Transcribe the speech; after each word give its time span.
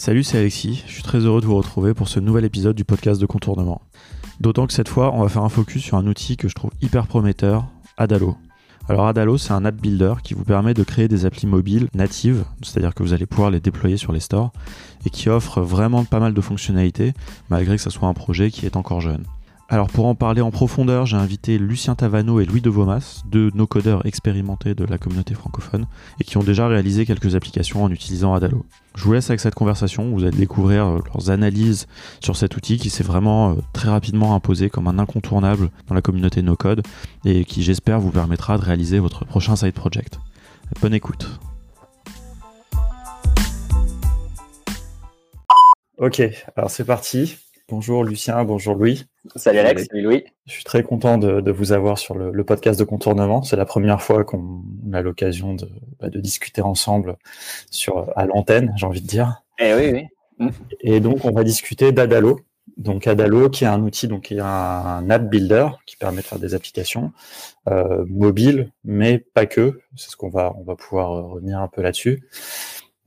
Salut, 0.00 0.24
c'est 0.24 0.38
Alexis. 0.38 0.82
Je 0.86 0.92
suis 0.94 1.02
très 1.02 1.18
heureux 1.18 1.42
de 1.42 1.46
vous 1.46 1.58
retrouver 1.58 1.92
pour 1.92 2.08
ce 2.08 2.20
nouvel 2.20 2.46
épisode 2.46 2.74
du 2.74 2.86
podcast 2.86 3.20
de 3.20 3.26
contournement. 3.26 3.82
D'autant 4.40 4.66
que 4.66 4.72
cette 4.72 4.88
fois, 4.88 5.12
on 5.14 5.20
va 5.20 5.28
faire 5.28 5.42
un 5.42 5.50
focus 5.50 5.82
sur 5.82 5.98
un 5.98 6.06
outil 6.06 6.38
que 6.38 6.48
je 6.48 6.54
trouve 6.54 6.70
hyper 6.80 7.06
prometteur, 7.06 7.66
Adalo. 7.98 8.34
Alors 8.88 9.08
Adalo, 9.08 9.36
c'est 9.36 9.52
un 9.52 9.62
app 9.66 9.74
builder 9.74 10.14
qui 10.24 10.32
vous 10.32 10.44
permet 10.44 10.72
de 10.72 10.84
créer 10.84 11.06
des 11.06 11.26
applis 11.26 11.46
mobiles 11.46 11.88
natives, 11.92 12.46
c'est-à-dire 12.62 12.94
que 12.94 13.02
vous 13.02 13.12
allez 13.12 13.26
pouvoir 13.26 13.50
les 13.50 13.60
déployer 13.60 13.98
sur 13.98 14.12
les 14.12 14.20
stores, 14.20 14.52
et 15.04 15.10
qui 15.10 15.28
offre 15.28 15.60
vraiment 15.60 16.06
pas 16.06 16.18
mal 16.18 16.32
de 16.32 16.40
fonctionnalités, 16.40 17.12
malgré 17.50 17.76
que 17.76 17.82
ce 17.82 17.90
soit 17.90 18.08
un 18.08 18.14
projet 18.14 18.50
qui 18.50 18.64
est 18.64 18.76
encore 18.76 19.02
jeune. 19.02 19.26
Alors 19.72 19.86
pour 19.86 20.06
en 20.06 20.16
parler 20.16 20.40
en 20.40 20.50
profondeur, 20.50 21.06
j'ai 21.06 21.16
invité 21.16 21.56
Lucien 21.56 21.94
Tavano 21.94 22.40
et 22.40 22.44
Louis 22.44 22.60
de 22.60 22.68
Vomas, 22.68 23.22
deux 23.26 23.52
no 23.54 23.68
codeurs 23.68 24.04
expérimentés 24.04 24.74
de 24.74 24.84
la 24.84 24.98
communauté 24.98 25.34
francophone 25.34 25.86
et 26.20 26.24
qui 26.24 26.36
ont 26.38 26.42
déjà 26.42 26.66
réalisé 26.66 27.06
quelques 27.06 27.36
applications 27.36 27.84
en 27.84 27.90
utilisant 27.92 28.34
Adalo. 28.34 28.66
Je 28.96 29.04
vous 29.04 29.12
laisse 29.12 29.30
avec 29.30 29.38
cette 29.38 29.54
conversation, 29.54 30.10
vous 30.10 30.24
allez 30.24 30.36
découvrir 30.36 30.86
euh, 30.86 30.98
leurs 31.14 31.30
analyses 31.30 31.86
sur 32.18 32.34
cet 32.34 32.56
outil 32.56 32.78
qui 32.78 32.90
s'est 32.90 33.04
vraiment 33.04 33.52
euh, 33.52 33.54
très 33.72 33.88
rapidement 33.88 34.34
imposé 34.34 34.70
comme 34.70 34.88
un 34.88 34.98
incontournable 34.98 35.70
dans 35.86 35.94
la 35.94 36.02
communauté 36.02 36.42
no 36.42 36.56
code 36.56 36.82
et 37.24 37.44
qui 37.44 37.62
j'espère 37.62 38.00
vous 38.00 38.10
permettra 38.10 38.58
de 38.58 38.64
réaliser 38.64 38.98
votre 38.98 39.24
prochain 39.24 39.54
side 39.54 39.74
project. 39.74 40.18
Bonne 40.82 40.94
écoute. 40.94 41.28
Ok, 45.96 46.22
alors 46.56 46.72
c'est 46.72 46.84
parti. 46.84 47.36
Bonjour 47.68 48.02
Lucien, 48.02 48.42
bonjour 48.42 48.74
Louis. 48.74 49.04
Salut 49.36 49.58
Alex, 49.58 49.86
salut 49.90 50.02
Louis. 50.02 50.24
Je 50.46 50.52
suis 50.52 50.64
très 50.64 50.82
content 50.82 51.18
de, 51.18 51.50
vous 51.50 51.72
avoir 51.72 51.98
sur 51.98 52.16
le, 52.16 52.44
podcast 52.44 52.78
de 52.78 52.84
contournement. 52.84 53.42
C'est 53.42 53.56
la 53.56 53.66
première 53.66 54.00
fois 54.00 54.24
qu'on 54.24 54.62
a 54.92 55.02
l'occasion 55.02 55.56
bah, 56.00 56.08
de, 56.08 56.20
discuter 56.20 56.62
ensemble 56.62 57.16
sur 57.70 58.10
à 58.16 58.24
l'antenne, 58.24 58.72
j'ai 58.76 58.86
envie 58.86 59.02
de 59.02 59.06
dire. 59.06 59.42
Eh 59.58 59.74
oui, 59.74 59.90
oui. 59.92 60.06
Mm. 60.38 60.48
Et 60.80 61.00
donc 61.00 61.24
on 61.24 61.32
va 61.32 61.44
discuter 61.44 61.92
d'Adalo. 61.92 62.40
Donc 62.78 63.06
Adalo, 63.06 63.50
qui 63.50 63.64
est 63.64 63.66
un 63.66 63.82
outil, 63.82 64.08
donc 64.08 64.22
qui 64.22 64.36
est 64.36 64.40
un 64.40 65.10
app 65.10 65.28
builder 65.28 65.68
qui 65.84 65.96
permet 65.96 66.22
de 66.22 66.26
faire 66.26 66.38
des 66.38 66.54
applications 66.54 67.12
euh, 67.68 68.06
mobiles, 68.08 68.72
mais 68.84 69.18
pas 69.18 69.44
que. 69.44 69.80
C'est 69.96 70.10
ce 70.10 70.16
qu'on 70.16 70.30
va 70.30 70.54
on 70.58 70.62
va 70.62 70.76
pouvoir 70.76 71.12
euh, 71.12 71.22
revenir 71.22 71.58
un 71.58 71.68
peu 71.68 71.82
là-dessus. 71.82 72.22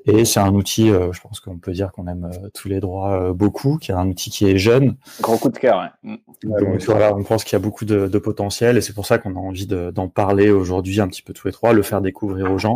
Et 0.06 0.26
c'est 0.26 0.42
un 0.42 0.54
outil, 0.54 0.90
euh, 0.90 1.14
je 1.14 1.22
pense 1.22 1.40
qu'on 1.40 1.58
peut 1.58 1.72
dire 1.72 1.92
qu'on 1.94 2.08
aime 2.08 2.30
euh, 2.32 2.50
tous 2.54 2.68
les 2.68 2.82
droits 2.82 3.14
euh, 3.14 3.34
beaucoup, 3.34 3.78
qui 3.78 3.92
est 3.92 3.94
un 3.94 4.08
outil 4.08 4.30
qui 4.30 4.46
est 4.46 4.58
jeune. 4.58 4.98
Gros 5.22 5.38
coup 5.38 5.50
de 5.50 5.58
cœur. 5.58 5.80
Ouais. 6.04 6.12
Mm. 6.44 6.60
Donc 6.60 6.82
voilà, 6.84 7.16
on 7.16 7.24
pense 7.24 7.46
qu'il 7.46 7.54
y 7.54 7.56
a 7.56 7.64
beaucoup 7.64 7.86
de, 7.86 8.08
de 8.08 8.18
potentiel 8.18 8.78
et 8.78 8.82
c'est 8.82 8.94
pour 8.94 9.06
ça 9.06 9.18
qu'on 9.18 9.36
a 9.36 9.40
envie 9.40 9.66
d'en 9.66 10.10
parler 10.10 10.52
aujourd'hui 10.52 11.00
un 11.00 11.08
petit 11.08 11.22
peu 11.22 11.32
tous 11.32 11.48
les 11.48 11.54
trois, 11.54 11.72
le 11.72 11.84
faire 11.84 12.02
découvrir 12.02 12.52
aux 12.52 12.58
gens 12.58 12.76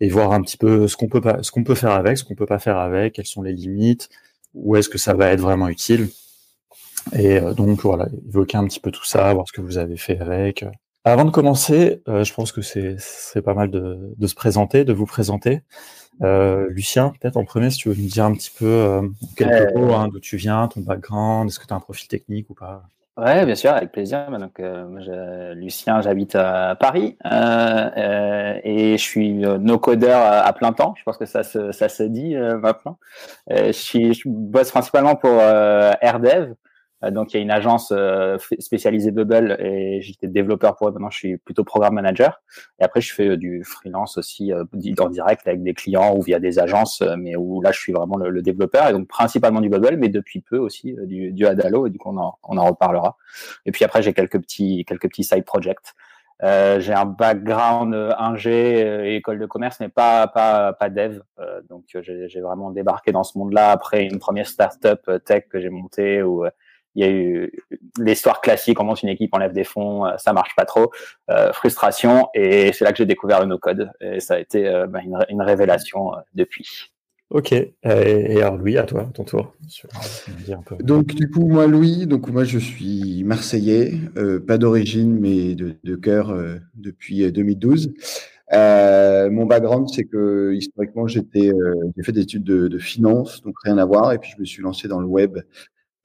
et 0.00 0.08
voir 0.08 0.32
un 0.32 0.42
petit 0.42 0.56
peu 0.56 0.86
ce 0.86 0.96
qu'on 0.96 1.08
peut 1.08 1.20
pas, 1.20 1.42
ce 1.42 1.50
qu'on 1.50 1.64
peut 1.64 1.74
faire 1.74 1.92
avec, 1.92 2.18
ce 2.18 2.24
qu'on 2.24 2.36
peut 2.36 2.46
pas 2.46 2.60
faire 2.60 2.78
avec, 2.78 3.14
quelles 3.14 3.26
sont 3.26 3.42
les 3.42 3.52
limites, 3.52 4.08
où 4.54 4.76
est-ce 4.76 4.88
que 4.88 4.98
ça 4.98 5.14
va 5.14 5.30
être 5.30 5.40
vraiment 5.40 5.68
utile. 5.68 6.08
Et 7.18 7.40
donc 7.40 7.82
voilà, 7.82 8.06
évoquer 8.28 8.56
un 8.56 8.64
petit 8.64 8.80
peu 8.80 8.90
tout 8.90 9.04
ça, 9.04 9.34
voir 9.34 9.46
ce 9.46 9.52
que 9.52 9.60
vous 9.60 9.76
avez 9.76 9.96
fait 9.96 10.18
avec. 10.20 10.64
Avant 11.04 11.26
de 11.26 11.30
commencer, 11.30 12.00
je 12.06 12.32
pense 12.32 12.50
que 12.50 12.62
c'est 12.62 13.42
pas 13.42 13.52
mal 13.52 13.70
de, 13.70 14.14
de 14.16 14.26
se 14.26 14.34
présenter, 14.34 14.84
de 14.84 14.92
vous 14.94 15.04
présenter. 15.04 15.60
Euh, 16.22 16.68
Lucien, 16.70 17.12
peut-être 17.20 17.36
en 17.36 17.44
premier, 17.44 17.70
si 17.70 17.78
tu 17.78 17.88
veux 17.88 17.94
nous 17.94 18.08
dire 18.08 18.24
un 18.24 18.34
petit 18.34 18.52
peu 18.56 18.66
euh, 18.66 19.02
quelques 19.36 19.74
mots 19.74 19.92
hein, 19.94 20.08
d'où 20.08 20.20
tu 20.20 20.36
viens, 20.36 20.68
ton 20.68 20.80
background, 20.80 21.48
est-ce 21.48 21.58
que 21.58 21.66
tu 21.66 21.72
as 21.72 21.76
un 21.76 21.80
profil 21.80 22.08
technique 22.08 22.50
ou 22.50 22.54
pas? 22.54 22.82
Ouais, 23.16 23.46
bien 23.46 23.54
sûr, 23.54 23.70
avec 23.70 23.92
plaisir. 23.92 24.26
Bah, 24.28 24.38
donc, 24.38 24.58
euh, 24.58 25.54
Lucien, 25.54 26.00
j'habite 26.00 26.34
à 26.34 26.74
Paris 26.74 27.16
et 27.24 28.96
je 28.96 29.02
suis 29.02 29.34
no-codeur 29.34 30.20
à, 30.20 30.52
plein 30.52 30.72
temps. 30.72 30.94
Je 30.98 31.04
pense 31.04 31.16
que 31.16 31.26
ça 31.26 31.44
se, 31.44 31.70
ça 31.70 31.88
se 31.88 32.02
dit 32.02 32.34
maintenant. 32.34 32.98
je, 33.48 33.70
suis, 33.70 34.14
je 34.14 34.22
bosse 34.26 34.72
principalement 34.72 35.14
pour 35.14 35.30
RDev, 35.30 35.44
euh, 36.02 36.54
donc 37.10 37.32
il 37.32 37.36
y 37.36 37.40
a 37.40 37.42
une 37.42 37.50
agence 37.50 37.92
euh, 37.92 38.38
spécialisée 38.58 39.10
Bubble 39.10 39.56
et 39.60 40.00
j'étais 40.00 40.28
développeur 40.28 40.76
pour 40.76 40.88
eux. 40.88 40.92
Maintenant 40.92 41.10
je 41.10 41.18
suis 41.18 41.36
plutôt 41.38 41.64
programme 41.64 41.94
manager. 41.94 42.42
Et 42.78 42.84
après 42.84 43.00
je 43.00 43.12
fais 43.12 43.28
euh, 43.28 43.36
du 43.36 43.64
freelance 43.64 44.18
aussi 44.18 44.52
en 44.52 45.08
direct 45.08 45.46
avec 45.46 45.62
des 45.62 45.74
clients 45.74 46.16
ou 46.16 46.22
via 46.22 46.38
des 46.40 46.58
agences, 46.58 47.02
mais 47.18 47.36
où 47.36 47.60
là 47.60 47.72
je 47.72 47.80
suis 47.80 47.92
vraiment 47.92 48.16
le, 48.16 48.42
développeur 48.42 48.88
et 48.88 48.92
donc 48.92 49.08
principalement 49.08 49.60
du 49.60 49.68
Bubble, 49.68 49.96
mais 49.96 50.08
depuis 50.08 50.40
peu 50.40 50.58
aussi 50.58 50.94
du, 51.04 51.32
du 51.32 51.46
Adalo 51.46 51.86
et 51.86 51.90
du 51.90 51.98
coup 51.98 52.10
on 52.10 52.18
en, 52.18 52.38
on 52.44 52.58
en 52.58 52.66
reparlera. 52.66 53.16
Et 53.66 53.72
puis 53.72 53.84
après 53.84 54.02
j'ai 54.02 54.12
quelques 54.12 54.40
petits 54.40 54.84
quelques 54.86 55.08
petits 55.08 55.24
side 55.24 55.44
projects. 55.44 55.94
Euh, 56.42 56.80
j'ai 56.80 56.92
un 56.92 57.04
background 57.04 57.94
ingé 58.18 58.80
et 59.06 59.16
école 59.16 59.38
de 59.38 59.46
commerce, 59.46 59.78
mais 59.80 59.88
pas 59.88 60.26
pas 60.26 60.72
pas 60.72 60.90
dev. 60.90 61.20
Euh, 61.38 61.62
donc 61.68 61.84
j'ai 62.00 62.40
vraiment 62.40 62.70
débarqué 62.70 63.12
dans 63.12 63.22
ce 63.22 63.38
monde-là 63.38 63.70
après 63.70 64.04
une 64.04 64.18
première 64.18 64.46
startup 64.46 65.10
tech 65.24 65.44
que 65.48 65.60
j'ai 65.60 65.70
montée 65.70 66.22
où 66.22 66.44
il 66.94 67.04
y 67.04 67.08
a 67.08 67.10
eu 67.10 67.52
l'histoire 67.98 68.40
classique, 68.40 68.80
on 68.80 68.84
monte 68.84 69.02
une 69.02 69.08
équipe, 69.08 69.30
on 69.32 69.38
lève 69.38 69.52
des 69.52 69.64
fonds, 69.64 70.06
euh, 70.06 70.16
ça 70.18 70.32
marche 70.32 70.54
pas 70.56 70.64
trop, 70.64 70.92
euh, 71.30 71.52
frustration, 71.52 72.28
et 72.34 72.72
c'est 72.72 72.84
là 72.84 72.92
que 72.92 72.98
j'ai 72.98 73.06
découvert 73.06 73.40
le 73.40 73.46
no-code, 73.46 73.90
et 74.00 74.20
ça 74.20 74.34
a 74.34 74.38
été 74.38 74.66
euh, 74.66 74.86
bah, 74.86 75.00
une, 75.28 75.42
révélation 75.42 76.12
depuis. 76.34 76.90
Ok, 77.30 77.52
et 77.52 77.72
alors 77.82 78.56
Louis, 78.56 78.78
à 78.78 78.84
toi, 78.84 79.02
à 79.02 79.04
ton 79.06 79.24
tour. 79.24 79.54
Donc 80.80 81.06
du 81.06 81.28
coup, 81.28 81.48
moi 81.48 81.66
Louis, 81.66 82.06
donc 82.06 82.28
moi 82.28 82.44
je 82.44 82.58
suis 82.58 83.24
marseillais, 83.24 83.92
pas 84.46 84.56
d'origine 84.56 85.18
mais 85.18 85.54
de, 85.54 85.74
de 85.82 85.96
cœur 85.96 86.32
depuis 86.74 87.32
2012. 87.32 87.92
mon 88.52 89.46
background, 89.46 89.88
c'est 89.88 90.04
que 90.04 90.52
historiquement, 90.54 91.08
j'étais, 91.08 91.50
j'ai 91.96 92.02
fait 92.04 92.12
des 92.12 92.20
études 92.20 92.44
de, 92.44 92.68
de, 92.68 92.78
finance, 92.78 93.42
donc 93.42 93.54
rien 93.64 93.78
à 93.78 93.84
voir, 93.84 94.12
et 94.12 94.18
puis 94.18 94.30
je 94.36 94.40
me 94.40 94.44
suis 94.44 94.62
lancé 94.62 94.86
dans 94.86 95.00
le 95.00 95.06
web 95.06 95.38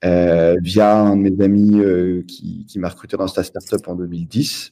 euh, 0.05 0.55
via 0.61 0.97
un 0.97 1.17
de 1.17 1.29
mes 1.29 1.43
amis 1.43 1.79
euh, 1.79 2.23
qui, 2.27 2.65
qui 2.65 2.79
m'a 2.79 2.89
recruté 2.89 3.17
dans 3.17 3.27
cette 3.27 3.45
startup 3.45 3.87
en 3.87 3.95
2010. 3.95 4.71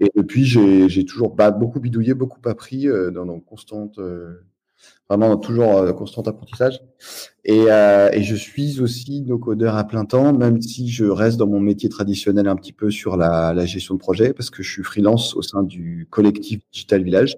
Et 0.00 0.10
depuis, 0.14 0.44
j'ai 0.44 1.04
toujours 1.04 1.34
bah, 1.34 1.50
beaucoup 1.50 1.80
bidouillé, 1.80 2.14
beaucoup 2.14 2.40
appris 2.44 2.88
euh, 2.88 3.10
dans, 3.10 3.24
dans 3.24 3.40
constante, 3.40 3.98
euh, 3.98 4.44
vraiment 5.08 5.36
toujours 5.36 5.94
constant 5.94 6.22
apprentissage. 6.22 6.80
Et, 7.44 7.66
et, 7.66 8.22
je 8.22 8.34
suis 8.34 8.80
aussi 8.80 9.22
no 9.22 9.38
codeur 9.38 9.76
à 9.76 9.84
plein 9.84 10.04
temps, 10.04 10.32
même 10.32 10.60
si 10.60 10.88
je 10.88 11.04
reste 11.04 11.38
dans 11.38 11.46
mon 11.46 11.60
métier 11.60 11.88
traditionnel 11.88 12.48
un 12.48 12.56
petit 12.56 12.72
peu 12.72 12.90
sur 12.90 13.16
la, 13.16 13.54
la 13.54 13.66
gestion 13.66 13.94
de 13.94 14.00
projet, 14.00 14.32
parce 14.32 14.50
que 14.50 14.62
je 14.62 14.70
suis 14.70 14.82
freelance 14.82 15.36
au 15.36 15.42
sein 15.42 15.62
du 15.62 16.08
collectif 16.10 16.60
Digital 16.72 17.02
Village. 17.02 17.36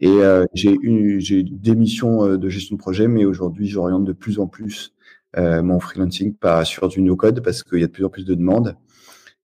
Et 0.00 0.18
j'ai 0.54 1.42
des 1.42 1.74
missions 1.74 2.36
de 2.36 2.48
gestion 2.48 2.76
de 2.76 2.80
projet, 2.80 3.08
mais 3.08 3.24
aujourd'hui, 3.24 3.66
j'oriente 3.66 4.04
de 4.04 4.12
plus 4.12 4.38
en 4.38 4.46
plus 4.46 4.92
euh, 4.92 5.01
mon 5.36 5.80
freelancing 5.80 6.34
pas 6.34 6.64
sur 6.64 6.88
du 6.88 7.00
no-code 7.00 7.42
parce 7.42 7.62
qu'il 7.62 7.80
y 7.80 7.84
a 7.84 7.86
de 7.86 7.92
plus 7.92 8.04
en 8.04 8.10
plus 8.10 8.24
de 8.24 8.34
demandes. 8.34 8.76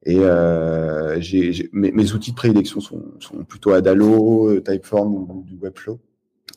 Et 0.04 0.21
euh, 0.21 1.21
j'ai, 1.21 1.69
mes, 1.72 2.12
outils 2.12 2.31
de 2.31 2.37
prédilection 2.37 2.81
sont, 2.81 3.03
sont 3.21 3.44
plutôt 3.44 3.72
Adalo, 3.72 4.48
euh, 4.48 4.62
Typeform 4.62 5.15
ou 5.15 5.44
du 5.47 5.56
Webflow 5.56 6.00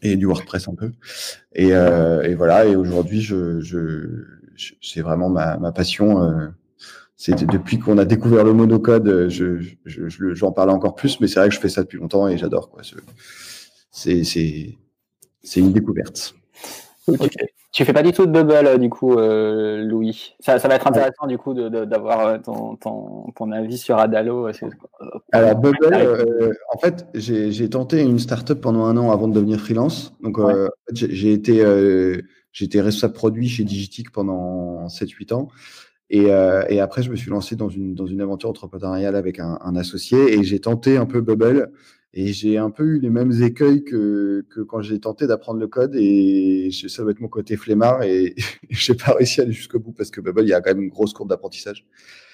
et 0.02 0.16
du 0.16 0.26
WordPress 0.26 0.68
un 0.68 0.76
peu. 0.76 0.92
Et, 1.54 1.74
euh, 1.74 2.22
et 2.22 2.36
voilà. 2.36 2.66
Et 2.66 2.76
aujourd'hui, 2.76 3.22
je, 3.22 3.60
je, 3.60 4.24
je, 4.56 4.74
c'est 4.82 5.02
vraiment 5.02 5.30
ma, 5.30 5.58
ma 5.58 5.72
passion. 5.72 6.24
Euh, 6.24 6.48
c'est 7.18 7.46
depuis 7.46 7.78
qu'on 7.78 7.98
a 7.98 8.06
découvert 8.06 8.44
le 8.44 8.54
monocode, 8.54 9.28
je, 9.30 9.62
je, 9.86 10.34
j'en 10.34 10.52
parle 10.52 10.72
encore 10.72 10.96
plus, 10.96 11.20
mais 11.20 11.28
c'est 11.28 11.40
vrai 11.40 11.50
que 11.50 11.56
je 11.56 11.60
fais 11.60 11.70
ça 11.70 11.84
depuis 11.84 12.00
longtemps 12.00 12.28
et 12.28 12.36
j'adore. 12.38 12.72
Quoi. 12.72 12.82
C'est, 13.92 14.24
c'est, 14.24 14.78
c'est 15.44 15.60
une 15.60 15.72
découverte. 15.72 16.34
Ok. 17.20 17.36
Tu 17.72 17.86
fais 17.86 17.94
pas 17.94 18.04
du 18.04 18.12
tout 18.12 18.26
de 18.26 18.32
bubble, 18.32 18.68
euh, 18.68 18.78
du 18.78 18.90
coup, 18.90 19.14
euh, 19.14 19.82
Louis. 19.82 20.36
Ça, 20.42 20.60
ça, 20.60 20.68
va 20.68 20.76
être 20.76 20.88
intéressant, 20.88 21.26
du 21.26 21.38
coup, 21.38 21.54
d'avoir 21.54 22.28
euh, 22.28 22.38
ton, 22.38 22.76
ton, 22.76 23.32
ton, 23.34 23.52
avis 23.52 23.78
sur 23.78 23.98
Adalo. 23.98 24.50
Alors, 25.32 25.56
bubble, 25.56 26.54
en 26.74 26.78
fait, 26.80 27.06
j'ai 27.14 27.70
tenté 27.70 28.02
une 28.02 28.20
startup 28.20 28.60
pendant 28.60 28.86
un 28.86 28.98
an 28.98 29.12
avant 29.12 29.30
de 29.30 29.34
devenir 29.34 29.60
freelance. 29.60 30.14
Donc, 30.22 30.38
j'ai 30.92 31.32
été, 31.32 31.64
été 32.60 32.82
responsable 32.82 33.14
produit 33.14 33.48
chez 33.48 33.64
Digitic 33.64 34.12
pendant 34.12 34.88
7-8 34.88 35.34
ans. 35.34 35.48
Et, 36.10 36.26
et, 36.26 36.82
après, 36.82 37.04
je 37.04 37.10
me 37.10 37.16
suis 37.16 37.32
lancé 37.32 37.56
dans 37.56 37.70
une, 37.70 37.96
dans 37.96 38.06
une 38.06 38.20
aventure 38.20 38.50
entrepreneuriale 38.50 39.16
avec 39.16 39.40
un, 39.40 39.58
un 39.62 39.78
associé 39.78 40.38
et 40.38 40.44
j'ai 40.44 40.60
tenté 40.60 40.98
un 40.98 41.06
peu 41.06 41.22
Bubble. 41.22 41.72
Et 42.14 42.34
j'ai 42.34 42.58
un 42.58 42.70
peu 42.72 42.84
eu 42.84 43.00
les 43.00 43.10
mêmes 43.10 43.32
écueils 43.42 43.86
que, 43.86 44.46
que 44.50 44.60
quand 44.60 44.82
j'ai 44.82 45.00
tenté 45.00 45.28
d'apprendre 45.28 45.62
le 45.62 45.68
code 45.68 45.96
et 45.96 46.70
ça 46.90 47.06
va 47.06 47.12
être 47.12 47.22
mon 47.22 47.30
côté 47.30 47.56
flemmard 47.56 48.04
et, 48.04 48.36
j'ai 48.70 48.96
pas 48.96 49.14
réussi 49.14 49.40
à 49.40 49.44
aller 49.44 49.54
jusqu'au 49.54 49.80
bout 49.80 49.94
parce 49.94 50.12
que 50.12 50.20
Bubble, 50.20 50.44
il 50.44 50.50
y 50.50 50.54
a 50.54 50.60
quand 50.60 50.72
même 50.72 50.84
une 50.84 50.90
grosse 50.90 51.14
courbe 51.14 51.30
d'apprentissage. 51.30 51.86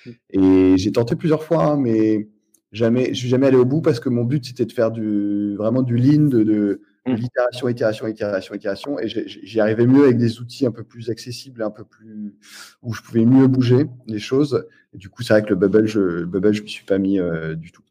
Mm. 0.05 0.11
Et 0.31 0.77
j'ai 0.77 0.91
tenté 0.91 1.15
plusieurs 1.15 1.43
fois, 1.43 1.63
hein, 1.63 1.77
mais 1.77 2.27
jamais, 2.71 3.09
je 3.09 3.19
suis 3.19 3.29
jamais 3.29 3.47
allé 3.47 3.57
au 3.57 3.65
bout 3.65 3.81
parce 3.81 3.99
que 3.99 4.09
mon 4.09 4.23
but 4.23 4.45
c'était 4.45 4.65
de 4.65 4.71
faire 4.71 4.89
du, 4.89 5.55
vraiment 5.55 5.83
du 5.83 5.95
lean, 5.95 6.23
de, 6.23 6.41
de, 6.41 6.81
mm. 7.05 7.13
l'itération, 7.13 7.67
itération, 7.67 8.07
itération, 8.07 8.55
itération. 8.55 8.99
Et 8.99 9.07
j'y 9.07 9.59
arrivais 9.59 9.85
mieux 9.85 10.05
avec 10.05 10.17
des 10.17 10.39
outils 10.39 10.65
un 10.65 10.71
peu 10.71 10.83
plus 10.83 11.11
accessibles, 11.11 11.61
un 11.61 11.69
peu 11.69 11.83
plus, 11.83 12.35
où 12.81 12.95
je 12.95 13.03
pouvais 13.03 13.25
mieux 13.25 13.45
bouger 13.45 13.85
les 14.07 14.19
choses. 14.19 14.65
Et 14.95 14.97
du 14.97 15.09
coup, 15.09 15.21
c'est 15.21 15.33
vrai 15.33 15.43
que 15.43 15.49
le 15.49 15.55
Bubble, 15.55 15.85
je, 15.85 16.23
Bubble, 16.23 16.53
je 16.53 16.63
me 16.63 16.67
suis 16.67 16.85
pas 16.85 16.97
mis 16.97 17.19
euh, 17.19 17.53
du 17.53 17.71
tout. 17.71 17.83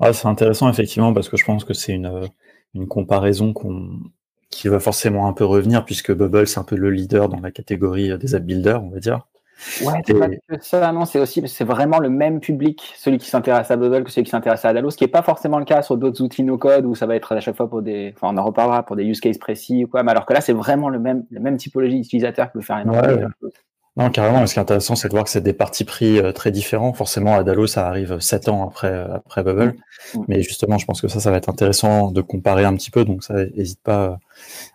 Ah, 0.00 0.12
c'est 0.12 0.28
intéressant 0.28 0.68
effectivement 0.68 1.12
parce 1.12 1.28
que 1.28 1.36
je 1.36 1.44
pense 1.44 1.64
que 1.64 1.74
c'est 1.74 1.92
une, 1.92 2.28
une 2.74 2.86
comparaison 2.86 3.52
qu'on 3.52 3.98
qui 4.50 4.68
va 4.68 4.80
forcément 4.80 5.28
un 5.28 5.34
peu 5.34 5.44
revenir 5.44 5.84
puisque 5.84 6.12
Bubble 6.12 6.46
c'est 6.46 6.58
un 6.58 6.64
peu 6.64 6.76
le 6.76 6.90
leader 6.90 7.28
dans 7.28 7.40
la 7.40 7.50
catégorie 7.50 8.16
des 8.18 8.34
app 8.34 8.44
builders, 8.44 8.82
on 8.82 8.88
va 8.88 8.98
dire. 8.98 9.26
Ouais, 9.82 10.00
c'est 10.06 10.14
pas 10.14 10.28
que 10.28 10.64
ça, 10.64 10.92
non, 10.92 11.04
c'est 11.04 11.18
aussi 11.18 11.42
c'est 11.48 11.64
vraiment 11.64 11.98
le 11.98 12.08
même 12.08 12.38
public, 12.38 12.94
celui 12.96 13.18
qui 13.18 13.28
s'intéresse 13.28 13.70
à 13.72 13.76
Bubble 13.76 14.04
que 14.04 14.10
celui 14.10 14.24
qui 14.24 14.30
s'intéresse 14.30 14.64
à 14.64 14.68
Adalo, 14.68 14.88
ce 14.90 14.96
qui 14.96 15.02
n'est 15.02 15.10
pas 15.10 15.22
forcément 15.22 15.58
le 15.58 15.64
cas 15.64 15.82
sur 15.82 15.96
d'autres 15.96 16.22
outils 16.22 16.44
no 16.44 16.58
code 16.58 16.86
où 16.86 16.94
ça 16.94 17.06
va 17.06 17.16
être 17.16 17.32
à 17.32 17.40
chaque 17.40 17.56
fois 17.56 17.68
pour 17.68 17.82
des, 17.82 18.14
enfin, 18.14 18.32
on 18.32 18.38
en 18.38 18.44
reparlera 18.44 18.84
pour 18.84 18.94
des 18.94 19.04
use 19.04 19.20
cases 19.20 19.38
précis 19.38 19.84
ou 19.84 19.88
quoi, 19.88 20.04
mais 20.04 20.12
alors 20.12 20.26
que 20.26 20.32
là, 20.32 20.40
c'est 20.40 20.52
vraiment 20.52 20.88
le 20.88 21.00
même, 21.00 21.24
la 21.32 21.40
même 21.40 21.56
typologie 21.56 22.00
d'utilisateur 22.00 22.46
qui 22.46 22.52
peut 22.52 22.60
faire 22.60 22.78
une 22.78 22.90
ouais, 22.90 23.26
non, 23.98 24.10
carrément. 24.10 24.46
ce 24.46 24.52
qui 24.52 24.60
est 24.60 24.62
intéressant, 24.62 24.94
c'est 24.94 25.08
de 25.08 25.12
voir 25.12 25.24
que 25.24 25.30
c'est 25.30 25.40
des 25.40 25.52
partis 25.52 25.84
pris 25.84 26.20
euh, 26.20 26.30
très 26.30 26.52
différents. 26.52 26.92
Forcément, 26.92 27.34
Adalo, 27.34 27.66
ça 27.66 27.88
arrive 27.88 28.20
sept 28.20 28.48
ans 28.48 28.64
après, 28.64 28.92
euh, 28.92 29.16
après 29.16 29.42
Bubble. 29.42 29.74
Mm. 30.14 30.20
Mais 30.28 30.42
justement, 30.42 30.78
je 30.78 30.86
pense 30.86 31.00
que 31.00 31.08
ça, 31.08 31.18
ça 31.18 31.32
va 31.32 31.36
être 31.36 31.48
intéressant 31.48 32.12
de 32.12 32.20
comparer 32.20 32.64
un 32.64 32.76
petit 32.76 32.92
peu. 32.92 33.04
Donc, 33.04 33.24
ça, 33.24 33.34
n'hésite 33.56 33.82
pas, 33.82 34.20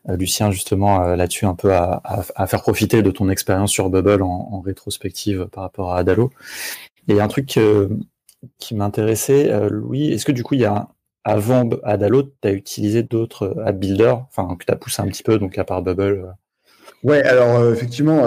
euh, 0.09 0.17
Lucien, 0.17 0.51
justement, 0.51 0.99
là-dessus, 1.15 1.45
un 1.45 1.55
peu 1.55 1.73
à, 1.73 2.01
à, 2.35 2.47
faire 2.47 2.61
profiter 2.61 3.01
de 3.01 3.11
ton 3.11 3.29
expérience 3.29 3.71
sur 3.71 3.89
Bubble 3.89 4.21
en, 4.23 4.49
en, 4.51 4.59
rétrospective 4.59 5.47
par 5.53 5.63
rapport 5.63 5.93
à 5.93 5.99
Adalo. 5.99 6.29
Et 7.07 7.21
un 7.21 7.27
truc 7.29 7.57
qui 8.59 8.75
m'intéressait, 8.75 9.69
Louis, 9.69 10.11
est-ce 10.11 10.25
que 10.25 10.33
du 10.33 10.43
coup, 10.43 10.55
il 10.55 10.61
y 10.61 10.65
a 10.65 10.89
avant 11.23 11.69
Adalo, 11.83 12.23
tu 12.23 12.47
as 12.47 12.51
utilisé 12.51 13.03
d'autres 13.03 13.55
app 13.65 13.77
builders, 13.77 14.25
enfin, 14.29 14.57
que 14.57 14.65
tu 14.65 14.71
as 14.73 14.75
poussé 14.75 15.01
un 15.01 15.07
petit 15.07 15.23
peu, 15.23 15.37
donc 15.37 15.57
à 15.57 15.63
part 15.63 15.81
Bubble 15.81 16.35
Ouais, 17.03 17.23
alors 17.23 17.71
effectivement, 17.71 18.23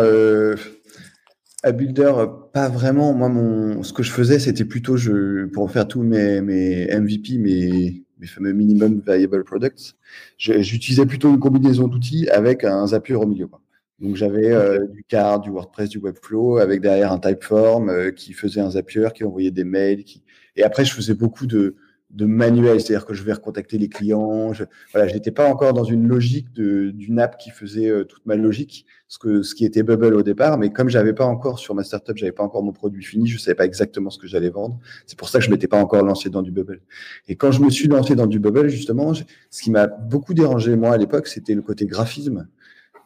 à 1.66 1.72
Builder, 1.72 2.14
pas 2.52 2.68
vraiment. 2.68 3.12
Moi, 3.12 3.28
mon, 3.28 3.82
ce 3.82 3.92
que 3.92 4.04
je 4.04 4.12
faisais, 4.12 4.38
c'était 4.38 4.64
plutôt 4.64 4.96
je, 4.96 5.46
pour 5.46 5.68
faire 5.68 5.88
tous 5.88 6.02
mes, 6.02 6.40
mes 6.40 6.86
MVP, 6.96 7.38
mes, 7.38 8.04
mes 8.20 8.26
fameux 8.28 8.52
Minimum 8.52 9.02
Viable 9.04 9.42
Products, 9.42 9.96
j'utilisais 10.38 11.06
plutôt 11.06 11.28
une 11.28 11.40
combinaison 11.40 11.88
d'outils 11.88 12.28
avec 12.28 12.62
un 12.62 12.86
Zapier 12.86 13.16
au 13.16 13.26
milieu. 13.26 13.48
Quoi. 13.48 13.60
Donc 13.98 14.14
j'avais 14.14 14.52
euh, 14.52 14.86
du 14.86 15.02
Card, 15.02 15.40
du 15.40 15.50
WordPress, 15.50 15.88
du 15.88 15.98
Webflow, 15.98 16.58
avec 16.58 16.80
derrière 16.82 17.10
un 17.10 17.18
Typeform 17.18 17.88
euh, 17.88 18.10
qui 18.12 18.32
faisait 18.32 18.60
un 18.60 18.70
Zapier, 18.70 19.08
qui 19.12 19.24
envoyait 19.24 19.50
des 19.50 19.64
mails. 19.64 20.04
Qui... 20.04 20.22
Et 20.54 20.62
après, 20.62 20.84
je 20.84 20.94
faisais 20.94 21.14
beaucoup 21.14 21.46
de, 21.46 21.74
de 22.10 22.24
manuel, 22.24 22.80
c'est-à-dire 22.80 23.04
que 23.04 23.14
je 23.14 23.22
vais 23.24 23.32
recontacter 23.32 23.78
les 23.78 23.88
clients. 23.88 24.52
Je, 24.52 24.64
voilà, 24.92 25.08
j'étais 25.08 25.32
pas 25.32 25.48
encore 25.48 25.72
dans 25.72 25.84
une 25.84 26.06
logique 26.06 26.52
d'une 26.52 27.18
app 27.18 27.36
qui 27.36 27.50
faisait 27.50 27.88
euh, 27.88 28.04
toute 28.04 28.24
ma 28.26 28.36
logique, 28.36 28.86
ce 29.08 29.18
que 29.18 29.42
ce 29.42 29.54
qui 29.54 29.64
était 29.64 29.82
Bubble 29.82 30.14
au 30.14 30.22
départ, 30.22 30.56
mais 30.58 30.70
comme 30.70 30.88
j'avais 30.88 31.12
pas 31.12 31.24
encore 31.24 31.58
sur 31.58 31.74
ma 31.74 31.82
startup, 31.82 32.16
j'avais 32.16 32.32
pas 32.32 32.44
encore 32.44 32.62
mon 32.62 32.72
produit 32.72 33.02
fini, 33.02 33.26
je 33.26 33.38
savais 33.38 33.54
pas 33.54 33.64
exactement 33.64 34.10
ce 34.10 34.18
que 34.18 34.26
j'allais 34.26 34.50
vendre. 34.50 34.78
C'est 35.06 35.18
pour 35.18 35.28
ça 35.28 35.40
que 35.40 35.44
je 35.44 35.50
m'étais 35.50 35.68
pas 35.68 35.78
encore 35.78 36.04
lancé 36.04 36.30
dans 36.30 36.42
du 36.42 36.52
Bubble. 36.52 36.80
Et 37.28 37.36
quand 37.36 37.50
je 37.50 37.60
me 37.60 37.70
suis 37.70 37.88
lancé 37.88 38.14
dans 38.14 38.26
du 38.26 38.38
Bubble, 38.38 38.68
justement, 38.68 39.12
ce 39.14 39.62
qui 39.62 39.70
m'a 39.70 39.88
beaucoup 39.88 40.32
dérangé 40.32 40.76
moi 40.76 40.92
à 40.92 40.96
l'époque, 40.96 41.26
c'était 41.26 41.54
le 41.54 41.62
côté 41.62 41.86
graphisme. 41.86 42.48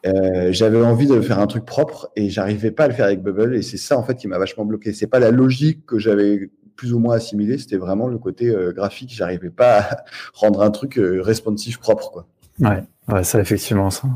Euh, 0.05 0.51
j'avais 0.51 0.81
envie 0.81 1.05
de 1.05 1.21
faire 1.21 1.39
un 1.39 1.45
truc 1.45 1.63
propre 1.63 2.11
et 2.15 2.29
j'arrivais 2.29 2.71
pas 2.71 2.85
à 2.85 2.87
le 2.87 2.93
faire 2.93 3.05
avec 3.05 3.21
Bubble 3.21 3.55
et 3.55 3.61
c'est 3.61 3.77
ça 3.77 3.99
en 3.99 4.03
fait 4.03 4.15
qui 4.15 4.27
m'a 4.27 4.39
vachement 4.39 4.65
bloqué. 4.65 4.93
C'est 4.93 5.07
pas 5.07 5.19
la 5.19 5.29
logique 5.29 5.85
que 5.85 5.99
j'avais 5.99 6.49
plus 6.81 6.93
ou 6.93 6.99
moins 6.99 7.17
assimilé, 7.17 7.59
c'était 7.59 7.77
vraiment 7.77 8.07
le 8.07 8.17
côté 8.17 8.49
euh, 8.49 8.71
graphique. 8.71 9.13
J'arrivais 9.13 9.51
pas 9.51 9.81
à 9.81 9.97
rendre 10.33 10.63
un 10.63 10.71
truc 10.71 10.97
euh, 10.97 11.21
responsive 11.21 11.77
propre. 11.77 12.25
Ouais, 12.59 12.83
ouais, 13.07 13.23
ça 13.23 13.39
effectivement, 13.39 13.91
c'est 13.91 14.07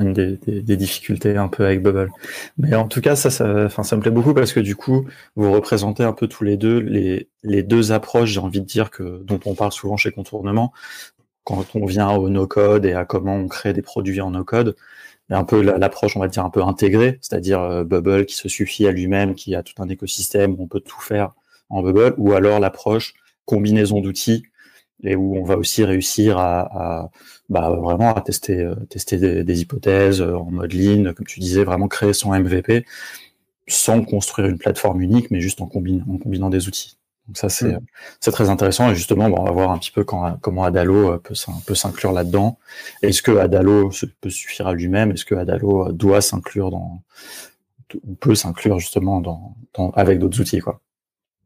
une 0.00 0.12
des, 0.12 0.76
difficultés 0.76 1.34
un 1.38 1.48
peu 1.48 1.64
avec 1.64 1.82
Bubble. 1.82 2.10
Mais 2.58 2.74
en 2.74 2.88
tout 2.88 3.00
cas, 3.00 3.16
ça, 3.16 3.30
ça, 3.30 3.70
ça 3.70 3.96
me 3.96 4.02
plaît 4.02 4.10
beaucoup 4.10 4.34
parce 4.34 4.52
que 4.52 4.60
du 4.60 4.76
coup, 4.76 5.06
vous 5.34 5.50
représentez 5.50 6.02
un 6.02 6.12
peu 6.12 6.28
tous 6.28 6.44
les 6.44 6.58
deux 6.58 6.78
les, 6.78 7.30
les 7.42 7.62
deux 7.62 7.92
approches, 7.92 8.32
j'ai 8.32 8.40
envie 8.40 8.60
de 8.60 8.66
dire 8.66 8.90
que 8.90 9.22
dont 9.22 9.40
on 9.46 9.54
parle 9.54 9.72
souvent 9.72 9.96
chez 9.96 10.12
Contournement. 10.12 10.74
Quand 11.44 11.64
on 11.74 11.86
vient 11.86 12.10
au 12.10 12.28
no-code 12.28 12.84
et 12.84 12.92
à 12.92 13.06
comment 13.06 13.36
on 13.36 13.48
crée 13.48 13.72
des 13.72 13.82
produits 13.82 14.20
en 14.20 14.32
no-code, 14.32 14.76
un 15.30 15.44
peu 15.44 15.62
l'approche, 15.62 16.18
on 16.18 16.20
va 16.20 16.28
dire, 16.28 16.44
un 16.44 16.50
peu 16.50 16.62
intégrée, 16.62 17.18
c'est-à-dire 17.22 17.62
euh, 17.62 17.82
Bubble 17.82 18.26
qui 18.26 18.36
se 18.36 18.50
suffit 18.50 18.86
à 18.86 18.92
lui-même, 18.92 19.34
qui 19.34 19.54
a 19.54 19.62
tout 19.62 19.82
un 19.82 19.88
écosystème 19.88 20.52
où 20.52 20.64
on 20.64 20.66
peut 20.68 20.80
tout 20.80 21.00
faire 21.00 21.32
en 21.70 21.82
Bubble, 21.82 22.14
ou 22.18 22.32
alors 22.32 22.60
l'approche 22.60 23.14
combinaison 23.44 24.00
d'outils 24.00 24.44
et 25.02 25.16
où 25.16 25.36
on 25.36 25.44
va 25.44 25.56
aussi 25.56 25.84
réussir 25.84 26.38
à, 26.38 27.10
bah, 27.48 27.70
vraiment 27.70 28.14
à 28.14 28.20
tester, 28.20 28.60
euh, 28.60 28.74
tester 28.88 29.44
des, 29.44 29.60
hypothèses 29.60 30.22
euh, 30.22 30.36
en 30.36 30.50
mode 30.50 30.72
lean, 30.72 31.12
comme 31.12 31.26
tu 31.26 31.40
disais, 31.40 31.64
vraiment 31.64 31.88
créer 31.88 32.12
son 32.12 32.32
MVP 32.32 32.86
sans 33.66 34.02
construire 34.02 34.48
une 34.48 34.58
plateforme 34.58 35.00
unique, 35.00 35.30
mais 35.30 35.40
juste 35.40 35.60
en, 35.60 35.66
combinant, 35.66 36.04
en 36.10 36.18
combinant 36.18 36.50
des 36.50 36.68
outils. 36.68 36.98
Donc 37.26 37.38
ça, 37.38 37.48
c'est 37.48 37.72
mm. 37.72 38.32
très 38.32 38.50
intéressant. 38.50 38.90
Et 38.90 38.94
justement, 38.94 39.26
on 39.26 39.44
va 39.44 39.50
voir 39.50 39.70
un 39.70 39.78
petit 39.78 39.90
peu 39.90 40.04
quand, 40.04 40.38
comment 40.40 40.64
Adalo 40.64 41.12
euh, 41.12 41.18
peut, 41.18 41.34
peut 41.66 41.74
s'inclure 41.74 42.12
là-dedans. 42.12 42.58
Est-ce 43.02 43.22
que 43.22 43.36
Adalo 43.36 43.90
peut 44.20 44.30
suffire 44.30 44.66
à 44.66 44.74
lui-même? 44.74 45.12
Est-ce 45.12 45.24
que 45.24 45.34
Adalo 45.34 45.92
doit 45.92 46.20
s'inclure 46.20 46.70
dans, 46.70 47.02
peut 48.20 48.34
s'inclure 48.34 48.78
justement 48.78 49.20
dans, 49.20 49.54
dans 49.74 49.90
avec 49.90 50.18
d'autres 50.18 50.40
outils, 50.40 50.60
quoi? 50.60 50.80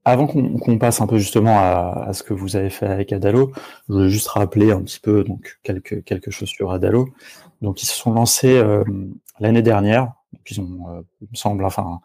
Avant 0.08 0.26
qu'on 0.26 0.78
passe 0.78 1.02
un 1.02 1.06
peu 1.06 1.18
justement 1.18 1.58
à, 1.58 2.14
ce 2.14 2.22
que 2.22 2.32
vous 2.32 2.56
avez 2.56 2.70
fait 2.70 2.86
avec 2.86 3.12
Adalo, 3.12 3.52
je 3.88 3.92
voulais 3.92 4.08
juste 4.08 4.28
rappeler 4.28 4.72
un 4.72 4.80
petit 4.80 5.00
peu 5.00 5.22
donc 5.22 5.58
quelque 5.62 6.30
chose 6.30 6.48
sur 6.48 6.72
Adalo. 6.72 7.10
Donc 7.60 7.82
ils 7.82 7.86
se 7.86 7.94
sont 7.94 8.14
lancés 8.14 8.56
euh, 8.56 8.84
l'année 9.38 9.60
dernière. 9.60 10.14
ils 10.50 10.62
ont, 10.62 10.86
euh, 10.88 11.02
il 11.20 11.28
me 11.30 11.36
semble, 11.36 11.62
enfin, 11.62 12.00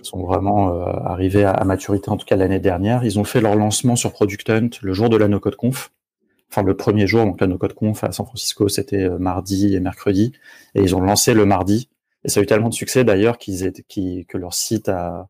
ils 0.00 0.04
sont 0.04 0.24
vraiment 0.24 0.72
euh, 0.72 0.84
arrivés 1.04 1.44
à, 1.44 1.64
maturité 1.64 2.10
en 2.10 2.16
tout 2.16 2.26
cas 2.26 2.36
l'année 2.36 2.60
dernière. 2.60 3.04
Ils 3.04 3.18
ont 3.18 3.24
fait 3.24 3.40
leur 3.40 3.56
lancement 3.56 3.96
sur 3.96 4.12
Product 4.12 4.48
Hunt 4.50 4.70
le 4.80 4.92
jour 4.92 5.08
de 5.08 5.16
la 5.16 5.26
No 5.26 5.40
Code 5.40 5.56
Conf. 5.56 5.90
Enfin 6.52 6.62
le 6.62 6.76
premier 6.76 7.08
jour, 7.08 7.24
donc 7.24 7.40
la 7.40 7.48
No 7.48 7.58
Code 7.58 7.74
Conf 7.74 8.04
à 8.04 8.12
San 8.12 8.24
Francisco, 8.24 8.68
c'était 8.68 9.10
mardi 9.18 9.74
et 9.74 9.80
mercredi, 9.80 10.32
et 10.76 10.80
ils 10.80 10.94
ont 10.94 11.00
lancé 11.00 11.34
le 11.34 11.44
mardi. 11.44 11.88
Et 12.24 12.28
ça 12.28 12.40
a 12.40 12.42
eu 12.42 12.46
tellement 12.46 12.68
de 12.68 12.74
succès 12.74 13.04
d'ailleurs 13.04 13.38
qu'ils 13.38 13.64
étaient, 13.64 13.84
que 14.28 14.38
leur 14.38 14.52
site 14.52 14.88
a, 14.88 15.28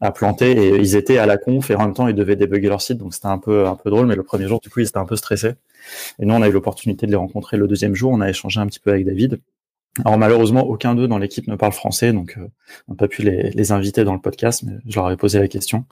a, 0.00 0.10
planté 0.10 0.50
et 0.50 0.76
ils 0.76 0.96
étaient 0.96 1.18
à 1.18 1.26
la 1.26 1.38
conf 1.38 1.70
et 1.70 1.76
en 1.76 1.80
même 1.80 1.94
temps 1.94 2.08
ils 2.08 2.14
devaient 2.14 2.36
débugger 2.36 2.68
leur 2.68 2.82
site. 2.82 2.98
Donc 2.98 3.14
c'était 3.14 3.28
un 3.28 3.38
peu, 3.38 3.66
un 3.66 3.76
peu 3.76 3.90
drôle, 3.90 4.06
mais 4.06 4.16
le 4.16 4.24
premier 4.24 4.48
jour, 4.48 4.60
du 4.60 4.68
coup, 4.68 4.80
ils 4.80 4.88
étaient 4.88 4.98
un 4.98 5.06
peu 5.06 5.16
stressés. 5.16 5.54
Et 6.18 6.26
nous, 6.26 6.34
on 6.34 6.42
a 6.42 6.48
eu 6.48 6.52
l'opportunité 6.52 7.06
de 7.06 7.12
les 7.12 7.16
rencontrer 7.16 7.56
le 7.56 7.68
deuxième 7.68 7.94
jour. 7.94 8.12
On 8.12 8.20
a 8.20 8.28
échangé 8.28 8.60
un 8.60 8.66
petit 8.66 8.80
peu 8.80 8.90
avec 8.90 9.06
David. 9.06 9.40
Alors 10.04 10.18
malheureusement, 10.18 10.66
aucun 10.66 10.96
d'eux 10.96 11.06
dans 11.06 11.18
l'équipe 11.18 11.46
ne 11.46 11.54
parle 11.54 11.72
français, 11.72 12.12
donc 12.12 12.36
euh, 12.36 12.48
on 12.88 12.94
n'a 12.94 12.96
pas 12.96 13.06
pu 13.06 13.22
les, 13.22 13.50
les, 13.50 13.70
inviter 13.70 14.02
dans 14.02 14.12
le 14.12 14.20
podcast, 14.20 14.64
mais 14.64 14.72
je 14.86 14.96
leur 14.96 15.08
ai 15.12 15.16
posé 15.16 15.38
la 15.38 15.46
question. 15.46 15.84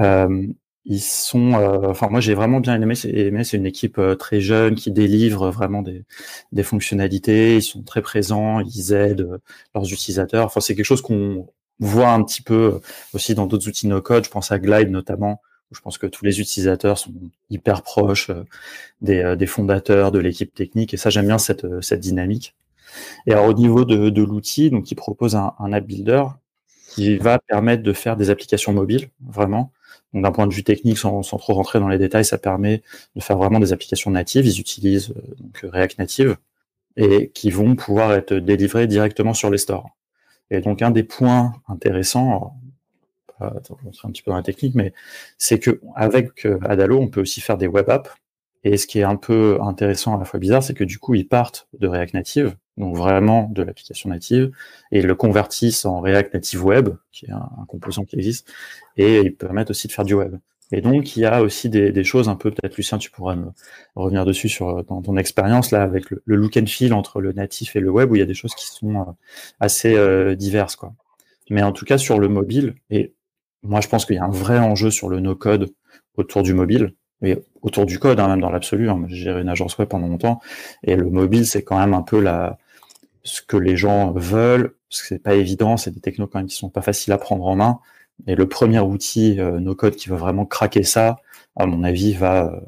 Euh, 0.00 0.46
ils 0.86 1.00
sont, 1.00 1.54
euh, 1.54 1.88
enfin 1.88 2.08
moi 2.10 2.20
j'ai 2.20 2.34
vraiment 2.34 2.60
bien 2.60 2.80
aimé. 2.80 2.94
C'est 2.94 3.56
une 3.56 3.66
équipe 3.66 3.98
euh, 3.98 4.14
très 4.16 4.40
jeune 4.40 4.74
qui 4.74 4.90
délivre 4.90 5.50
vraiment 5.50 5.82
des, 5.82 6.04
des, 6.52 6.62
fonctionnalités. 6.62 7.56
Ils 7.56 7.62
sont 7.62 7.82
très 7.82 8.02
présents, 8.02 8.60
ils 8.60 8.92
aident 8.92 9.22
euh, 9.22 9.38
leurs 9.74 9.90
utilisateurs. 9.92 10.46
Enfin 10.46 10.60
c'est 10.60 10.74
quelque 10.74 10.84
chose 10.84 11.00
qu'on 11.02 11.48
voit 11.80 12.10
un 12.10 12.22
petit 12.22 12.42
peu 12.42 12.80
aussi 13.14 13.34
dans 13.34 13.46
d'autres 13.46 13.68
outils 13.68 13.86
no 13.88 14.02
code. 14.02 14.24
Je 14.24 14.30
pense 14.30 14.52
à 14.52 14.58
Glide 14.58 14.90
notamment. 14.90 15.40
Où 15.70 15.74
je 15.74 15.80
pense 15.80 15.96
que 15.96 16.06
tous 16.06 16.24
les 16.26 16.40
utilisateurs 16.40 16.98
sont 16.98 17.14
hyper 17.48 17.82
proches 17.82 18.30
des, 19.00 19.34
des 19.36 19.46
fondateurs, 19.46 20.12
de 20.12 20.18
l'équipe 20.18 20.52
technique. 20.54 20.92
Et 20.92 20.98
ça 20.98 21.08
j'aime 21.10 21.26
bien 21.26 21.38
cette, 21.38 21.66
cette 21.82 22.00
dynamique. 22.00 22.54
Et 23.26 23.32
alors 23.32 23.46
au 23.46 23.54
niveau 23.54 23.84
de, 23.86 24.10
de 24.10 24.22
l'outil, 24.22 24.70
donc 24.70 24.90
ils 24.90 24.94
proposent 24.94 25.36
un, 25.36 25.54
un 25.58 25.72
app 25.72 25.86
builder 25.86 26.24
qui 26.90 27.16
va 27.16 27.38
permettre 27.38 27.82
de 27.82 27.92
faire 27.94 28.16
des 28.16 28.30
applications 28.30 28.72
mobiles 28.74 29.08
vraiment 29.26 29.72
d'un 30.14 30.32
point 30.32 30.46
de 30.46 30.54
vue 30.54 30.64
technique, 30.64 30.98
sans, 30.98 31.22
trop 31.22 31.54
rentrer 31.54 31.80
dans 31.80 31.88
les 31.88 31.98
détails, 31.98 32.24
ça 32.24 32.38
permet 32.38 32.82
de 33.16 33.20
faire 33.20 33.36
vraiment 33.36 33.60
des 33.60 33.72
applications 33.72 34.10
natives. 34.10 34.46
Ils 34.46 34.60
utilisent 34.60 35.12
euh, 35.64 35.68
React 35.70 35.98
Native 35.98 36.36
et 36.96 37.30
qui 37.30 37.50
vont 37.50 37.74
pouvoir 37.74 38.12
être 38.14 38.34
délivrées 38.34 38.86
directement 38.86 39.34
sur 39.34 39.50
les 39.50 39.58
stores. 39.58 39.90
Et 40.50 40.60
donc 40.60 40.82
un 40.82 40.90
des 40.90 41.02
points 41.02 41.54
intéressants, 41.68 42.56
on 43.40 43.50
un 44.04 44.10
petit 44.10 44.22
peu 44.22 44.30
dans 44.30 44.36
la 44.36 44.42
technique, 44.42 44.74
mais 44.74 44.92
c'est 45.38 45.58
que 45.58 45.80
avec 45.96 46.46
euh, 46.46 46.58
Adalo, 46.64 46.98
on 47.00 47.08
peut 47.08 47.20
aussi 47.20 47.40
faire 47.40 47.58
des 47.58 47.66
web 47.66 47.90
apps. 47.90 48.10
Et 48.62 48.76
ce 48.78 48.86
qui 48.86 49.00
est 49.00 49.04
un 49.04 49.16
peu 49.16 49.58
intéressant 49.60 50.16
à 50.16 50.18
la 50.18 50.24
fois 50.24 50.40
bizarre, 50.40 50.62
c'est 50.62 50.74
que 50.74 50.84
du 50.84 50.98
coup, 50.98 51.14
ils 51.14 51.28
partent 51.28 51.68
de 51.78 51.86
React 51.86 52.14
Native, 52.14 52.56
donc 52.76 52.96
vraiment 52.96 53.48
de 53.52 53.62
l'application 53.62 54.10
native, 54.10 54.50
et 54.90 55.02
le 55.02 55.14
convertissent 55.14 55.84
en 55.84 56.00
React 56.00 56.34
Native 56.34 56.64
Web, 56.64 56.88
qui 57.12 57.26
est 57.26 57.30
un, 57.30 57.64
composant 57.68 58.04
qui 58.04 58.16
existe, 58.16 58.52
et 58.96 59.20
ils 59.20 59.34
permettent 59.34 59.70
aussi 59.70 59.86
de 59.86 59.92
faire 59.92 60.04
du 60.04 60.14
web. 60.14 60.36
Et 60.72 60.80
donc, 60.80 61.16
il 61.16 61.20
y 61.20 61.24
a 61.24 61.42
aussi 61.42 61.68
des, 61.68 62.04
choses 62.04 62.28
un 62.28 62.36
peu, 62.36 62.50
peut-être 62.50 62.76
Lucien, 62.76 62.98
tu 62.98 63.10
pourras 63.10 63.36
me 63.36 63.46
revenir 63.94 64.24
dessus 64.24 64.48
sur 64.48 64.82
dans 64.84 65.02
ton 65.02 65.16
expérience 65.16 65.70
là 65.70 65.82
avec 65.82 66.10
le, 66.10 66.22
look 66.26 66.56
and 66.56 66.66
feel 66.66 66.94
entre 66.94 67.20
le 67.20 67.32
natif 67.32 67.76
et 67.76 67.80
le 67.80 67.90
web, 67.90 68.10
où 68.10 68.16
il 68.16 68.18
y 68.18 68.22
a 68.22 68.26
des 68.26 68.34
choses 68.34 68.54
qui 68.54 68.66
sont 68.66 69.00
euh, 69.00 69.04
assez 69.60 69.94
euh, 69.94 70.34
diverses, 70.34 70.76
quoi. 70.76 70.92
Mais 71.50 71.62
en 71.62 71.72
tout 71.72 71.84
cas, 71.84 71.98
sur 71.98 72.18
le 72.18 72.28
mobile, 72.28 72.74
et 72.90 73.12
moi, 73.62 73.80
je 73.80 73.88
pense 73.88 74.06
qu'il 74.06 74.16
y 74.16 74.18
a 74.18 74.24
un 74.24 74.30
vrai 74.30 74.58
enjeu 74.58 74.90
sur 74.90 75.08
le 75.10 75.20
no-code 75.20 75.70
autour 76.16 76.42
du 76.42 76.54
mobile, 76.54 76.94
mais 77.20 77.42
autour 77.62 77.84
du 77.86 77.98
code, 77.98 78.18
hein, 78.18 78.28
même 78.28 78.40
dans 78.40 78.50
l'absolu. 78.50 78.88
Hein. 78.88 79.04
J'ai 79.08 79.16
géré 79.16 79.42
une 79.42 79.50
agence 79.50 79.76
web 79.78 79.88
pendant 79.88 80.08
longtemps, 80.08 80.40
et 80.82 80.96
le 80.96 81.10
mobile, 81.10 81.46
c'est 81.46 81.62
quand 81.62 81.78
même 81.78 81.92
un 81.92 82.02
peu 82.02 82.18
la, 82.20 82.58
ce 83.24 83.42
que 83.42 83.56
les 83.56 83.76
gens 83.76 84.12
veulent, 84.12 84.74
parce 84.88 85.02
que 85.02 85.08
c'est 85.08 85.18
pas 85.18 85.34
évident, 85.34 85.76
c'est 85.76 85.90
des 85.90 86.00
technos 86.00 86.26
quand 86.26 86.38
même 86.38 86.46
qui 86.46 86.56
sont 86.56 86.68
pas 86.68 86.82
faciles 86.82 87.12
à 87.12 87.18
prendre 87.18 87.46
en 87.46 87.56
main. 87.56 87.80
Et 88.26 88.36
le 88.36 88.48
premier 88.48 88.78
outil 88.78 89.40
euh, 89.40 89.58
no 89.58 89.74
code 89.74 89.96
qui 89.96 90.08
va 90.08 90.16
vraiment 90.16 90.46
craquer 90.46 90.84
ça, 90.84 91.16
à 91.56 91.66
mon 91.66 91.82
avis, 91.82 92.12
va 92.12 92.60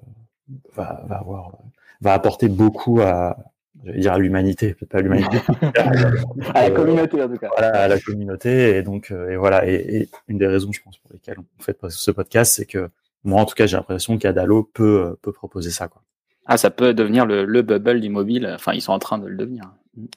va, 0.75 1.05
va 1.07 1.17
avoir 1.17 1.53
va 2.01 2.15
apporter 2.15 2.49
beaucoup 2.49 3.01
à 3.01 3.37
j'allais 3.85 4.01
dire 4.01 4.13
à 4.15 4.19
l'humanité, 4.19 4.75
peut-être 4.75 4.91
pas 4.91 4.99
à 4.99 5.03
l'humanité. 5.03 5.39
à 6.55 6.69
la 6.69 6.71
communauté 6.71 7.23
en 7.23 7.29
tout 7.29 7.37
cas. 7.37 7.49
Voilà, 7.57 7.83
à 7.83 7.89
la 7.89 8.01
communauté 8.01 8.77
et 8.77 8.83
donc 8.83 9.13
et 9.13 9.37
voilà 9.37 9.69
et, 9.69 10.09
une 10.29 10.39
des 10.39 10.47
raisons 10.47 10.73
je 10.73 10.83
pense 10.83 10.99
pour 10.99 11.13
lesquelles 11.13 11.39
on 11.39 11.63
fait 11.63 11.77
ce 11.91 12.11
podcast, 12.11 12.55
c'est 12.57 12.67
que 12.67 12.91
moi 13.23 13.41
en 13.41 13.45
tout 13.45 13.55
cas 13.55 13.67
j'ai 13.67 13.77
l'impression 13.77 14.19
qu'Adalo 14.19 14.65
peut 14.65 15.17
peut 15.23 15.33
proposer 15.33 15.71
ça 15.71 15.89
quoi. 15.89 16.03
Ah, 16.47 16.57
ça 16.57 16.71
peut 16.71 16.95
devenir 16.95 17.27
le, 17.27 17.45
le 17.45 17.63
bubble 17.63 18.01
du 18.01 18.09
mobile. 18.09 18.49
Enfin, 18.55 18.73
ils 18.73 18.81
sont 18.81 18.93
en 18.93 19.01
train 19.01 19.19
de 19.19 19.27
le 19.27 19.37
devenir. 19.37 19.65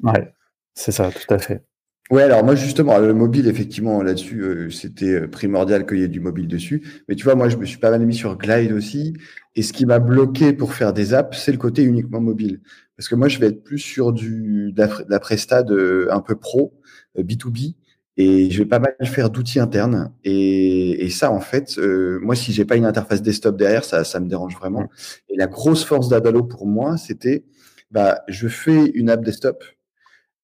Ouais, 0.03 0.33
c'est 0.73 0.91
ça, 0.91 1.11
tout 1.11 1.33
à 1.33 1.39
fait. 1.39 1.63
Ouais, 2.11 2.23
alors 2.23 2.43
moi 2.43 2.55
justement, 2.55 2.97
le 2.97 3.13
mobile, 3.13 3.47
effectivement, 3.47 4.01
là-dessus, 4.01 4.41
euh, 4.41 4.69
c'était 4.71 5.21
euh, 5.21 5.27
primordial 5.27 5.85
qu'il 5.85 5.99
y 5.99 6.03
ait 6.03 6.07
du 6.07 6.19
mobile 6.19 6.47
dessus. 6.47 7.03
Mais 7.07 7.15
tu 7.15 7.23
vois, 7.23 7.35
moi, 7.35 7.49
je 7.49 7.57
me 7.57 7.65
suis 7.65 7.77
pas 7.77 7.91
mal 7.91 8.03
mis 8.03 8.15
sur 8.15 8.35
Glide 8.35 8.71
aussi. 8.71 9.13
Et 9.55 9.61
ce 9.61 9.73
qui 9.73 9.85
m'a 9.85 9.99
bloqué 9.99 10.51
pour 10.53 10.73
faire 10.73 10.91
des 10.91 11.13
apps, 11.13 11.37
c'est 11.37 11.51
le 11.51 11.59
côté 11.59 11.83
uniquement 11.83 12.19
mobile. 12.19 12.61
Parce 12.97 13.07
que 13.07 13.15
moi, 13.15 13.27
je 13.27 13.37
vais 13.39 13.47
être 13.47 13.63
plus 13.63 13.77
sur 13.77 14.11
du 14.11 14.71
de 14.71 14.87
la, 15.07 15.19
presta 15.19 15.63
un 16.09 16.21
peu 16.21 16.35
pro, 16.35 16.73
B2B. 17.15 17.67
Euh, 17.67 17.73
et 18.17 18.49
je 18.49 18.57
vais 18.57 18.67
pas 18.67 18.79
mal 18.79 18.95
faire 19.03 19.29
d'outils 19.29 19.59
internes. 19.59 20.11
Et, 20.23 21.05
et, 21.05 21.09
ça, 21.11 21.31
en 21.31 21.39
fait, 21.39 21.77
moi, 21.77 22.35
si 22.35 22.51
j'ai 22.53 22.65
pas 22.65 22.75
une 22.75 22.85
interface 22.85 23.21
desktop 23.21 23.55
derrière, 23.55 23.83
ça, 23.85 24.03
ça 24.03 24.19
me 24.19 24.27
dérange 24.27 24.55
vraiment. 24.55 24.89
Et 25.29 25.37
la 25.37 25.47
grosse 25.47 25.85
force 25.85 26.09
d'Adalo 26.09 26.43
pour 26.43 26.65
moi, 26.65 26.97
c'était, 26.97 27.45
bah, 27.91 28.21
je 28.27 28.47
fais 28.47 28.85
une 28.93 29.09
app 29.09 29.23
desktop 29.23 29.63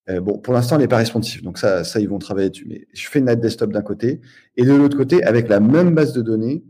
euh, 0.10 0.22
bon, 0.22 0.38
pour 0.38 0.54
l'instant, 0.54 0.76
elle 0.76 0.82
n'est 0.82 0.88
pas 0.88 0.98
responsive, 0.98 1.42
donc 1.42 1.58
ça, 1.58 1.84
ça, 1.84 2.00
ils 2.00 2.08
vont 2.08 2.20
travailler 2.20 2.50
dessus. 2.50 2.66
Mais 2.68 2.88
je 2.94 3.08
fais 3.08 3.20
une 3.20 3.30
app 3.30 3.40
desktop 3.40 3.72
d'un 3.72 3.82
côté, 3.82 4.22
et 4.56 4.64
de 4.64 4.72
l'autre 4.72 4.98
côté, 4.98 5.24
avec 5.24 5.50
la 5.50 5.60
même 5.60 5.96
base 5.96 6.14
de 6.14 6.22
données, 6.22 6.64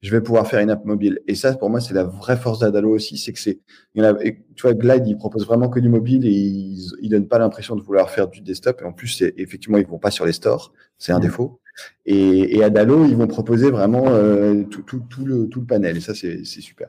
je 0.00 0.10
vais 0.12 0.20
pouvoir 0.20 0.46
faire 0.46 0.60
une 0.60 0.70
app 0.70 0.84
mobile. 0.84 1.20
Et 1.26 1.34
ça, 1.34 1.54
pour 1.54 1.70
moi, 1.70 1.80
c'est 1.80 1.92
la 1.92 2.04
vraie 2.04 2.36
force 2.36 2.60
d'Adalo 2.60 2.94
aussi, 2.94 3.18
c'est 3.18 3.32
que 3.32 3.40
c'est, 3.40 3.60
tu 3.94 4.62
vois, 4.62 4.74
Glide, 4.74 5.06
il 5.06 5.16
propose 5.16 5.44
vraiment 5.44 5.68
que 5.68 5.80
du 5.80 5.88
mobile 5.88 6.24
et 6.24 6.30
ils, 6.30 6.92
ils 7.02 7.08
donnent 7.08 7.26
pas 7.26 7.38
l'impression 7.38 7.74
de 7.74 7.82
vouloir 7.82 8.08
faire 8.10 8.28
du 8.28 8.40
desktop. 8.40 8.80
Et 8.80 8.84
en 8.84 8.92
plus, 8.92 9.08
c'est, 9.08 9.34
effectivement, 9.36 9.76
ils 9.76 9.86
vont 9.86 9.98
pas 9.98 10.12
sur 10.12 10.24
les 10.24 10.32
stores, 10.32 10.72
c'est 10.98 11.12
un 11.12 11.18
mmh. 11.18 11.22
défaut. 11.22 11.60
Et, 12.06 12.56
et 12.56 12.64
Adalo, 12.64 13.04
ils 13.06 13.16
vont 13.16 13.26
proposer 13.26 13.70
vraiment 13.70 14.08
euh, 14.08 14.62
tout, 14.64 14.82
tout, 14.82 15.02
tout, 15.10 15.24
le, 15.24 15.48
tout 15.48 15.60
le 15.60 15.66
panel. 15.66 15.96
Et 15.96 16.00
ça, 16.00 16.14
c'est, 16.14 16.44
c'est 16.44 16.60
super. 16.60 16.88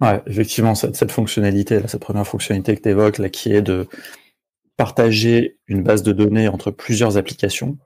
Ouais, 0.00 0.22
effectivement, 0.26 0.74
cette, 0.74 0.96
cette 0.96 1.12
fonctionnalité, 1.12 1.80
là, 1.80 1.88
cette 1.88 2.00
première 2.00 2.26
fonctionnalité 2.26 2.76
que 2.76 2.82
tu 2.82 2.88
évoques, 2.88 3.18
là, 3.18 3.28
qui 3.28 3.52
est 3.52 3.62
de 3.62 3.86
partager 4.76 5.58
une 5.68 5.82
base 5.82 6.02
de 6.02 6.12
données 6.12 6.48
entre 6.48 6.70
plusieurs 6.70 7.16
applications, 7.16 7.78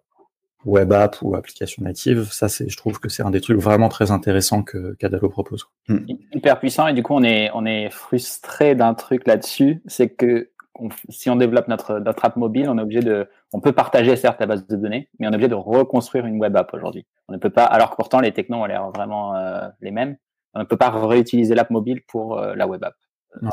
web 0.65 0.93
app 0.93 1.17
ou 1.23 1.35
applications 1.35 1.83
natives, 1.83 2.25
ça 2.31 2.49
c'est, 2.49 2.69
je 2.69 2.77
trouve 2.77 2.99
que 2.99 3.09
c'est 3.09 3.23
un 3.23 3.31
des 3.31 3.41
trucs 3.41 3.59
vraiment 3.59 3.89
très 3.89 4.11
intéressants 4.11 4.63
que 4.63 4.95
qu'Adalo 4.95 5.29
propose. 5.29 5.69
Hmm. 5.89 5.99
Hyper 6.33 6.59
puissant 6.59 6.87
et 6.89 6.95
du 6.95 7.03
coup 7.03 7.15
on 7.15 7.23
est 7.23 7.51
on 7.55 7.65
est 7.65 7.91
frustré 7.91 8.75
d'un 8.75 8.95
truc 8.95 9.27
là-dessus, 9.27 9.83
c'est 9.87 10.09
que 10.09 10.51
si 11.09 11.29
on 11.31 11.37
développe 11.37 11.69
notre 11.69 11.99
notre 11.99 12.25
app 12.25 12.37
mobile, 12.37 12.69
on 12.69 12.79
est 12.79 12.83
obligé 12.83 13.01
de, 13.01 13.29
on 13.53 13.61
peut 13.61 13.73
partager 13.73 14.15
certes 14.17 14.41
la 14.41 14.47
base 14.47 14.67
de 14.67 14.77
données, 14.77 15.09
mais 15.19 15.27
on 15.27 15.31
est 15.31 15.35
obligé 15.35 15.49
de 15.49 15.55
reconstruire 15.55 16.27
une 16.27 16.39
web 16.39 16.57
app 16.57 16.73
aujourd'hui. 16.75 17.07
On 17.29 17.33
ne 17.33 17.39
peut 17.39 17.51
pas, 17.51 17.65
alors 17.65 17.91
que 17.91 17.97
pourtant 17.97 18.21
les 18.21 18.33
technos 18.33 18.59
ont 18.59 18.65
l'air 18.65 18.91
vraiment 18.91 19.37
euh, 19.37 19.69
les 19.81 19.91
mêmes, 19.91 20.17
on 20.59 20.63
ne 20.63 20.67
peut 20.67 20.77
pas 20.77 20.91
réutiliser 20.91 21.55
l'app 21.55 21.71
mobile 21.71 22.03
pour 22.07 22.39
euh, 22.39 22.55
la 22.55 22.67
web 22.67 22.83
app. 22.85 22.95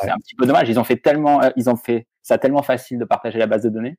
C'est 0.01 0.09
un 0.09 0.17
petit 0.17 0.35
peu 0.35 0.45
dommage. 0.45 0.69
Ils 0.69 0.79
ont 0.79 0.83
fait 0.83 0.97
tellement, 0.97 1.43
euh, 1.43 1.49
ils 1.55 1.69
ont 1.69 1.75
fait 1.75 2.07
ça 2.21 2.37
tellement 2.37 2.63
facile 2.63 2.97
de 2.97 3.05
partager 3.05 3.37
la 3.37 3.47
base 3.47 3.63
de 3.63 3.69
données. 3.69 3.97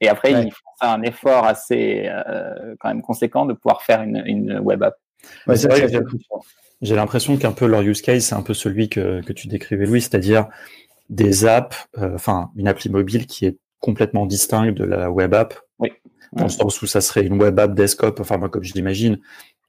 Et 0.00 0.08
après, 0.08 0.32
ils 0.32 0.50
font 0.50 0.70
un 0.80 1.02
effort 1.02 1.44
assez 1.44 2.08
euh, 2.08 2.74
quand 2.80 2.88
même 2.88 3.02
conséquent 3.02 3.44
de 3.44 3.52
pouvoir 3.52 3.82
faire 3.82 4.02
une, 4.02 4.22
une 4.24 4.58
web 4.58 4.82
app. 4.82 4.96
Ouais, 5.46 5.56
j'ai 6.80 6.96
l'impression 6.96 7.36
qu'un 7.36 7.52
peu 7.52 7.66
leur 7.66 7.82
use 7.82 8.00
case, 8.00 8.24
c'est 8.24 8.34
un 8.34 8.42
peu 8.42 8.54
celui 8.54 8.88
que, 8.88 9.20
que 9.20 9.34
tu 9.34 9.48
décrivais, 9.48 9.84
Louis, 9.84 10.00
c'est-à-dire 10.00 10.48
des 11.10 11.44
apps, 11.44 11.88
euh, 11.98 12.14
enfin 12.14 12.50
une 12.56 12.68
appli 12.68 12.88
mobile 12.88 13.26
qui 13.26 13.44
est 13.44 13.58
complètement 13.80 14.24
distincte 14.24 14.78
de 14.78 14.84
la 14.84 15.10
web 15.10 15.34
app. 15.34 15.54
Oui. 15.78 15.92
Dans 16.32 16.44
le 16.44 16.48
sens 16.48 16.80
où 16.80 16.86
ça 16.86 17.02
serait 17.02 17.26
une 17.26 17.40
web 17.40 17.58
app 17.58 17.74
desktop, 17.74 18.20
enfin 18.20 18.38
moi 18.38 18.48
comme 18.48 18.62
je 18.62 18.72
l'imagine, 18.72 19.18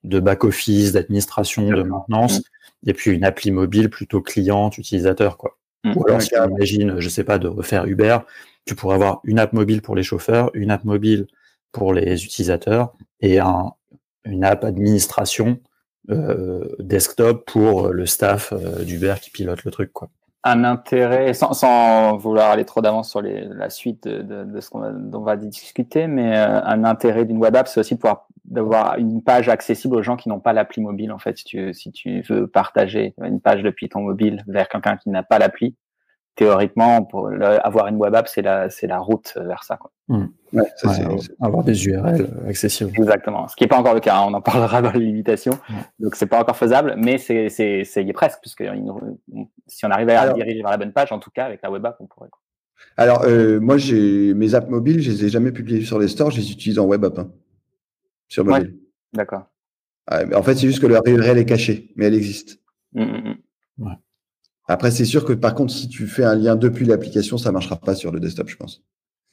de 0.03 0.19
back 0.21 0.45
office, 0.45 0.93
d'administration, 0.93 1.69
de 1.69 1.83
maintenance, 1.83 2.39
mm. 2.39 2.43
Et 2.85 2.93
puis 2.93 3.11
une 3.11 3.23
appli 3.23 3.51
mobile 3.51 3.89
plutôt 3.89 4.21
client, 4.21 4.69
utilisateur, 4.69 5.37
quoi. 5.37 5.57
Mm. 5.83 5.93
Ou 5.95 6.07
alors, 6.07 6.21
si 6.21 6.33
on 6.37 6.49
imagine, 6.49 6.99
je 6.99 7.09
sais 7.09 7.23
pas, 7.23 7.39
de 7.39 7.47
refaire 7.47 7.85
Uber, 7.85 8.19
tu 8.65 8.75
pourrais 8.75 8.95
avoir 8.95 9.21
une 9.23 9.39
app 9.39 9.53
mobile 9.53 9.81
pour 9.81 9.95
les 9.95 10.03
chauffeurs, 10.03 10.51
une 10.53 10.71
app 10.71 10.83
mobile 10.83 11.27
pour 11.71 11.93
les 11.93 12.25
utilisateurs 12.25 12.93
et 13.21 13.39
un, 13.39 13.71
une 14.25 14.43
app 14.43 14.63
administration 14.63 15.59
euh, 16.09 16.67
desktop 16.79 17.45
pour 17.45 17.89
le 17.89 18.05
staff 18.05 18.53
euh, 18.53 18.83
d'Uber 18.83 19.15
qui 19.21 19.29
pilote 19.29 19.63
le 19.63 19.71
truc, 19.71 19.91
quoi 19.93 20.09
un 20.43 20.63
intérêt, 20.63 21.33
sans, 21.33 21.53
sans 21.53 22.17
vouloir 22.17 22.51
aller 22.51 22.65
trop 22.65 22.81
d'avance 22.81 23.09
sur 23.09 23.21
les, 23.21 23.45
la 23.45 23.69
suite 23.69 24.07
de, 24.07 24.59
ce 24.59 24.69
qu'on 24.69 24.79
va, 24.79 24.91
dont 24.91 25.19
on 25.19 25.23
va 25.23 25.35
discuter, 25.37 26.07
mais 26.07 26.37
euh, 26.37 26.63
un 26.63 26.83
intérêt 26.83 27.25
d'une 27.25 27.37
web 27.37 27.55
app, 27.55 27.67
c'est 27.67 27.79
aussi 27.79 27.95
de 27.95 27.99
pouvoir 27.99 28.27
d'avoir 28.43 28.97
une 28.97 29.23
page 29.23 29.47
accessible 29.49 29.95
aux 29.95 30.01
gens 30.01 30.17
qui 30.17 30.27
n'ont 30.27 30.39
pas 30.39 30.51
l'appli 30.51 30.81
mobile. 30.81 31.11
En 31.13 31.19
fait, 31.19 31.37
si 31.37 31.91
tu, 31.91 32.21
veux 32.27 32.47
partager 32.47 33.13
une 33.23 33.39
page 33.39 33.61
depuis 33.63 33.87
ton 33.87 34.01
mobile 34.01 34.43
vers 34.47 34.67
quelqu'un 34.67 34.97
qui 34.97 35.09
n'a 35.09 35.23
pas 35.23 35.39
l'appli, 35.39 35.77
théoriquement, 36.35 37.03
pour 37.03 37.29
avoir 37.63 37.87
une 37.87 37.95
web 37.95 38.13
app, 38.15 38.27
c'est 38.27 38.41
la, 38.41 38.69
c'est 38.69 38.87
la 38.87 38.99
route 38.99 39.37
vers 39.37 39.63
ça. 39.63 39.79
Mmh. 40.09 40.25
Ouais, 40.53 40.63
ça, 40.75 40.93
c'est, 40.93 41.05
avoir 41.39 41.63
des 41.63 41.87
URL 41.87 42.27
accessibles. 42.47 42.91
Exactement. 42.97 43.47
Ce 43.47 43.55
qui 43.55 43.63
n'est 43.63 43.69
pas 43.69 43.77
encore 43.77 43.93
le 43.93 43.99
cas. 43.99 44.17
Hein. 44.17 44.25
On 44.27 44.33
en 44.33 44.41
parlera 44.41 44.81
dans 44.81 44.91
les 44.91 44.99
limitations. 44.99 45.57
Donc, 45.99 46.15
c'est 46.15 46.25
pas 46.25 46.41
encore 46.41 46.57
faisable, 46.57 46.95
mais 46.97 47.17
c'est, 47.17 47.49
c'est, 47.49 47.83
c'est 47.85 48.03
y 48.03 48.09
est 48.09 48.13
presque, 48.13 48.39
puisque 48.41 48.63
si 49.67 49.85
on 49.85 49.89
arrivait 49.89 50.15
à 50.15 50.33
diriger 50.33 50.61
vers 50.61 50.71
la 50.71 50.77
bonne 50.77 50.91
page, 50.91 51.11
en 51.11 51.19
tout 51.19 51.31
cas, 51.31 51.45
avec 51.45 51.61
la 51.61 51.71
web 51.71 51.85
app, 51.85 51.97
on 51.99 52.07
pourrait. 52.07 52.29
Alors, 52.97 53.23
euh, 53.23 53.59
moi, 53.59 53.77
j'ai 53.77 54.33
mes 54.33 54.55
apps 54.55 54.69
mobiles, 54.69 55.01
je 55.01 55.11
les 55.11 55.25
ai 55.25 55.29
jamais 55.29 55.51
publiées 55.51 55.85
sur 55.85 55.99
les 55.99 56.07
stores, 56.07 56.31
je 56.31 56.37
les 56.37 56.51
utilise 56.51 56.79
en 56.79 56.85
web 56.85 57.05
app. 57.05 57.19
Hein, 57.19 57.31
sur 58.27 58.45
mobile. 58.45 58.77
D'accord. 59.13 59.43
en 60.09 60.43
fait, 60.43 60.55
c'est 60.55 60.67
juste 60.67 60.79
que 60.79 60.87
leur 60.87 61.05
URL 61.05 61.37
est 61.37 61.45
cachée, 61.45 61.91
mais 61.95 62.05
elle 62.05 62.15
existe. 62.15 62.59
Mmh, 62.93 63.03
mmh, 63.03 63.35
ouais. 63.79 63.93
Après, 64.67 64.91
c'est 64.91 65.05
sûr 65.05 65.25
que 65.25 65.33
par 65.33 65.53
contre, 65.53 65.73
si 65.73 65.89
tu 65.89 66.07
fais 66.07 66.23
un 66.23 66.35
lien 66.35 66.55
depuis 66.55 66.85
l'application, 66.85 67.37
ça 67.37 67.49
ne 67.49 67.53
marchera 67.53 67.75
pas 67.75 67.93
sur 67.93 68.11
le 68.11 68.19
desktop, 68.19 68.47
je 68.47 68.55
pense. 68.55 68.83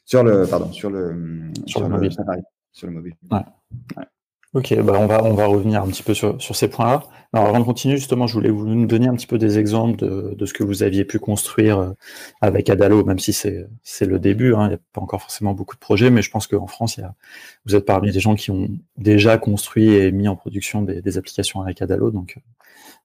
Sur 0.09 0.25
le, 0.25 0.47
pardon, 0.47 0.73
sur 0.73 0.89
le, 0.89 1.53
sur, 1.67 1.83
le, 1.83 1.89
mobile. 1.91 2.11
sur 2.73 2.87
le 2.87 2.95
mobile. 2.95 3.13
Ouais. 3.31 4.05
Ok, 4.55 4.75
bah 4.81 4.95
on 4.99 5.07
va 5.07 5.23
on 5.23 5.35
va 5.35 5.45
revenir 5.45 5.83
un 5.83 5.87
petit 5.89 6.03
peu 6.03 6.15
sur, 6.15 6.41
sur 6.41 6.57
ces 6.57 6.69
points-là. 6.69 7.05
Alors 7.35 7.49
avant 7.49 7.61
de 7.61 7.65
continuer, 7.65 7.99
justement, 7.99 8.27
je 8.27 8.33
voulais 8.33 8.49
vous 8.49 8.67
nous 8.67 8.87
donner 8.87 9.07
un 9.07 9.15
petit 9.15 9.27
peu 9.27 9.37
des 9.37 9.59
exemples 9.59 9.99
de, 9.99 10.35
de 10.35 10.47
ce 10.47 10.55
que 10.55 10.65
vous 10.65 10.83
aviez 10.83 11.05
pu 11.05 11.19
construire 11.19 11.79
euh, 11.79 11.93
avec 12.41 12.71
Adalo, 12.71 13.05
même 13.05 13.19
si 13.19 13.35
c'est 13.35 13.69
c'est 13.83 14.07
le 14.07 14.19
début. 14.19 14.55
Hein, 14.55 14.65
il 14.65 14.69
n'y 14.69 14.75
a 14.77 14.79
pas 14.95 15.03
encore 15.03 15.21
forcément 15.21 15.53
beaucoup 15.53 15.75
de 15.75 15.81
projets, 15.81 16.09
mais 16.09 16.23
je 16.23 16.31
pense 16.31 16.47
qu'en 16.47 16.67
France, 16.67 16.97
il 16.97 17.01
y 17.03 17.05
a, 17.05 17.15
vous 17.67 17.77
êtes 17.77 17.85
parmi 17.85 18.11
des 18.11 18.21
gens 18.21 18.35
qui 18.35 18.51
ont 18.51 18.67
déjà 18.97 19.37
construit 19.37 19.91
et 19.91 20.11
mis 20.11 20.27
en 20.27 20.37
production 20.37 20.81
des, 20.81 21.03
des 21.03 21.19
applications 21.19 21.61
avec 21.61 21.83
Adalo. 21.83 22.11
Donc, 22.11 22.39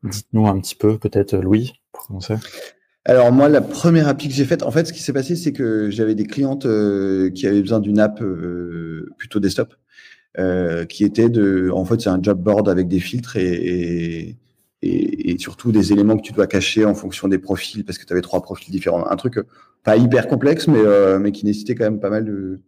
dites-nous 0.03 0.47
un 0.47 0.57
petit 0.61 0.75
peu, 0.75 0.97
peut-être 0.97 1.35
Louis, 1.35 1.73
pour 1.91 2.07
commencer 2.07 2.35
alors 3.05 3.33
moi, 3.33 3.49
la 3.49 3.61
première 3.61 4.07
appli 4.07 4.29
que 4.29 4.33
j'ai 4.33 4.45
faite, 4.45 4.63
en 4.63 4.71
fait, 4.71 4.87
ce 4.87 4.93
qui 4.93 5.01
s'est 5.01 5.11
passé, 5.11 5.35
c'est 5.35 5.51
que 5.51 5.89
j'avais 5.89 6.15
des 6.15 6.25
clientes 6.25 6.65
euh, 6.65 7.29
qui 7.31 7.47
avaient 7.47 7.61
besoin 7.61 7.79
d'une 7.81 7.99
app 7.99 8.21
euh, 8.21 9.09
plutôt 9.17 9.41
desktop, 9.41 9.75
euh, 10.39 10.85
qui 10.85 11.03
était 11.03 11.29
de, 11.29 11.69
en 11.73 11.83
fait, 11.83 11.99
c'est 11.99 12.09
un 12.09 12.21
job 12.21 12.41
board 12.41 12.69
avec 12.69 12.87
des 12.87 12.99
filtres 12.99 13.35
et, 13.37 14.37
surtout 15.37 15.71
des 15.73 15.91
éléments 15.91 16.15
que 16.15 16.21
tu 16.21 16.31
dois 16.31 16.47
cacher 16.47 16.85
en 16.85 16.93
fonction 16.95 17.27
des 17.27 17.39
profils, 17.39 17.83
parce 17.83 17.97
que 17.97 18.05
tu 18.05 18.13
avais 18.13 18.21
trois 18.21 18.41
profils 18.41 18.71
différents. 18.71 19.05
Un 19.09 19.15
truc 19.17 19.39
pas 19.83 19.97
hyper 19.97 20.27
complexe, 20.27 20.67
mais 20.67 21.31
qui 21.33 21.45
nécessitait 21.45 21.75
quand 21.75 21.83
même 21.85 21.99
pas 21.99 22.09
mal 22.09 22.23
de, 22.23 22.61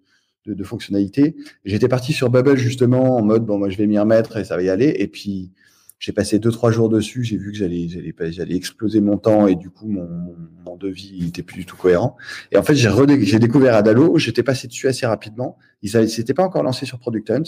de, 0.45 0.53
de 0.53 0.63
fonctionnalités. 0.63 1.35
J'étais 1.63 1.87
parti 1.87 2.11
sur 2.11 2.29
Bubble 2.29 2.57
justement 2.57 3.17
en 3.17 3.21
mode 3.23 3.45
bon, 3.45 3.57
moi 3.57 3.69
je 3.69 3.77
vais 3.77 3.87
m'y 3.87 3.97
remettre 3.99 4.37
et 4.37 4.43
ça 4.43 4.57
va 4.57 4.63
y 4.63 4.69
aller. 4.69 4.93
Et 4.97 5.07
puis 5.07 5.51
j'ai 5.99 6.11
passé 6.11 6.39
deux 6.39 6.51
trois 6.51 6.71
jours 6.71 6.89
dessus, 6.89 7.23
j'ai 7.23 7.37
vu 7.37 7.51
que 7.51 7.57
j'allais 7.57 7.87
j'allais 7.87 8.13
j'allais 8.31 8.55
exploser 8.55 9.01
mon 9.01 9.17
temps 9.17 9.47
et 9.47 9.55
du 9.55 9.69
coup 9.69 9.87
mon, 9.87 10.35
mon, 10.65 10.75
devis 10.75 11.27
était 11.27 11.41
plus 11.41 11.59
du 11.59 11.65
tout 11.65 11.77
cohérent. 11.77 12.17
Et 12.51 12.57
en 12.57 12.63
fait 12.63 12.75
j'ai 12.75 12.89
j'ai 13.21 13.39
découvert 13.39 13.75
Adalo, 13.75 14.17
j'étais 14.17 14.43
passé 14.43 14.67
dessus 14.67 14.87
assez 14.87 15.05
rapidement. 15.05 15.57
Ils 15.81 16.09
s'étaient 16.09 16.33
pas 16.33 16.43
encore 16.43 16.63
lancé 16.63 16.85
sur 16.85 16.99
Product 16.99 17.29
Hunt. 17.29 17.43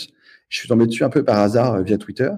Je 0.49 0.57
suis 0.57 0.67
tombé 0.67 0.85
dessus 0.85 1.03
un 1.03 1.09
peu 1.09 1.23
par 1.23 1.39
hasard 1.39 1.75
euh, 1.75 1.81
via 1.81 1.97
Twitter. 1.97 2.29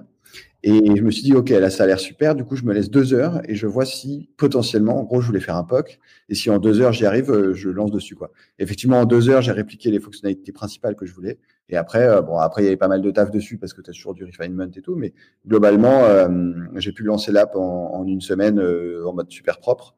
Et 0.62 0.94
je 0.94 1.02
me 1.02 1.10
suis 1.10 1.22
dit, 1.22 1.32
OK, 1.32 1.48
là, 1.48 1.70
ça 1.70 1.84
a 1.84 1.86
l'air 1.86 1.98
super. 1.98 2.34
Du 2.34 2.44
coup, 2.44 2.54
je 2.54 2.64
me 2.64 2.74
laisse 2.74 2.90
deux 2.90 3.14
heures 3.14 3.40
et 3.48 3.54
je 3.54 3.66
vois 3.66 3.86
si 3.86 4.28
potentiellement, 4.36 5.00
en 5.00 5.04
gros, 5.04 5.22
je 5.22 5.26
voulais 5.26 5.40
faire 5.40 5.56
un 5.56 5.64
POC. 5.64 5.98
Et 6.28 6.34
si 6.34 6.50
en 6.50 6.58
deux 6.58 6.82
heures, 6.82 6.92
j'y 6.92 7.06
arrive, 7.06 7.30
euh, 7.30 7.54
je 7.54 7.70
lance 7.70 7.90
dessus, 7.90 8.14
quoi. 8.14 8.30
Effectivement, 8.58 9.00
en 9.00 9.06
deux 9.06 9.30
heures, 9.30 9.40
j'ai 9.40 9.52
répliqué 9.52 9.90
les 9.90 10.00
fonctionnalités 10.00 10.52
principales 10.52 10.96
que 10.96 11.06
je 11.06 11.14
voulais. 11.14 11.38
Et 11.70 11.76
après, 11.76 12.06
euh, 12.06 12.20
bon, 12.20 12.36
après, 12.36 12.62
il 12.62 12.64
y 12.64 12.68
avait 12.68 12.76
pas 12.76 12.88
mal 12.88 13.00
de 13.00 13.10
taf 13.10 13.30
dessus 13.30 13.56
parce 13.56 13.72
que 13.72 13.80
tu 13.80 13.90
as 13.90 13.92
toujours 13.92 14.14
du 14.14 14.24
refinement 14.24 14.66
et 14.76 14.82
tout. 14.82 14.96
Mais 14.96 15.14
globalement, 15.46 16.04
euh, 16.04 16.28
j'ai 16.76 16.92
pu 16.92 17.04
lancer 17.04 17.30
l'app 17.32 17.54
en, 17.54 18.04
une 18.06 18.20
semaine 18.20 18.60
en 18.60 19.12
mode 19.12 19.30
super 19.30 19.58
propre. 19.58 19.94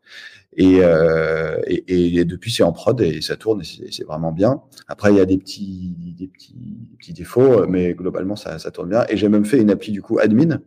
Et, 0.55 0.81
euh, 0.83 1.59
et, 1.67 2.19
et, 2.19 2.25
depuis, 2.27 2.53
c'est 2.53 2.63
en 2.63 2.73
prod 2.73 3.01
et 3.01 3.23
ça 3.23 3.37
tourne 3.37 3.63
et 3.63 3.91
c'est 3.91 4.05
vraiment 4.05 4.33
bien. 4.33 4.63
Après, 4.87 5.11
il 5.11 5.17
y 5.17 5.21
a 5.21 5.25
des 5.25 5.39
petits, 5.39 5.97
des 6.19 6.29
petits, 6.29 6.77
petits 6.99 7.15
défauts, 7.15 7.67
mais 7.67 7.95
globalement, 7.95 8.37
ça, 8.37 8.59
ça 8.59 8.71
tourne 8.71 8.91
bien. 8.91 9.07
Et 9.09 9.17
j'ai 9.17 9.31
même 9.31 9.47
fait 9.47 9.59
une 9.59 9.71
appli 9.71 9.93
du 9.93 10.03
coup 10.03 10.19
admin 10.19 10.61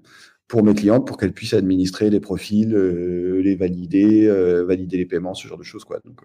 pour 0.47 0.63
mes 0.63 0.73
clientes 0.73 1.05
pour 1.05 1.17
qu'elles 1.17 1.33
puissent 1.33 1.53
administrer 1.53 2.09
les 2.09 2.19
profils, 2.19 2.75
les 2.75 3.55
valider, 3.55 4.27
valider 4.65 4.97
les 4.97 5.05
paiements, 5.05 5.35
ce 5.35 5.47
genre 5.47 5.59
de 5.59 5.63
choses. 5.63 5.85
Quoi. 5.85 5.99
Donc, 6.03 6.21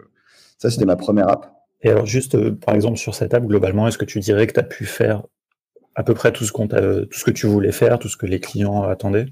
ça, 0.57 0.71
c'était 0.71 0.87
ma 0.87 0.97
première 0.97 1.29
app. 1.29 1.61
Et 1.83 1.91
alors, 1.91 2.07
juste 2.07 2.39
par 2.51 2.75
exemple, 2.75 2.99
sur 2.99 3.15
cette 3.15 3.35
app, 3.35 3.45
globalement, 3.45 3.89
est-ce 3.89 3.99
que 3.99 4.05
tu 4.05 4.21
dirais 4.21 4.47
que 4.47 4.53
tu 4.53 4.61
as 4.61 4.65
pu 4.65 4.85
faire 4.85 5.23
à 5.95 6.03
peu 6.03 6.15
près 6.15 6.33
tout 6.33 6.45
ce, 6.45 6.53
qu'on 6.53 6.69
tout 6.69 7.19
ce 7.19 7.25
que 7.25 7.31
tu 7.31 7.47
voulais 7.47 7.73
faire, 7.73 7.99
tout 7.99 8.09
ce 8.09 8.17
que 8.17 8.27
les 8.27 8.41
clients 8.41 8.83
attendaient? 8.83 9.27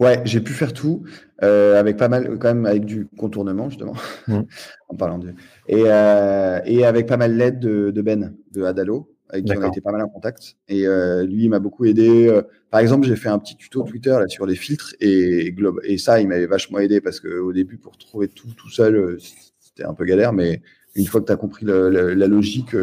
Ouais, 0.00 0.20
j'ai 0.24 0.40
pu 0.40 0.52
faire 0.52 0.72
tout 0.72 1.04
euh, 1.42 1.78
avec 1.78 1.96
pas 1.96 2.08
mal, 2.08 2.38
quand 2.38 2.48
même 2.48 2.66
avec 2.66 2.84
du 2.84 3.06
contournement 3.16 3.68
justement, 3.68 3.94
mmh. 4.26 4.40
en 4.88 4.96
parlant 4.96 5.18
de 5.18 5.34
et, 5.68 5.84
euh, 5.86 6.60
et 6.64 6.84
avec 6.84 7.06
pas 7.06 7.16
mal 7.16 7.36
l'aide 7.36 7.60
de, 7.60 7.90
de, 7.90 8.02
Ben 8.02 8.34
de 8.50 8.64
Adalo, 8.64 9.14
avec 9.30 9.44
qui 9.44 9.56
on 9.56 9.62
a 9.62 9.68
été 9.68 9.80
pas 9.80 9.92
mal 9.92 10.02
en 10.02 10.08
contact. 10.08 10.56
Et 10.68 10.86
euh, 10.86 11.24
lui, 11.24 11.44
il 11.44 11.50
m'a 11.50 11.58
beaucoup 11.58 11.84
aidé. 11.84 12.28
Euh, 12.28 12.42
par 12.70 12.80
exemple, 12.80 13.06
j'ai 13.06 13.16
fait 13.16 13.28
un 13.28 13.38
petit 13.38 13.56
tuto 13.56 13.82
Twitter 13.82 14.10
là 14.10 14.26
sur 14.28 14.46
les 14.46 14.56
filtres 14.56 14.94
et 15.00 15.52
globe 15.52 15.80
et 15.84 15.98
ça, 15.98 16.20
il 16.20 16.28
m'avait 16.28 16.46
vachement 16.46 16.78
aidé 16.78 17.00
parce 17.00 17.20
que 17.20 17.28
au 17.28 17.52
début, 17.52 17.78
pour 17.78 17.96
trouver 17.96 18.28
tout 18.28 18.48
tout 18.56 18.70
seul, 18.70 18.96
euh, 18.96 19.18
c'était 19.60 19.84
un 19.84 19.94
peu 19.94 20.04
galère, 20.04 20.32
mais 20.32 20.62
une 20.94 21.06
fois 21.06 21.20
que 21.20 21.26
tu 21.26 21.32
as 21.32 21.36
compris 21.36 21.66
la 21.66 22.26
logique 22.26 22.74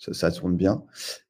ça, 0.00 0.14
ça, 0.14 0.30
tourne 0.30 0.56
bien. 0.56 0.82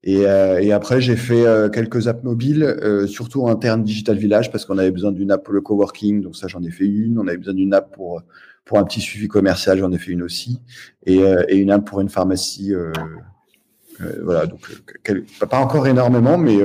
Et, 0.05 0.27
euh, 0.27 0.75
après, 0.75 1.01
j'ai 1.01 1.17
fait 1.17 1.45
euh, 1.45 1.69
quelques 1.69 2.07
apps 2.07 2.23
mobiles, 2.23 2.63
euh, 2.63 3.09
surtout 3.09 3.49
interne 3.49 3.83
Digital 3.83 4.17
Village, 4.17 4.53
parce 4.53 4.65
qu'on 4.65 4.79
avait 4.79 4.93
besoin 4.93 5.11
d'une 5.11 5.33
app 5.33 5.45
pour 5.45 5.53
le 5.53 5.61
coworking, 5.61 6.23
donc 6.23 6.37
ça, 6.37 6.47
j'en 6.47 6.63
ai 6.63 6.71
fait 6.71 6.87
une. 6.87 7.19
On 7.19 7.27
avait 7.27 7.37
besoin 7.37 7.55
d'une 7.55 7.75
app 7.75 7.93
pour, 7.93 8.23
pour 8.65 8.79
un 8.79 8.85
petit 8.85 9.01
suivi 9.01 9.27
commercial, 9.27 9.79
j'en 9.79 9.91
ai 9.91 9.99
fait 9.99 10.13
une 10.13 10.23
aussi. 10.23 10.61
Et, 11.05 11.19
une 11.51 11.73
app 11.73 11.85
pour 11.85 12.01
une 12.01 12.09
pharmacie. 12.09 12.73
voilà, 14.23 14.47
donc 14.47 14.61
pas 15.51 15.59
encore 15.59 15.89
énormément, 15.89 16.39
mais, 16.39 16.59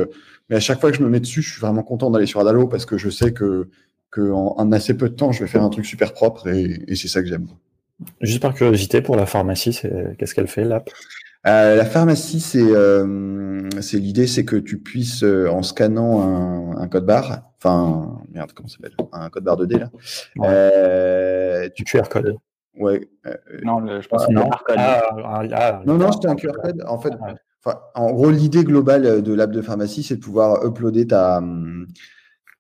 mais 0.50 0.58
à 0.58 0.60
chaque 0.60 0.80
fois 0.80 0.92
que 0.92 0.98
je 0.98 1.04
me 1.04 1.10
mets 1.10 1.20
dessus, 1.20 1.42
je 1.42 1.52
suis 1.54 1.62
vraiment 1.62 1.84
content 1.84 2.12
d'aller 2.12 2.28
sur 2.28 2.40
Adalo 2.40 2.68
parce 2.68 2.86
que 2.86 2.98
je 2.98 3.10
sais 3.10 3.34
que, 3.34 3.68
que 4.12 4.32
assez 4.76 4.96
peu 4.96 5.10
de 5.10 5.16
temps, 5.16 5.32
je 5.32 5.44
vais 5.44 5.50
faire 5.50 5.64
un 5.64 5.70
truc 5.70 5.86
super 5.86 6.14
propre 6.14 6.48
et 6.48 6.96
c'est 6.96 7.08
ça 7.08 7.22
que 7.24 7.28
j'aime. 7.28 7.48
Juste 8.22 8.42
par 8.42 8.54
curiosité, 8.54 9.02
pour 9.02 9.16
la 9.16 9.26
pharmacie, 9.26 9.82
qu'est-ce 10.18 10.36
qu'elle 10.36 10.48
fait 10.48 10.66
l'app? 10.66 10.90
Euh, 11.48 11.76
la 11.76 11.86
pharmacie, 11.86 12.40
c'est 12.40 12.60
euh, 12.60 13.70
c'est 13.80 14.00
l'idée, 14.00 14.26
c'est 14.26 14.46
que 14.46 14.56
tu 14.56 14.80
puisses 14.80 15.24
euh, 15.24 15.48
en 15.48 15.62
scannant 15.62 16.22
un, 16.24 16.78
un 16.78 16.88
code 16.88 17.06
barre, 17.06 17.44
enfin 17.60 18.20
merde, 18.34 18.52
comment 18.54 18.68
ça 18.68 18.78
s'appelle, 18.78 18.96
un 19.12 19.30
code 19.30 19.44
barre 19.44 19.58
2D 19.58 19.78
là, 19.78 19.90
ouais. 20.38 21.72
tu 21.76 21.84
QR 21.84 22.10
code. 22.10 22.36
Ouais. 22.78 23.08
non, 23.64 23.86
je 24.02 24.08
pense 24.08 24.26
que 24.26 24.34
c'est 24.34 24.40
un 24.40 24.50
code. 24.50 24.76
Ah, 24.78 25.04
ah, 25.24 25.44
ah, 25.54 25.82
non, 25.86 25.98
non, 25.98 26.12
c'était 26.12 26.30
un 26.30 26.36
QR 26.36 26.54
code. 26.64 26.84
En 26.88 26.98
fait, 26.98 27.14
en 27.94 28.12
gros, 28.12 28.32
l'idée 28.32 28.64
globale 28.64 29.22
de 29.22 29.34
l'app 29.34 29.52
de 29.52 29.62
pharmacie, 29.62 30.02
c'est 30.02 30.16
de 30.16 30.22
pouvoir 30.22 30.66
uploader 30.66 31.08
ta 31.08 31.44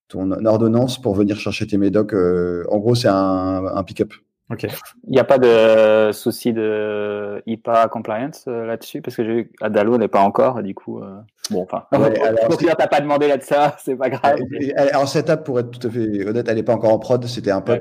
ton 0.07 0.29
ordonnance 0.45 1.01
pour 1.01 1.15
venir 1.15 1.37
chercher 1.37 1.65
tes 1.65 1.77
médocs. 1.77 2.13
en 2.13 2.77
gros, 2.77 2.93
c'est 2.93 3.07
un, 3.07 3.65
un 3.65 3.83
pick-up. 3.83 4.13
Il 4.51 4.69
n'y 5.07 5.19
a 5.19 5.23
pas 5.23 5.39
de 5.39 6.11
souci 6.11 6.53
de 6.53 7.41
IPA 7.47 7.87
compliance 7.87 8.45
euh, 8.47 8.67
là-dessus? 8.67 9.01
Parce 9.01 9.15
que 9.15 9.23
j'ai 9.23 9.33
vu 9.33 9.51
Adalo 9.59 9.97
n'est 9.97 10.07
pas 10.07 10.19
encore, 10.19 10.61
du 10.61 10.75
coup. 10.75 10.99
Euh, 10.99 11.15
bon, 11.49 11.63
enfin. 11.63 11.85
Ouais, 11.91 12.19
alors, 12.21 12.55
t'as 12.77 12.87
pas 12.87 13.01
demandé 13.01 13.27
là 13.27 13.37
de 13.37 13.43
ça, 13.43 13.75
c'est 13.83 13.95
pas 13.95 14.11
grave. 14.11 14.37
Alors 14.77 15.07
cette 15.07 15.31
app, 15.31 15.43
pour 15.43 15.59
être 15.59 15.71
tout 15.71 15.87
à 15.87 15.89
fait 15.89 16.27
honnête, 16.27 16.47
elle 16.47 16.57
n'est 16.57 16.63
pas 16.63 16.75
encore 16.75 16.93
en 16.93 16.99
prod, 16.99 17.25
c'était 17.25 17.49
un 17.49 17.61
peu. 17.61 17.79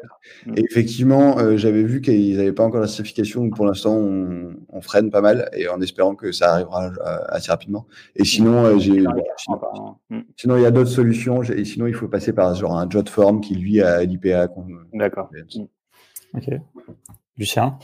Et 0.57 0.65
effectivement, 0.65 1.39
euh, 1.39 1.59
j'avais 1.59 1.83
vu 1.83 2.01
qu'ils 2.01 2.39
n'avaient 2.39 2.53
pas 2.53 2.65
encore 2.65 2.81
la 2.81 2.87
certification, 2.87 3.43
donc 3.43 3.57
pour 3.57 3.67
l'instant, 3.67 3.93
on, 3.93 4.55
on, 4.71 4.81
freine 4.81 5.11
pas 5.11 5.21
mal 5.21 5.51
et 5.53 5.69
en 5.69 5.83
espérant 5.83 6.15
que 6.15 6.33
ça 6.33 6.55
arrivera 6.55 6.93
assez 7.29 7.51
rapidement. 7.51 7.87
Et 8.17 8.25
sinon, 8.25 8.79
j'ai. 8.79 9.03
Mm. 10.09 10.21
Sinon, 10.39 10.57
il 10.57 10.63
y 10.63 10.67
a 10.67 10.71
d'autres 10.71 10.91
solutions. 10.91 11.43
Et 11.43 11.67
sinon, 11.67 11.87
il 11.87 11.95
faut 11.95 12.09
passer 12.09 12.33
par 12.33 12.55
genre 12.55 12.79
un 12.79 12.89
Jotform 12.89 13.43
qui 13.43 13.55
lui 13.55 13.83
a 13.83 14.03
l'IPA. 14.03 14.49
D'accord. 14.95 15.29
Ok. 16.37 16.51
Lucien? 17.37 17.79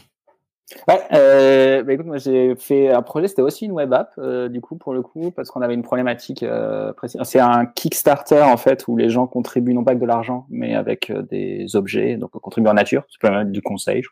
Ouais, 0.87 1.01
euh, 1.13 1.83
bah 1.83 1.93
écoute, 1.93 2.07
moi 2.07 2.19
j'ai 2.19 2.55
fait 2.55 2.91
un 2.91 3.03
projet, 3.03 3.27
c'était 3.27 3.43
aussi 3.43 3.65
une 3.65 3.73
web 3.73 3.93
app, 3.93 4.13
euh, 4.19 4.49
du 4.49 4.61
coup, 4.61 4.77
pour 4.77 4.95
le 4.95 5.03
coup, 5.03 5.33
parce 5.33 5.51
qu'on 5.51 5.63
avait 5.63 5.75
une 5.75 5.83
problématique 5.83 6.45
euh, 6.45 6.93
précise. 6.93 7.21
C'est 7.25 7.41
un 7.41 7.67
Kickstarter, 7.67 8.43
en 8.43 8.57
fait, 8.57 8.87
où 8.87 8.97
les 8.97 9.11
gens 9.11 9.27
contribuent 9.27 9.75
non 9.75 9.83
pas 9.83 9.93
avec 9.93 10.01
de 10.01 10.07
l'argent, 10.07 10.47
mais 10.49 10.75
avec 10.77 11.11
euh, 11.11 11.23
des 11.23 11.75
objets, 11.75 12.17
donc 12.17 12.31
contribuent 12.31 12.69
en 12.69 12.75
nature, 12.75 13.03
c'est 13.09 13.21
peut 13.21 13.35
même 13.35 13.51
du 13.51 13.63
conseil. 13.63 14.03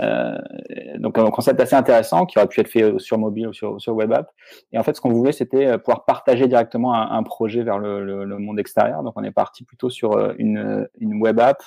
Euh, 0.00 0.38
donc 0.98 1.18
un 1.18 1.28
concept 1.30 1.58
assez 1.58 1.74
intéressant 1.74 2.24
qui 2.24 2.38
aurait 2.38 2.46
pu 2.46 2.60
être 2.60 2.68
fait 2.68 2.98
sur 2.98 3.18
mobile 3.18 3.48
ou 3.48 3.52
sur, 3.52 3.80
sur 3.80 3.96
web 3.96 4.12
app. 4.12 4.30
Et 4.72 4.78
en 4.78 4.82
fait, 4.82 4.94
ce 4.94 5.00
qu'on 5.00 5.10
voulait, 5.10 5.32
c'était 5.32 5.76
pouvoir 5.78 6.04
partager 6.04 6.46
directement 6.46 6.94
un, 6.94 7.10
un 7.10 7.22
projet 7.22 7.62
vers 7.62 7.78
le, 7.78 8.04
le, 8.04 8.24
le, 8.24 8.38
monde 8.38 8.60
extérieur. 8.60 9.02
Donc 9.02 9.14
on 9.16 9.24
est 9.24 9.32
parti 9.32 9.64
plutôt 9.64 9.90
sur 9.90 10.34
une, 10.38 10.86
une 11.00 11.20
web 11.20 11.40
app 11.40 11.62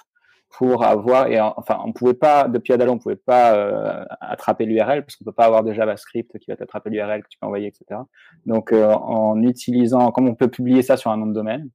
pour 0.51 0.83
avoir 0.83 1.27
et 1.27 1.39
enfin 1.39 1.79
on 1.85 1.93
pouvait 1.93 2.13
pas 2.13 2.47
depuis 2.47 2.73
Adalo 2.73 2.93
on 2.93 2.97
pouvait 2.97 3.15
pas 3.15 3.55
euh, 3.55 4.03
attraper 4.19 4.65
l'URL 4.65 5.03
parce 5.03 5.15
qu'on 5.15 5.25
peut 5.25 5.31
pas 5.31 5.45
avoir 5.45 5.63
de 5.63 5.73
JavaScript 5.73 6.37
qui 6.39 6.51
va 6.51 6.57
t'attraper 6.57 6.89
l'URL 6.89 7.23
que 7.23 7.29
tu 7.29 7.37
peux 7.39 7.47
envoyer 7.47 7.67
etc 7.67 8.01
donc 8.45 8.73
euh, 8.73 8.91
en 8.91 9.41
utilisant 9.41 10.11
comme 10.11 10.27
on 10.27 10.35
peut 10.35 10.49
publier 10.49 10.81
ça 10.81 10.97
sur 10.97 11.11
un 11.11 11.17
nom 11.17 11.25
de 11.25 11.33
domaine 11.33 11.69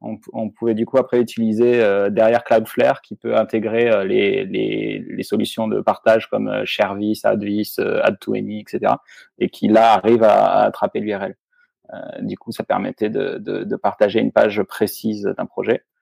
on, 0.00 0.18
on 0.32 0.50
pouvait 0.50 0.74
du 0.74 0.84
coup 0.84 0.98
après 0.98 1.20
utiliser 1.20 1.82
euh, 1.82 2.10
derrière 2.10 2.44
Cloudflare 2.44 3.00
qui 3.00 3.16
peut 3.16 3.36
intégrer 3.36 4.06
les, 4.06 4.44
les, 4.44 4.98
les, 4.98 5.22
solutions 5.24 5.66
de 5.66 5.80
partage 5.80 6.28
comme 6.28 6.64
Sharevis, 6.64 7.22
Advis, 7.24 7.76
Add2Any 7.78 8.60
etc 8.60 8.94
et 9.38 9.48
qui 9.48 9.68
là 9.68 9.94
arrive 9.94 10.22
à, 10.22 10.44
à 10.44 10.64
attraper 10.64 11.00
l'URL 11.00 11.34
du 12.20 12.36
coup 12.36 12.52
ça 12.52 12.62
permettait 12.62 13.08
de, 13.08 13.38
de, 13.38 13.64
de 13.64 13.76
partager 13.76 14.20
une 14.20 14.32
page 14.32 14.62
précise 14.62 15.22
d'un 15.36 15.46
projet. 15.46 15.82
euh, 15.82 15.96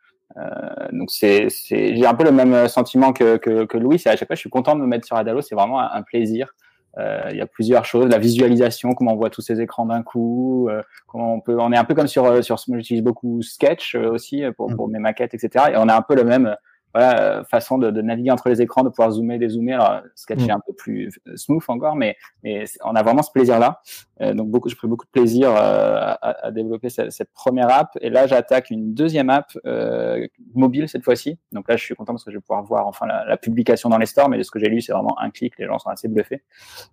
donc 0.92 1.10
c'est, 1.10 1.48
c'est, 1.48 1.96
j'ai 1.96 2.06
un 2.06 2.14
peu 2.14 2.24
le 2.24 2.32
même 2.32 2.68
sentiment 2.68 3.12
que, 3.12 3.36
que, 3.36 3.64
que 3.64 3.78
Louis. 3.78 3.98
C'est 3.98 4.10
à 4.10 4.16
chaque 4.16 4.28
fois, 4.28 4.36
je 4.36 4.40
suis 4.40 4.50
content 4.50 4.74
de 4.74 4.80
me 4.80 4.86
mettre 4.86 5.06
sur 5.06 5.16
Adalo. 5.16 5.40
C'est 5.40 5.54
vraiment 5.54 5.80
un, 5.80 6.02
plaisir. 6.02 6.54
Euh, 6.98 7.28
il 7.30 7.36
y 7.36 7.40
a 7.40 7.46
plusieurs 7.46 7.84
choses, 7.84 8.08
la 8.08 8.18
visualisation, 8.18 8.94
comment 8.94 9.12
on 9.12 9.16
voit 9.16 9.28
tous 9.28 9.42
ces 9.42 9.60
écrans 9.60 9.84
d'un 9.84 10.02
coup, 10.02 10.68
euh, 10.70 10.82
comment 11.06 11.34
on 11.34 11.40
peut, 11.40 11.56
on 11.58 11.70
est 11.70 11.76
un 11.76 11.84
peu 11.84 11.94
comme 11.94 12.06
sur 12.06 12.42
sur, 12.42 12.56
j'utilise 12.56 13.02
beaucoup 13.02 13.42
Sketch 13.42 13.94
aussi 13.94 14.44
pour, 14.56 14.74
pour 14.74 14.88
mes 14.88 14.98
maquettes, 14.98 15.34
etc. 15.34 15.66
Et 15.72 15.76
on 15.76 15.88
a 15.88 15.96
un 15.96 16.02
peu 16.02 16.14
le 16.14 16.24
même 16.24 16.56
voilà, 16.96 17.20
euh, 17.20 17.44
façon 17.44 17.76
de, 17.76 17.90
de, 17.90 18.00
naviguer 18.00 18.30
entre 18.30 18.48
les 18.48 18.62
écrans, 18.62 18.82
de 18.82 18.88
pouvoir 18.88 19.10
zoomer, 19.10 19.38
dézoomer. 19.38 19.74
Alors, 19.74 20.02
Sketch 20.14 20.40
est 20.40 20.46
mm. 20.46 20.50
un 20.50 20.60
peu 20.66 20.72
plus 20.72 21.10
euh, 21.28 21.36
smooth 21.36 21.62
encore, 21.68 21.94
mais, 21.94 22.16
mais 22.42 22.64
on 22.84 22.94
a 22.94 23.02
vraiment 23.02 23.22
ce 23.22 23.30
plaisir-là. 23.32 23.82
Euh, 24.22 24.32
donc, 24.32 24.48
beaucoup, 24.48 24.70
je 24.70 24.76
pris 24.76 24.88
beaucoup 24.88 25.04
de 25.04 25.10
plaisir 25.10 25.50
euh, 25.50 26.14
à, 26.22 26.46
à, 26.46 26.50
développer 26.50 26.88
cette, 26.88 27.12
cette, 27.12 27.30
première 27.34 27.68
app. 27.68 27.90
Et 28.00 28.08
là, 28.08 28.26
j'attaque 28.26 28.70
une 28.70 28.94
deuxième 28.94 29.28
app 29.28 29.50
euh, 29.66 30.26
mobile 30.54 30.88
cette 30.88 31.04
fois-ci. 31.04 31.38
Donc 31.52 31.68
là, 31.68 31.76
je 31.76 31.84
suis 31.84 31.94
content 31.94 32.14
parce 32.14 32.24
que 32.24 32.30
je 32.30 32.38
vais 32.38 32.40
pouvoir 32.40 32.64
voir 32.64 32.86
enfin 32.86 33.04
la, 33.04 33.26
la 33.26 33.36
publication 33.36 33.90
dans 33.90 33.98
les 33.98 34.06
stores. 34.06 34.30
Mais 34.30 34.38
de 34.38 34.42
ce 34.42 34.50
que 34.50 34.58
j'ai 34.58 34.68
lu, 34.68 34.80
c'est 34.80 34.92
vraiment 34.92 35.18
un 35.20 35.28
clic. 35.28 35.52
Les 35.58 35.66
gens 35.66 35.78
sont 35.78 35.90
assez 35.90 36.08
bluffés. 36.08 36.42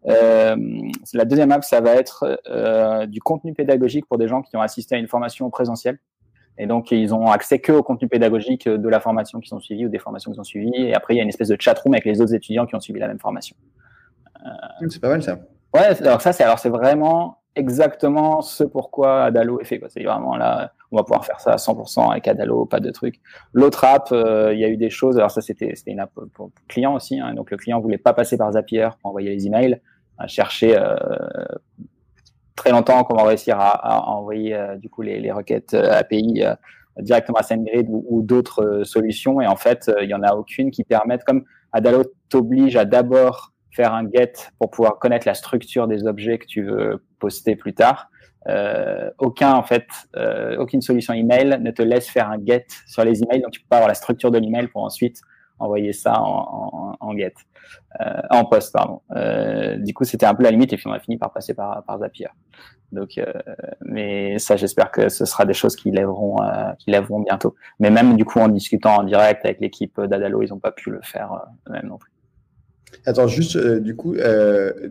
la 0.04 1.26
deuxième 1.26 1.54
app, 1.54 1.64
ça 1.64 1.80
va 1.80 1.92
être 1.92 3.06
du 3.06 3.22
contenu 3.22 3.54
pédagogique 3.54 4.06
pour 4.06 4.18
des 4.18 4.28
gens 4.28 4.42
qui 4.42 4.58
ont 4.58 4.62
assisté 4.62 4.96
à 4.96 4.98
une 4.98 5.08
formation 5.08 5.50
présentielle. 5.50 5.98
Et 6.58 6.68
donc, 6.68 6.92
ils 6.92 7.14
ont 7.14 7.28
accès 7.28 7.60
que 7.60 7.72
au 7.72 7.84
contenu 7.84 8.08
pédagogique 8.08 8.68
de 8.70 8.90
la 8.90 9.00
formation 9.00 9.40
qu'ils 9.40 9.56
ont 9.56 9.60
suivi 9.60 9.86
ou 9.86 9.90
des 9.90 10.00
formations 10.00 10.32
qu'ils 10.32 10.40
ont 10.40 10.44
suivies. 10.44 10.72
Et 10.76 10.94
après, 10.94 11.16
il 11.16 11.18
y 11.18 11.20
a 11.20 11.24
une 11.24 11.30
espèce 11.30 11.48
de 11.48 11.58
chat-room 11.60 11.94
avec 11.94 12.06
les 12.06 12.22
autres 12.22 12.34
étudiants 12.34 12.66
qui 12.66 12.76
ont 12.76 12.80
suivi 12.80 13.00
la 13.00 13.08
même 13.08 13.20
formation. 13.20 13.56
Euh... 14.46 14.88
C'est 14.90 15.02
pas 15.02 15.10
mal 15.10 15.24
ça. 15.24 15.40
Ouais, 15.74 16.02
alors 16.04 16.22
ça, 16.22 16.34
c'est 16.34 16.44
alors 16.44 16.60
c'est 16.60 16.70
vraiment 16.70 17.40
exactement 17.56 18.42
ce 18.42 18.64
pourquoi 18.64 19.24
Adalo 19.24 19.60
est 19.60 19.66
fait. 19.66 19.82
C'est 19.90 20.04
vraiment 20.04 20.36
là, 20.36 20.74
on 20.92 20.98
va 20.98 21.04
pouvoir 21.04 21.26
faire 21.26 21.40
ça 21.40 21.54
à 21.54 21.56
100% 21.56 22.12
avec 22.12 22.28
Adalo, 22.28 22.66
pas 22.66 22.80
de 22.80 22.92
trucs. 22.92 23.20
L'autre 23.54 23.84
app, 23.84 24.10
euh, 24.12 24.54
il 24.54 24.60
y 24.60 24.66
a 24.66 24.70
eu 24.70 24.78
des 24.78 24.92
choses. 24.92 25.18
Alors 25.18 25.32
ça, 25.32 25.42
c'était 25.42 25.74
c'était 25.76 25.92
une 25.92 26.00
app 26.00 26.12
pour 26.34 26.52
client 26.68 26.94
aussi. 26.94 27.20
Hein, 27.20 27.34
donc 27.34 27.50
le 27.50 27.58
client 27.58 27.80
voulait 27.80 27.98
pas 27.98 28.14
passer 28.14 28.38
par 28.38 28.52
Zapier 28.52 28.90
pour 29.02 29.10
envoyer 29.10 29.32
les 29.32 29.48
emails, 29.48 29.82
à 30.20 30.28
chercher 30.28 30.78
euh, 30.78 30.96
très 32.64 32.72
longtemps 32.72 33.04
qu'on 33.04 33.16
va 33.16 33.26
réussir 33.26 33.58
à, 33.60 34.10
envoyer 34.10 34.56
euh, 34.56 34.78
du 34.78 34.90
coup 34.90 35.02
les, 35.02 35.32
requêtes 35.34 35.74
euh, 35.74 35.92
API 35.92 36.44
euh, 36.44 36.56
directement 37.00 37.38
à 37.38 37.44
SendGrid 37.44 37.88
ou, 37.90 38.06
ou 38.08 38.22
d'autres 38.22 38.84
solutions. 38.86 39.42
Et 39.42 39.48
en 39.48 39.58
fait, 39.58 39.92
il 40.02 40.10
y 40.10 40.14
en 40.14 40.24
a 40.24 40.34
aucune 40.34 40.72
qui 40.72 40.86
permettent, 40.86 41.26
comme 41.26 41.44
Adalo 41.74 42.06
t'oblige 42.30 42.78
à 42.78 42.86
d'abord 42.86 43.52
faire 43.72 43.94
un 43.94 44.10
get 44.10 44.34
pour 44.60 44.70
pouvoir 44.72 44.98
connaître 44.98 45.28
la 45.28 45.34
structure 45.34 45.88
des 45.88 46.06
objets 46.06 46.38
que 46.38 46.46
tu 46.46 46.64
veux 46.64 47.04
poster 47.20 47.58
plus 47.58 47.74
tard. 47.74 48.10
Aucun 49.18 49.54
en 49.54 49.64
fait, 49.64 49.88
aucune 50.60 50.82
solution 50.82 51.16
email 51.16 51.58
ne 51.60 51.72
te 51.72 51.82
laisse 51.82 52.08
faire 52.08 52.30
un 52.30 52.38
get 52.46 52.68
sur 52.86 53.04
les 53.04 53.24
emails, 53.24 53.42
donc 53.42 53.52
tu 53.52 53.62
peux 53.62 53.70
pas 53.70 53.78
avoir 53.78 53.88
la 53.88 53.96
structure 53.96 54.30
de 54.30 54.38
l'email 54.38 54.68
pour 54.68 54.84
ensuite 54.84 55.20
envoyer 55.58 55.94
ça 55.94 56.22
en, 56.22 56.96
en, 57.00 57.18
get, 57.18 57.34
en 58.30 58.46
post 58.46 58.74
pardon. 58.74 59.02
Euh, 59.16 59.78
du 59.78 59.94
coup, 59.94 60.04
c'était 60.04 60.26
un 60.26 60.36
peu 60.36 60.44
la 60.44 60.52
limite 60.52 60.74
et 60.74 60.78
puis 60.78 60.88
on 60.88 60.94
a 60.94 61.00
fini 61.00 61.18
par 61.18 61.32
passer 61.32 61.54
par, 61.54 61.84
par 61.84 62.00
Zapier. 62.00 62.28
Donc, 62.94 63.18
euh, 63.18 63.26
mais 63.82 64.38
ça, 64.38 64.56
j'espère 64.56 64.92
que 64.92 65.10
ce 65.10 65.26
sera 65.26 65.46
des 65.46 65.54
choses 65.54 65.76
qui 65.76 65.92
lèveront, 65.92 66.42
euh, 66.44 66.72
qui 66.78 66.92
lèveront 66.92 67.22
bientôt. 67.22 67.56
Mais 67.80 67.90
même 67.90 68.16
du 68.16 68.24
coup, 68.24 68.40
en 68.40 68.48
discutant 68.48 68.98
en 68.98 69.04
direct 69.04 69.44
avec 69.44 69.60
l'équipe 69.60 70.00
d'Adalo, 70.00 70.44
ils 70.44 70.50
n'ont 70.50 70.60
pas 70.60 70.72
pu 70.72 70.92
le 70.92 71.02
faire 71.02 71.34
euh, 71.34 71.70
eux-mêmes 71.70 71.88
non 71.88 71.98
plus. 71.98 72.12
Attends, 73.06 73.28
juste 73.28 73.58
du 73.58 73.96
coup, 73.96 74.16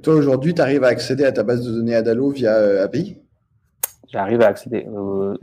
toi 0.02 0.14
aujourd'hui, 0.14 0.54
tu 0.54 0.60
arrives 0.60 0.82
à 0.82 0.88
accéder 0.88 1.24
à 1.24 1.30
ta 1.30 1.44
base 1.44 1.64
de 1.64 1.70
données 1.70 1.94
Adalo 1.94 2.30
via 2.30 2.82
API? 2.82 3.16
J'arrive 4.12 4.42
à 4.42 4.48
accéder 4.48 4.86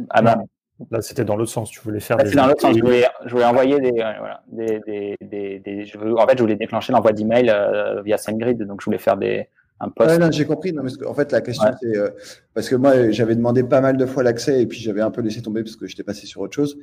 à 0.10 0.22
ma 0.22 0.44
Là, 0.92 1.02
c'était 1.02 1.26
dans 1.26 1.36
l'autre 1.36 1.52
sens. 1.52 1.70
Tu 1.70 1.82
voulais 1.82 2.00
faire. 2.00 2.18
C'est 2.26 2.36
dans 2.36 2.48
l'autre 2.48 2.62
sens. 2.62 2.76
Je 2.76 2.82
voulais, 2.82 3.06
je 3.26 3.32
voulais 3.32 3.46
envoyer 3.46 3.80
des, 3.80 3.92
voilà, 3.92 4.42
des, 4.48 4.80
des, 5.22 5.60
des, 5.60 5.86
je 5.86 5.98
veux, 5.98 6.18
en 6.18 6.26
fait, 6.26 6.38
je 6.38 6.42
voulais 6.42 6.56
déclencher 6.56 6.94
l'envoi 6.94 7.12
d'email 7.12 7.50
euh, 7.50 8.02
via 8.02 8.18
SendGrid. 8.18 8.64
Donc, 8.64 8.80
je 8.82 8.86
voulais 8.86 8.98
faire 8.98 9.18
des, 9.18 9.48
un 9.82 9.90
post. 9.90 10.10
Ouais, 10.18 10.32
j'ai 10.32 10.46
compris. 10.46 10.72
Non, 10.72 10.84
en 11.06 11.14
fait, 11.14 11.32
la 11.34 11.42
question, 11.42 11.70
c'est 11.82 11.98
euh, 11.98 12.10
parce 12.54 12.70
que 12.70 12.76
moi, 12.76 13.12
j'avais 13.12 13.36
demandé 13.36 13.64
pas 13.64 13.82
mal 13.82 13.98
de 13.98 14.06
fois 14.06 14.24
l'accès 14.24 14.62
et 14.62 14.66
puis 14.66 14.80
j'avais 14.80 15.02
un 15.02 15.12
peu 15.12 15.22
laissé 15.22 15.42
tomber 15.42 15.64
parce 15.64 15.76
que 15.76 15.86
j'étais 15.86 16.04
passé 16.04 16.26
sur 16.26 16.42
autre 16.42 16.56
chose. 16.56 16.78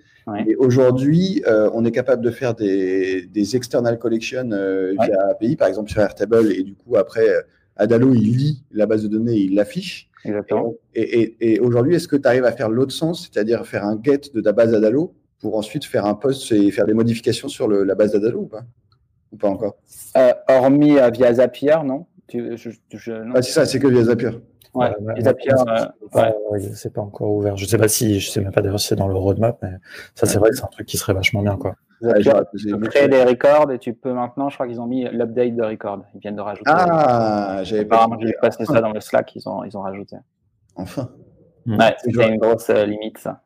Et 0.46 0.56
aujourd'hui, 0.56 1.42
euh, 1.46 1.70
on 1.72 1.85
est 1.85 1.92
capable 1.92 2.22
de 2.22 2.30
faire 2.30 2.54
des, 2.54 3.26
des 3.26 3.56
external 3.56 3.98
collections 3.98 4.48
via 5.00 5.30
API, 5.30 5.56
par 5.56 5.68
exemple 5.68 5.90
sur 5.90 6.02
Airtable, 6.02 6.52
et 6.52 6.62
du 6.62 6.74
coup, 6.74 6.96
après, 6.96 7.26
Adalo, 7.76 8.12
il 8.14 8.37
lit 8.37 8.62
la 8.72 8.85
base 8.87 9.02
de 9.02 9.09
données, 9.09 9.37
et 9.37 9.44
il 9.44 9.54
l'affiche. 9.54 10.06
Exactement. 10.24 10.74
Et, 10.94 11.61
aujourd'hui, 11.61 11.94
est-ce 11.94 12.09
que 12.09 12.16
tu 12.16 12.26
arrives 12.26 12.44
à 12.44 12.52
faire 12.52 12.68
l'autre 12.68 12.92
sens, 12.92 13.31
c'est-à-dire 13.31 13.66
faire 13.66 13.85
un 13.85 13.98
get 14.02 14.22
de 14.35 14.40
ta 14.40 14.52
base 14.52 14.74
Adalo 14.74 15.14
pour 15.40 15.57
ensuite 15.57 15.85
faire 15.85 16.07
un 16.07 16.14
post 16.14 16.50
et 16.52 16.70
faire 16.70 16.87
des 16.87 16.94
modifications 16.94 17.48
sur 17.48 17.68
la 17.68 17.94
base 17.94 18.12
d'Adalo 18.12 18.40
ou 18.40 18.46
pas? 18.46 18.64
Ou 19.33 19.37
pas 19.37 19.48
encore? 19.48 19.76
Euh, 20.16 20.33
Hormis 20.48 20.98
euh, 20.98 21.11
via 21.11 21.35
Zapier, 21.35 21.76
non, 21.85 22.07
Ah, 22.33 23.42
c'est 23.42 23.52
ça, 23.52 23.66
c'est 23.66 23.79
que 23.79 23.88
via 23.88 24.05
Zapier. 24.05 24.31
Ouais, 24.74 24.92
Zapier, 25.20 25.52
euh, 25.52 26.59
c'est 26.74 26.92
pas 26.92 27.00
encore 27.00 27.33
ouvert. 27.33 27.57
Je 27.57 27.64
sais 27.64 27.79
pas 27.79 27.88
si, 27.88 28.20
je 28.20 28.31
sais 28.31 28.40
même 28.40 28.52
pas 28.52 28.61
d'ailleurs 28.61 28.81
si 28.81 28.88
c'est 28.88 28.96
dans 28.96 29.09
le 29.09 29.14
roadmap, 29.14 29.59
mais 29.62 29.70
ça, 30.14 30.26
c'est 30.26 30.38
vrai 30.38 30.50
que 30.50 30.57
c'est 30.57 30.64
un 30.64 30.68
truc 30.68 30.87
qui 30.87 30.98
serait 30.98 31.14
vachement 31.14 31.42
bien, 31.42 31.57
quoi. 31.57 31.76
Tu 32.00 32.76
peux 32.76 32.88
créer 32.88 33.09
des 33.09 33.24
records 33.24 33.72
et 33.72 33.78
tu 33.78 33.94
peux 33.94 34.12
maintenant, 34.12 34.48
je 34.48 34.54
crois 34.54 34.66
qu'ils 34.66 34.80
ont 34.80 34.87
mis 34.87 35.04
l'update 35.09 35.56
de 35.56 35.62
record. 35.62 36.04
Ils 36.14 36.20
viennent 36.20 36.37
de 36.37 36.40
rajouter. 36.40 36.70
Ah, 36.72 37.61
j'avais 37.62 37.85
pas. 37.85 38.06
J'ai 38.20 38.35
passé 38.40 38.64
ça 38.64 38.80
dans 38.80 38.92
le 38.92 39.00
Slack, 39.00 39.35
ils 39.35 39.48
ont, 39.48 39.64
ils 39.64 39.76
ont 39.76 39.82
rajouté. 39.82 40.16
Enfin. 40.74 41.11
Mm. 41.66 41.78
Ouais, 41.78 41.96
c'était 42.02 42.28
une 42.28 42.38
grosse 42.38 42.70
euh, 42.70 42.87
limite, 42.87 43.18
ça. 43.18 43.42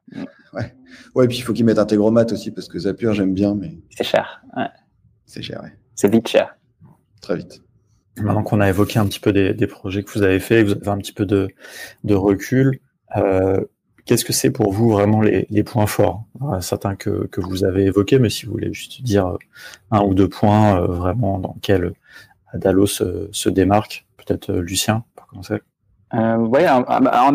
Ouais. 0.52 0.74
Ouais, 1.14 1.26
puis 1.26 1.38
il 1.38 1.40
faut 1.40 1.52
qu'ils 1.52 1.64
mettent 1.64 1.78
Integromat 1.78 2.26
aussi, 2.30 2.50
parce 2.50 2.68
que 2.68 2.78
Zapier, 2.78 3.14
j'aime 3.14 3.32
bien, 3.32 3.54
mais. 3.54 3.78
C'est 3.90 4.04
cher. 4.04 4.42
Ouais. 4.56 4.68
C'est 5.24 5.42
cher, 5.42 5.62
ouais. 5.62 5.72
C'est 5.94 6.10
vite 6.10 6.28
cher. 6.28 6.54
Très 7.22 7.36
vite. 7.36 7.62
Maintenant 8.18 8.42
qu'on 8.42 8.60
a 8.60 8.68
évoqué 8.68 8.98
un 8.98 9.06
petit 9.06 9.20
peu 9.20 9.32
des, 9.32 9.54
des, 9.54 9.66
projets 9.66 10.02
que 10.02 10.10
vous 10.10 10.22
avez 10.22 10.40
fait, 10.40 10.62
vous 10.62 10.72
avez 10.72 10.88
un 10.88 10.98
petit 10.98 11.12
peu 11.12 11.24
de, 11.24 11.48
de 12.04 12.14
recul, 12.14 12.80
euh, 13.16 13.60
qu'est-ce 14.04 14.24
que 14.24 14.32
c'est 14.32 14.50
pour 14.50 14.72
vous 14.72 14.90
vraiment 14.90 15.20
les, 15.20 15.64
points 15.64 15.86
forts? 15.86 16.24
Certains 16.60 16.96
que, 16.96 17.26
que, 17.26 17.40
vous 17.40 17.64
avez 17.64 17.84
évoqués, 17.84 18.18
mais 18.18 18.30
si 18.30 18.46
vous 18.46 18.52
voulez 18.52 18.72
juste 18.72 19.02
dire 19.02 19.36
un 19.90 20.02
ou 20.02 20.14
deux 20.14 20.28
points 20.28 20.80
euh, 20.80 20.86
vraiment 20.86 21.38
dans 21.38 21.54
lesquels 21.54 21.92
Adalo 22.52 22.86
se, 22.86 23.28
se 23.32 23.48
démarque, 23.48 24.06
peut-être 24.16 24.50
euh, 24.50 24.60
Lucien, 24.60 25.04
pour 25.14 25.26
commencer. 25.26 25.60
Euh, 26.12 26.36
ouais, 26.38 26.68
en, 26.68 26.82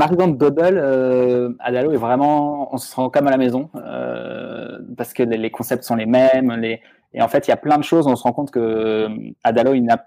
arrivant 0.01 0.27
de 0.27 0.35
Bubble, 0.35 0.77
euh, 0.77 1.53
Adalo 1.59 1.93
est 1.93 1.97
vraiment, 1.97 2.73
on 2.73 2.77
se 2.77 2.93
sent 2.93 3.09
comme 3.13 3.27
à 3.27 3.31
la 3.31 3.37
maison 3.37 3.69
euh, 3.75 4.79
parce 4.97 5.13
que 5.13 5.23
les, 5.23 5.49
concepts 5.49 5.83
sont 5.83 5.95
les 5.95 6.05
mêmes. 6.05 6.51
Et 7.13 7.21
en 7.21 7.29
fait, 7.29 7.47
il 7.47 7.51
y 7.51 7.53
a 7.53 7.57
plein 7.57 7.77
de 7.77 7.83
choses. 7.83 8.05
On 8.07 8.15
se 8.17 8.23
rend 8.23 8.33
compte 8.33 8.51
que 8.51 8.59
euh, 8.59 9.09
Adalo, 9.45 9.73
il 9.73 9.83
n'a 9.85 10.05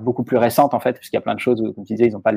beaucoup 0.00 0.24
plus 0.24 0.36
récente 0.36 0.74
en 0.74 0.80
fait, 0.80 0.94
puisqu'il 0.94 1.16
y 1.16 1.18
a 1.18 1.22
plein 1.22 1.34
de 1.34 1.40
choses, 1.40 1.60
comme 1.74 1.84
tu 1.84 1.94
disais, 1.94 2.06
ils 2.06 2.12
n'ont 2.12 2.20
pas 2.20 2.32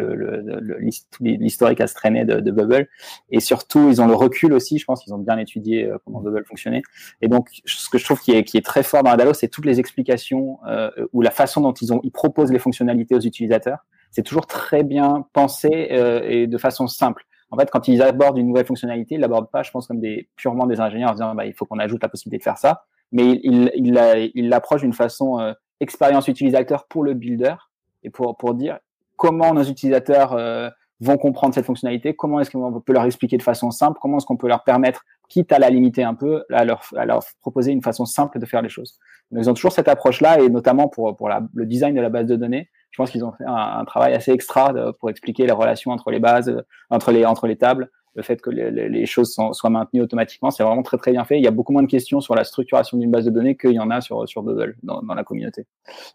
l'historique 1.19 1.81
à 1.81 1.87
se 1.87 1.93
traîner 1.93 2.25
de, 2.25 2.51
Bubble. 2.51 2.87
Et 3.29 3.39
surtout, 3.39 3.89
ils 3.89 4.01
ont 4.01 4.07
le 4.07 4.13
recul 4.13 4.53
aussi, 4.53 4.77
je 4.77 4.85
pense 4.85 5.03
qu'ils 5.03 5.13
ont 5.13 5.17
bien 5.17 5.37
étudié 5.37 5.85
euh, 5.85 5.97
comment 6.03 6.19
Bubble 6.19 6.45
fonctionnait. 6.45 6.81
Et 7.21 7.27
donc, 7.27 7.49
ce 7.65 7.89
que 7.89 7.97
je 7.97 8.05
trouve 8.05 8.19
qui 8.19 8.31
est, 8.31 8.65
très 8.65 8.83
fort 8.83 9.03
dans 9.03 9.11
Adalo, 9.11 9.33
c'est 9.33 9.47
toutes 9.47 9.65
les 9.65 9.79
explications 9.79 10.59
euh, 10.67 10.89
ou 11.13 11.21
la 11.21 11.31
façon 11.31 11.61
dont 11.61 11.73
ils, 11.73 12.11
proposent 12.11 12.51
les 12.51 12.59
fonctionnalités 12.59 13.15
aux 13.15 13.21
utilisateurs. 13.21 13.79
C'est 14.11 14.23
toujours 14.23 14.45
très 14.45 14.83
bien 14.83 15.25
pensé 15.33 15.89
euh, 15.91 16.21
et 16.23 16.47
de 16.47 16.57
façon 16.57 16.87
simple. 16.87 17.23
En 17.51 17.57
fait, 17.57 17.69
quand 17.69 17.87
ils 17.87 18.01
abordent 18.01 18.37
une 18.37 18.47
nouvelle 18.47 18.65
fonctionnalité, 18.65 19.15
ils 19.15 19.21
l'abordent 19.21 19.51
pas, 19.51 19.61
je 19.63 19.71
pense, 19.71 19.87
comme 19.87 19.99
des 19.99 20.29
purement 20.35 20.65
des 20.65 20.79
ingénieurs 20.79 21.11
en 21.11 21.13
disant 21.13 21.35
bah, 21.35 21.45
il 21.45 21.53
faut 21.53 21.65
qu'on 21.65 21.79
ajoute 21.79 22.01
la 22.01 22.09
possibilité 22.09 22.39
de 22.39 22.43
faire 22.43 22.57
ça, 22.57 22.85
mais 23.11 23.39
ils 23.43 23.71
il, 23.75 24.31
il 24.35 24.49
l'approchent 24.49 24.81
d'une 24.81 24.93
façon 24.93 25.39
euh, 25.39 25.53
expérience 25.81 26.27
utilisateur 26.27 26.85
pour 26.87 27.03
le 27.03 27.13
builder 27.13 27.55
et 28.03 28.09
pour, 28.09 28.37
pour 28.37 28.53
dire 28.53 28.79
comment 29.17 29.53
nos 29.53 29.63
utilisateurs 29.63 30.33
euh, 30.33 30.69
vont 30.99 31.17
comprendre 31.17 31.53
cette 31.53 31.65
fonctionnalité, 31.65 32.15
comment 32.15 32.39
est-ce 32.39 32.51
qu'on 32.51 32.79
peut 32.79 32.93
leur 32.93 33.05
expliquer 33.05 33.37
de 33.37 33.43
façon 33.43 33.71
simple, 33.71 33.99
comment 34.01 34.17
est-ce 34.17 34.25
qu'on 34.25 34.37
peut 34.37 34.47
leur 34.47 34.63
permettre, 34.63 35.03
quitte 35.27 35.51
à 35.51 35.59
la 35.59 35.69
limiter 35.69 36.03
un 36.03 36.13
peu, 36.13 36.43
à 36.51 36.63
leur, 36.63 36.83
à 36.95 37.05
leur 37.05 37.23
proposer 37.41 37.71
une 37.71 37.81
façon 37.81 38.05
simple 38.05 38.39
de 38.39 38.45
faire 38.45 38.61
les 38.61 38.69
choses. 38.69 38.99
Ils 39.31 39.49
ont 39.49 39.53
toujours 39.53 39.71
cette 39.71 39.87
approche-là 39.87 40.39
et 40.41 40.49
notamment 40.49 40.87
pour, 40.87 41.15
pour 41.15 41.29
le 41.53 41.65
design 41.65 41.95
de 41.95 42.01
la 42.01 42.09
base 42.09 42.27
de 42.27 42.35
données, 42.35 42.69
je 42.91 42.97
pense 42.97 43.09
qu'ils 43.09 43.23
ont 43.23 43.31
fait 43.31 43.45
un, 43.47 43.83
travail 43.85 44.13
assez 44.13 44.31
extra 44.31 44.73
de, 44.73 44.91
pour 44.91 45.09
expliquer 45.09 45.45
les 45.45 45.53
relations 45.53 45.91
entre 45.91 46.11
les 46.11 46.19
bases, 46.19 46.53
entre 46.89 47.11
les, 47.11 47.25
entre 47.25 47.47
les 47.47 47.55
tables, 47.55 47.89
le 48.15 48.23
fait 48.23 48.41
que 48.41 48.49
les, 48.49 49.05
choses 49.05 49.33
soient 49.33 49.69
maintenues 49.69 50.01
automatiquement, 50.01 50.51
c'est 50.51 50.63
vraiment 50.63 50.83
très 50.83 50.97
très 50.97 51.11
bien 51.11 51.23
fait. 51.23 51.37
Il 51.37 51.43
y 51.43 51.47
a 51.47 51.51
beaucoup 51.51 51.71
moins 51.71 51.83
de 51.83 51.87
questions 51.87 52.19
sur 52.19 52.35
la 52.35 52.43
structuration 52.43 52.97
d'une 52.97 53.09
base 53.09 53.25
de 53.25 53.29
données 53.29 53.55
qu'il 53.55 53.71
y 53.73 53.79
en 53.79 53.89
a 53.89 54.01
sur, 54.01 54.27
sur 54.27 54.43
Google 54.43 54.75
dans, 54.83 55.01
la 55.13 55.23
communauté. 55.23 55.65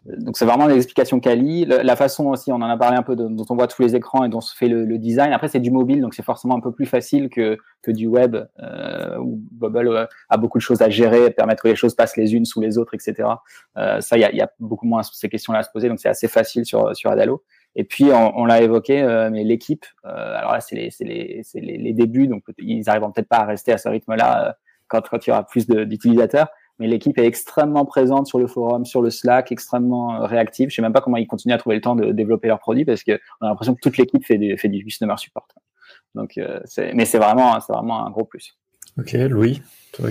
Donc 0.05 0.37
c'est 0.37 0.45
vraiment 0.45 0.67
des 0.67 0.75
explications 0.75 1.19
quali. 1.19 1.65
La 1.65 1.95
façon 1.95 2.25
aussi, 2.27 2.51
on 2.51 2.55
en 2.55 2.69
a 2.69 2.77
parlé 2.77 2.97
un 2.97 3.03
peu, 3.03 3.15
dont 3.15 3.45
on 3.49 3.55
voit 3.55 3.67
tous 3.67 3.81
les 3.81 3.95
écrans 3.95 4.23
et 4.23 4.29
dont 4.29 4.41
se 4.41 4.55
fait 4.55 4.67
le, 4.67 4.97
design. 4.97 5.33
Après 5.33 5.47
c'est 5.47 5.59
du 5.59 5.71
mobile, 5.71 6.01
donc 6.01 6.13
c'est 6.13 6.23
forcément 6.23 6.55
un 6.55 6.59
peu 6.59 6.71
plus 6.71 6.85
facile 6.85 7.29
que, 7.29 7.57
que 7.81 7.91
du 7.91 8.07
web, 8.07 8.35
euh, 8.59 9.17
où 9.17 9.39
Bubble 9.51 9.87
euh, 9.87 10.05
a 10.29 10.37
beaucoup 10.37 10.57
de 10.57 10.63
choses 10.63 10.81
à 10.81 10.89
gérer, 10.89 11.31
permettre 11.31 11.63
que 11.63 11.67
les 11.67 11.75
choses 11.75 11.95
passent 11.95 12.17
les 12.17 12.33
unes 12.33 12.45
sous 12.45 12.61
les 12.61 12.77
autres, 12.77 12.93
etc. 12.93 13.29
Euh, 13.77 14.01
ça, 14.01 14.17
il 14.17 14.21
y 14.21 14.25
a, 14.25 14.33
y 14.33 14.41
a, 14.41 14.51
beaucoup 14.59 14.87
moins 14.87 15.03
ces 15.03 15.29
questions-là 15.29 15.59
à 15.59 15.63
se 15.63 15.71
poser, 15.71 15.87
donc 15.87 15.99
c'est 15.99 16.09
assez 16.09 16.27
facile 16.27 16.65
sur, 16.65 16.95
sur 16.95 17.11
Adalo. 17.11 17.43
Et 17.79 17.83
puis, 17.83 18.05
on, 18.05 18.45
l'a 18.45 18.63
évoqué, 18.63 19.03
euh, 19.03 19.29
mais 19.29 19.43
l'équipe, 19.43 19.85
euh, 20.03 20.09
alors 20.09 20.53
là, 20.53 20.61
c'est 20.61 20.75
les, 20.75 20.89
les, 20.99 21.43
les, 21.77 21.93
débuts, 21.93 22.27
donc 22.27 22.43
ils 22.57 22.81
n'arriveront 22.81 23.11
peut-être 23.11 23.29
pas 23.29 23.37
à 23.37 23.45
rester 23.45 23.71
à 23.71 23.77
ce 23.77 23.87
rythme-là 23.87 24.47
euh, 24.47 24.51
quand, 24.87 25.03
il 25.13 25.29
y 25.29 25.31
aura 25.31 25.45
plus 25.45 25.67
d'utilisateurs. 25.67 26.47
Mais 26.79 26.87
l'équipe 26.87 27.15
est 27.19 27.25
extrêmement 27.25 27.85
présente 27.85 28.25
sur 28.25 28.39
le 28.39 28.47
forum, 28.47 28.83
sur 28.83 29.03
le 29.03 29.11
Slack, 29.11 29.51
extrêmement 29.51 30.25
réactive. 30.25 30.71
Je 30.71 30.75
sais 30.75 30.81
même 30.81 30.91
pas 30.91 31.01
comment 31.01 31.17
ils 31.17 31.27
continuent 31.27 31.53
à 31.53 31.59
trouver 31.59 31.75
le 31.75 31.81
temps 31.83 31.95
de 31.95 32.11
développer 32.11 32.47
leurs 32.47 32.59
produits 32.59 32.85
parce 32.85 33.03
qu'on 33.03 33.13
a 33.13 33.49
l'impression 33.49 33.75
que 33.75 33.79
toute 33.79 33.97
l'équipe 33.97 34.25
fait, 34.25 34.39
du, 34.39 34.57
fait 34.57 34.69
du 34.69 34.83
customer 34.83 35.15
support. 35.17 35.47
Donc, 36.15 36.39
mais 36.93 37.05
c'est 37.05 37.17
vraiment, 37.19 37.59
vraiment 37.69 38.05
un 38.05 38.09
gros 38.09 38.25
plus. 38.25 38.57
Ok, 38.99 39.13
Louis, 39.13 39.61
toi, 39.91 40.09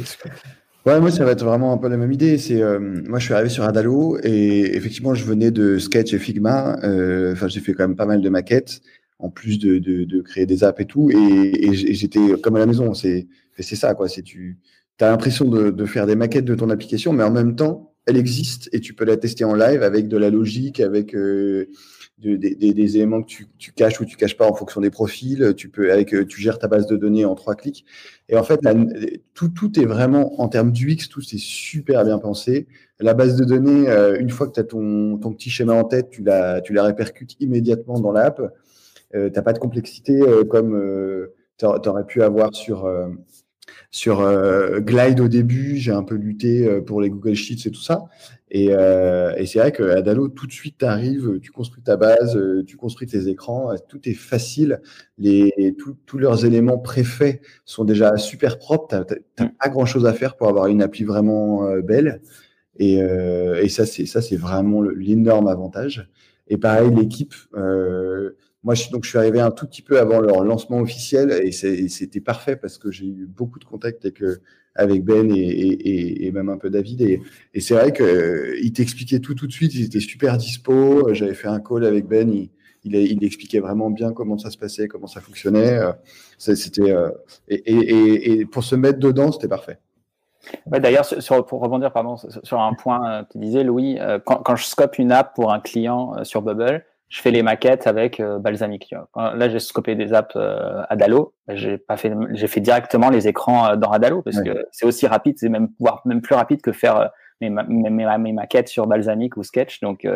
Ouais, 0.86 1.00
moi, 1.00 1.10
ça 1.10 1.24
va 1.24 1.32
être 1.32 1.44
vraiment 1.44 1.72
un 1.72 1.78
peu 1.78 1.88
la 1.88 1.96
même 1.96 2.12
idée. 2.12 2.38
C'est, 2.38 2.62
euh, 2.62 2.78
moi, 2.78 3.18
je 3.18 3.24
suis 3.24 3.34
arrivé 3.34 3.48
sur 3.48 3.64
Adalo 3.64 4.18
et 4.22 4.76
effectivement, 4.76 5.14
je 5.14 5.24
venais 5.24 5.50
de 5.50 5.78
Sketch 5.78 6.14
et 6.14 6.18
Figma. 6.20 6.78
Euh, 6.84 7.32
enfin, 7.32 7.48
j'ai 7.48 7.58
fait 7.60 7.72
quand 7.74 7.88
même 7.88 7.96
pas 7.96 8.06
mal 8.06 8.22
de 8.22 8.28
maquettes 8.28 8.82
en 9.18 9.28
plus 9.28 9.58
de, 9.58 9.78
de, 9.78 10.04
de 10.04 10.20
créer 10.20 10.46
des 10.46 10.62
apps 10.62 10.80
et 10.80 10.84
tout. 10.84 11.10
Et, 11.10 11.66
et 11.66 11.74
j'étais 11.74 12.20
comme 12.40 12.54
à 12.54 12.60
la 12.60 12.66
maison. 12.66 12.94
C'est, 12.94 13.26
c'est 13.58 13.74
ça, 13.74 13.94
quoi. 13.94 14.08
C'est 14.08 14.22
tu, 14.22 14.58
as 15.00 15.10
l'impression 15.10 15.46
de, 15.46 15.70
de 15.70 15.84
faire 15.86 16.06
des 16.06 16.14
maquettes 16.14 16.44
de 16.44 16.54
ton 16.54 16.70
application, 16.70 17.12
mais 17.12 17.24
en 17.24 17.32
même 17.32 17.56
temps, 17.56 17.95
elle 18.06 18.16
existe 18.16 18.68
et 18.72 18.80
tu 18.80 18.94
peux 18.94 19.04
la 19.04 19.16
tester 19.16 19.44
en 19.44 19.54
live 19.54 19.82
avec 19.82 20.08
de 20.08 20.16
la 20.16 20.30
logique, 20.30 20.80
avec 20.80 21.14
euh, 21.14 21.68
de, 22.18 22.36
des, 22.36 22.96
éléments 22.96 23.22
que 23.22 23.32
tu, 23.58 23.72
caches 23.72 24.00
ou 24.00 24.04
tu 24.04 24.16
caches 24.16 24.36
pas 24.36 24.48
en 24.48 24.54
fonction 24.54 24.80
des 24.80 24.90
profils. 24.90 25.54
Tu 25.56 25.68
peux 25.68 25.92
avec, 25.92 26.14
tu 26.28 26.40
gères 26.40 26.58
ta 26.58 26.68
base 26.68 26.86
de 26.86 26.96
données 26.96 27.24
en 27.24 27.34
trois 27.34 27.54
clics. 27.54 27.84
Et 28.28 28.36
en 28.36 28.42
fait, 28.42 28.60
tout, 29.34 29.80
est 29.80 29.84
vraiment 29.84 30.40
en 30.40 30.48
termes 30.48 30.72
d'UX, 30.72 31.08
tout 31.10 31.20
c'est 31.20 31.38
super 31.38 32.04
bien 32.04 32.18
pensé. 32.18 32.66
La 32.98 33.12
base 33.12 33.36
de 33.36 33.44
données, 33.44 33.88
euh, 33.88 34.18
une 34.18 34.30
fois 34.30 34.46
que 34.46 34.52
tu 34.52 34.60
as 34.60 34.64
ton, 34.64 35.18
petit 35.18 35.50
schéma 35.50 35.74
en 35.74 35.84
tête, 35.84 36.08
tu 36.10 36.22
la, 36.22 36.62
répercutes 36.70 37.36
immédiatement 37.40 38.00
dans 38.00 38.12
l'app. 38.12 38.40
Euh, 39.14 39.28
tu 39.28 39.36
n'as 39.36 39.42
pas 39.42 39.52
de 39.52 39.58
complexité 39.58 40.20
euh, 40.20 40.44
comme 40.44 40.74
euh, 40.74 41.34
tu 41.58 41.66
aurais 41.66 42.04
pu 42.04 42.22
avoir 42.22 42.54
sur 42.54 42.90
sur 43.90 44.20
euh, 44.20 44.80
Glide 44.80 45.20
au 45.20 45.28
début, 45.28 45.76
j'ai 45.76 45.92
un 45.92 46.02
peu 46.02 46.14
lutté 46.14 46.66
euh, 46.66 46.80
pour 46.80 47.00
les 47.00 47.10
Google 47.10 47.34
Sheets 47.34 47.66
et 47.68 47.70
tout 47.70 47.82
ça. 47.82 48.04
Et, 48.50 48.68
euh, 48.70 49.34
et 49.36 49.46
c'est 49.46 49.58
vrai 49.58 49.72
que 49.72 49.82
Adalo, 49.82 50.28
tout 50.28 50.46
de 50.46 50.52
suite, 50.52 50.76
tu 50.78 50.84
arrives, 50.84 51.40
tu 51.40 51.50
construis 51.50 51.82
ta 51.82 51.96
base, 51.96 52.38
tu 52.66 52.76
construis 52.76 53.06
tes 53.08 53.28
écrans, 53.28 53.74
tout 53.88 54.08
est 54.08 54.14
facile. 54.14 54.80
Les, 55.18 55.74
tous 56.06 56.18
leurs 56.18 56.44
éléments 56.44 56.78
préfaits 56.78 57.40
sont 57.64 57.84
déjà 57.84 58.16
super 58.16 58.58
propres. 58.58 59.04
Tu 59.04 59.42
n'as 59.42 59.48
pas 59.48 59.68
grand-chose 59.68 60.06
à 60.06 60.12
faire 60.12 60.36
pour 60.36 60.48
avoir 60.48 60.68
une 60.68 60.80
appli 60.80 61.04
vraiment 61.04 61.68
belle. 61.80 62.22
Et, 62.78 62.98
et 62.98 63.68
ça, 63.68 63.84
c'est 63.84 64.06
ça, 64.06 64.22
c'est 64.22 64.36
vraiment 64.36 64.80
l'énorme 64.82 65.48
avantage. 65.48 66.08
Et 66.48 66.56
pareil, 66.56 66.90
l'équipe. 66.94 67.34
Euh, 67.54 68.36
moi, 68.66 68.74
je, 68.74 68.90
donc, 68.90 69.06
suis 69.06 69.16
arrivé 69.16 69.38
un 69.38 69.52
tout 69.52 69.64
petit 69.64 69.80
peu 69.80 70.00
avant 70.00 70.20
leur 70.20 70.42
lancement 70.42 70.80
officiel 70.80 71.30
et 71.30 71.52
c'était 71.52 72.20
parfait 72.20 72.56
parce 72.56 72.78
que 72.78 72.90
j'ai 72.90 73.06
eu 73.06 73.24
beaucoup 73.24 73.60
de 73.60 73.64
contacts 73.64 74.04
avec, 74.04 74.20
euh, 74.22 74.40
Ben 74.76 75.30
et, 75.32 76.30
même 76.32 76.48
un 76.48 76.58
peu 76.58 76.68
David. 76.68 77.00
Et, 77.00 77.60
c'est 77.60 77.74
vrai 77.74 77.92
qu'il 77.92 78.04
euh, 78.04 78.70
t'expliquait 78.74 79.20
tout 79.20 79.34
tout 79.34 79.46
de 79.46 79.52
suite. 79.52 79.72
Ils 79.76 79.84
étaient 79.84 80.00
super 80.00 80.36
dispo. 80.36 81.14
J'avais 81.14 81.34
fait 81.34 81.46
un 81.46 81.60
call 81.60 81.84
avec 81.84 82.08
Ben. 82.08 82.48
Il, 82.82 83.24
expliquait 83.24 83.60
vraiment 83.60 83.88
bien 83.88 84.12
comment 84.12 84.36
ça 84.36 84.50
se 84.50 84.58
passait, 84.58 84.88
comment 84.88 85.06
ça 85.06 85.20
fonctionnait. 85.20 85.78
Euh, 85.78 87.10
et, 87.48 88.46
pour 88.46 88.64
se 88.64 88.74
mettre 88.74 88.98
dedans, 88.98 89.30
c'était 89.30 89.46
parfait. 89.46 89.78
Ouais, 90.72 90.80
D'ailleurs, 90.80 91.06
pour 91.46 91.60
rebondir 91.60 91.92
pardon, 91.92 92.16
sur 92.16 92.60
un 92.60 92.74
point, 92.74 93.24
tu 93.30 93.38
disais, 93.38 93.62
Louis, 93.62 93.96
quand 94.24 94.56
je 94.56 94.64
scope 94.64 94.98
une 94.98 95.12
app 95.12 95.36
pour 95.36 95.52
un 95.52 95.60
client 95.60 96.24
sur 96.24 96.42
Bubble, 96.42 96.84
je 97.08 97.20
fais 97.20 97.30
les 97.30 97.42
maquettes 97.42 97.86
avec 97.86 98.18
euh, 98.18 98.38
Balsamic. 98.38 98.94
Là, 99.14 99.48
j'ai 99.48 99.60
scopé 99.60 99.94
des 99.94 100.12
apps 100.12 100.34
euh, 100.36 100.82
Adalo. 100.88 101.34
J'ai 101.48 101.78
pas 101.78 101.96
fait, 101.96 102.12
j'ai 102.32 102.48
fait 102.48 102.60
directement 102.60 103.10
les 103.10 103.28
écrans 103.28 103.66
euh, 103.66 103.76
dans 103.76 103.90
Adalo 103.90 104.22
parce 104.22 104.40
que 104.40 104.66
c'est 104.72 104.86
aussi 104.86 105.06
rapide, 105.06 105.36
c'est 105.38 105.48
même 105.48 105.68
voire 105.78 106.02
même 106.04 106.20
plus 106.20 106.34
rapide 106.34 106.62
que 106.62 106.72
faire 106.72 107.10
mes, 107.40 107.50
mes, 107.50 107.90
mes, 107.90 108.32
maquettes 108.32 108.68
sur 108.68 108.86
Balsamic 108.86 109.36
ou 109.36 109.44
Sketch. 109.44 109.80
Donc 109.80 110.06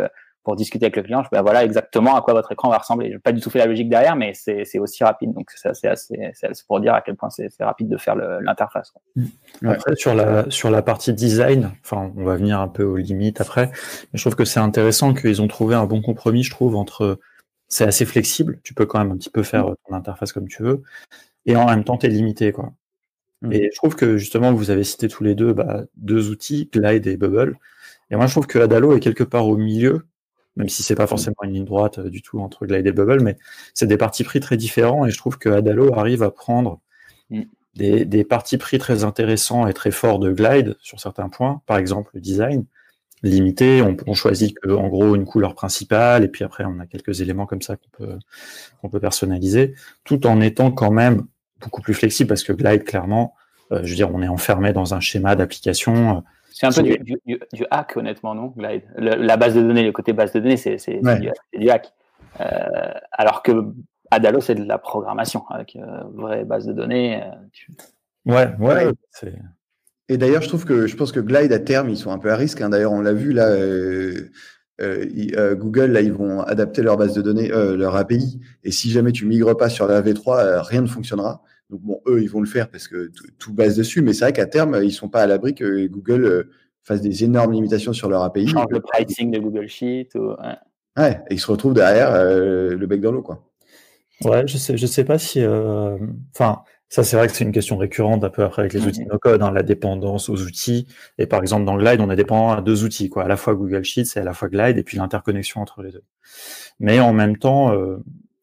pour 0.42 0.56
discuter 0.56 0.86
avec 0.86 0.96
le 0.96 1.02
client, 1.02 1.22
je 1.22 1.28
ben 1.30 1.42
voilà 1.42 1.64
exactement 1.64 2.16
à 2.16 2.22
quoi 2.22 2.32
votre 2.32 2.50
écran 2.52 2.70
va 2.70 2.78
ressembler. 2.78 3.10
J'ai 3.12 3.18
pas 3.18 3.32
du 3.32 3.40
tout 3.40 3.50
fait 3.50 3.58
la 3.58 3.66
logique 3.66 3.90
derrière, 3.90 4.16
mais 4.16 4.32
c'est 4.34 4.78
aussi 4.78 5.04
rapide. 5.04 5.34
Donc 5.34 5.50
c'est 5.50 5.88
assez, 5.88 6.32
pour 6.66 6.80
dire 6.80 6.94
à 6.94 7.02
quel 7.02 7.16
point 7.16 7.28
c'est 7.30 7.50
rapide 7.60 7.88
de 7.88 7.98
faire 7.98 8.16
l'interface. 8.16 8.92
Mm. 9.16 9.68
Après 9.68 9.96
sur 9.96 10.14
la 10.14 10.50
sur 10.50 10.70
la 10.70 10.82
partie 10.82 11.12
design, 11.12 11.72
enfin 11.84 12.12
on 12.16 12.24
va 12.24 12.36
venir 12.36 12.58
un 12.60 12.68
peu 12.68 12.84
aux 12.84 12.96
limites 12.96 13.40
après, 13.40 13.66
mais 13.66 14.18
je 14.18 14.22
trouve 14.22 14.34
que 14.34 14.46
c'est 14.46 14.60
intéressant 14.60 15.12
qu'ils 15.12 15.42
ont 15.42 15.48
trouvé 15.48 15.74
un 15.74 15.84
bon 15.84 16.00
compromis, 16.00 16.42
je 16.42 16.50
trouve 16.50 16.74
entre 16.74 17.18
c'est 17.68 17.84
assez 17.84 18.06
flexible, 18.06 18.60
tu 18.62 18.72
peux 18.74 18.86
quand 18.86 18.98
même 18.98 19.12
un 19.12 19.16
petit 19.16 19.30
peu 19.30 19.42
faire 19.42 19.66
mm. 19.66 19.74
ton 19.86 19.94
interface 19.94 20.32
comme 20.32 20.48
tu 20.48 20.62
veux, 20.62 20.82
et 21.44 21.54
en 21.54 21.66
même 21.66 21.84
temps 21.84 21.98
tu 21.98 22.06
es 22.06 22.08
limité 22.08 22.52
quoi. 22.52 22.72
Mm. 23.42 23.52
Et 23.52 23.70
je 23.70 23.76
trouve 23.76 23.94
que 23.94 24.16
justement 24.16 24.54
vous 24.54 24.70
avez 24.70 24.84
cité 24.84 25.08
tous 25.08 25.22
les 25.22 25.34
deux 25.34 25.52
bah, 25.52 25.82
deux 25.96 26.30
outils, 26.30 26.70
Glide 26.72 27.06
et 27.06 27.18
Bubble. 27.18 27.58
Et 28.10 28.16
moi 28.16 28.26
je 28.26 28.32
trouve 28.32 28.46
que 28.46 28.58
Adalo 28.58 28.96
est 28.96 29.00
quelque 29.00 29.22
part 29.22 29.46
au 29.46 29.56
milieu 29.56 30.06
même 30.60 30.68
si 30.68 30.82
c'est 30.82 30.94
pas 30.94 31.06
forcément 31.06 31.36
une 31.42 31.52
ligne 31.52 31.64
droite 31.64 31.98
euh, 31.98 32.08
du 32.08 32.22
tout 32.22 32.40
entre 32.40 32.66
Glide 32.66 32.86
et 32.86 32.92
Bubble, 32.92 33.20
mais 33.22 33.36
c'est 33.74 33.86
des 33.86 33.96
partis 33.96 34.24
pris 34.24 34.40
très 34.40 34.56
différents 34.56 35.06
et 35.06 35.10
je 35.10 35.18
trouve 35.18 35.38
que 35.38 35.48
Adalo 35.48 35.92
arrive 35.94 36.22
à 36.22 36.30
prendre 36.30 36.80
mm. 37.30 37.42
des, 37.74 38.04
des 38.04 38.24
partis 38.24 38.58
pris 38.58 38.78
très 38.78 39.04
intéressants 39.04 39.66
et 39.66 39.72
très 39.72 39.90
forts 39.90 40.18
de 40.18 40.32
Glide 40.32 40.76
sur 40.80 41.00
certains 41.00 41.28
points, 41.28 41.62
par 41.66 41.78
exemple 41.78 42.12
le 42.14 42.20
design 42.20 42.64
limité, 43.22 43.82
on, 43.82 44.14
choisit 44.14 44.58
que, 44.58 44.70
en 44.70 44.88
gros 44.88 45.14
une 45.14 45.26
couleur 45.26 45.54
principale 45.54 46.24
et 46.24 46.28
puis 46.28 46.42
après 46.42 46.64
on 46.64 46.78
a 46.80 46.86
quelques 46.86 47.20
éléments 47.20 47.44
comme 47.44 47.60
ça 47.60 47.76
qu'on 47.76 47.90
peut 47.90 48.18
qu'on 48.80 48.88
peut 48.88 49.00
personnaliser, 49.00 49.74
tout 50.04 50.26
en 50.26 50.40
étant 50.40 50.70
quand 50.70 50.90
même 50.90 51.26
beaucoup 51.60 51.82
plus 51.82 51.94
flexible 51.94 52.28
parce 52.28 52.42
que 52.42 52.52
Glide 52.52 52.84
clairement, 52.84 53.34
euh, 53.72 53.80
je 53.84 53.90
veux 53.90 53.96
dire, 53.96 54.10
on 54.12 54.22
est 54.22 54.28
enfermé 54.28 54.72
dans 54.72 54.94
un 54.94 55.00
schéma 55.00 55.36
d'application. 55.36 56.18
Euh, 56.18 56.20
c'est 56.52 56.66
un 56.66 56.72
peu 56.72 56.82
du, 56.82 57.18
du, 57.52 57.66
hack, 57.70 57.96
honnêtement, 57.96 58.34
non 58.34 58.54
La 58.56 59.36
base 59.36 59.54
de 59.54 59.62
données, 59.62 59.84
le 59.84 59.92
côté 59.92 60.12
base 60.12 60.32
de 60.32 60.40
données, 60.40 60.56
c'est 60.56 61.00
du, 61.52 61.70
hack. 61.70 61.92
Euh, 62.40 62.44
alors 63.12 63.42
que 63.42 63.52
Adalo, 64.10 64.40
c'est 64.40 64.54
de 64.54 64.64
la 64.64 64.78
programmation 64.78 65.44
avec 65.48 65.76
euh, 65.76 65.80
vraie 66.14 66.44
base 66.44 66.66
de 66.66 66.72
données. 66.72 67.22
Euh, 67.22 68.32
ouais, 68.32 68.54
ouais. 68.58 68.92
Et 70.08 70.16
d'ailleurs, 70.16 70.42
je 70.42 70.48
trouve 70.48 70.64
que 70.64 70.86
je 70.86 70.96
pense 70.96 71.12
que 71.12 71.20
Glide 71.20 71.52
à 71.52 71.58
terme, 71.58 71.88
ils 71.88 71.96
sont 71.96 72.10
un 72.10 72.18
peu 72.18 72.32
à 72.32 72.36
risque. 72.36 72.60
Hein. 72.60 72.70
D'ailleurs, 72.70 72.92
on 72.92 73.00
l'a 73.00 73.12
vu 73.12 73.32
là. 73.32 73.54
Google, 75.54 75.92
là, 75.92 76.00
ils 76.00 76.12
vont 76.12 76.40
adapter 76.42 76.82
leur 76.82 76.96
base 76.96 77.14
de 77.14 77.22
données, 77.22 77.48
leur 77.48 77.96
API. 77.96 78.40
Et 78.64 78.72
si 78.72 78.90
jamais 78.90 79.12
tu 79.12 79.26
migres 79.26 79.56
pas 79.56 79.68
sur 79.68 79.86
la 79.86 80.02
V3, 80.02 80.60
rien 80.62 80.82
ne 80.82 80.86
fonctionnera. 80.86 81.42
Donc 81.70 81.80
bon, 81.82 82.00
eux, 82.06 82.20
ils 82.22 82.28
vont 82.28 82.40
le 82.40 82.46
faire 82.46 82.68
parce 82.68 82.88
que 82.88 83.12
tout 83.38 83.54
base 83.54 83.76
dessus, 83.76 84.02
mais 84.02 84.12
c'est 84.12 84.24
vrai 84.24 84.32
qu'à 84.32 84.46
terme, 84.46 84.80
ils 84.82 84.92
sont 84.92 85.08
pas 85.08 85.22
à 85.22 85.26
l'abri 85.26 85.54
que 85.54 85.86
Google 85.86 86.24
euh, 86.24 86.50
fasse 86.82 87.00
des 87.00 87.22
énormes 87.24 87.52
limitations 87.52 87.92
sur 87.92 88.08
leur 88.08 88.22
API. 88.22 88.48
Change 88.48 88.66
le 88.70 88.80
pricing 88.80 89.30
de 89.30 89.38
Google 89.38 89.68
Sheet. 89.68 90.08
ouais. 90.96 91.22
et 91.30 91.34
ils 91.34 91.40
se 91.40 91.50
retrouvent 91.50 91.74
derrière 91.74 92.12
euh, 92.12 92.74
le 92.74 92.86
bec 92.86 93.00
dans 93.00 93.12
l'eau, 93.12 93.22
quoi. 93.22 93.46
Ouais, 94.24 94.46
je 94.46 94.58
sais, 94.58 94.76
je 94.76 94.86
sais 94.86 95.04
pas 95.04 95.16
si, 95.16 95.40
euh, 95.40 95.96
enfin, 96.34 96.62
ça 96.90 97.04
c'est 97.04 97.16
vrai 97.16 97.26
que 97.26 97.32
c'est 97.32 97.44
une 97.44 97.52
question 97.52 97.78
récurrente 97.78 98.22
un 98.22 98.28
peu 98.28 98.42
après 98.42 98.62
avec 98.62 98.74
les 98.74 98.84
outils 98.84 99.06
no 99.06 99.18
code, 99.18 99.40
hein, 99.40 99.50
la 99.50 99.62
dépendance 99.62 100.28
aux 100.28 100.42
outils. 100.42 100.86
Et 101.16 101.26
par 101.26 101.40
exemple 101.40 101.64
dans 101.64 101.78
Glide, 101.78 102.00
on 102.00 102.10
est 102.10 102.16
dépendant 102.16 102.50
à 102.50 102.60
deux 102.60 102.84
outils, 102.84 103.08
quoi, 103.08 103.24
à 103.24 103.28
la 103.28 103.36
fois 103.36 103.54
Google 103.54 103.84
Sheets 103.84 104.16
et 104.16 104.18
à 104.18 104.24
la 104.24 104.34
fois 104.34 104.48
Glide, 104.48 104.76
et 104.76 104.82
puis 104.82 104.98
l'interconnexion 104.98 105.62
entre 105.62 105.82
les 105.82 105.92
deux. 105.92 106.02
Mais 106.80 107.00
en 107.00 107.14
même 107.14 107.38
temps, 107.38 107.72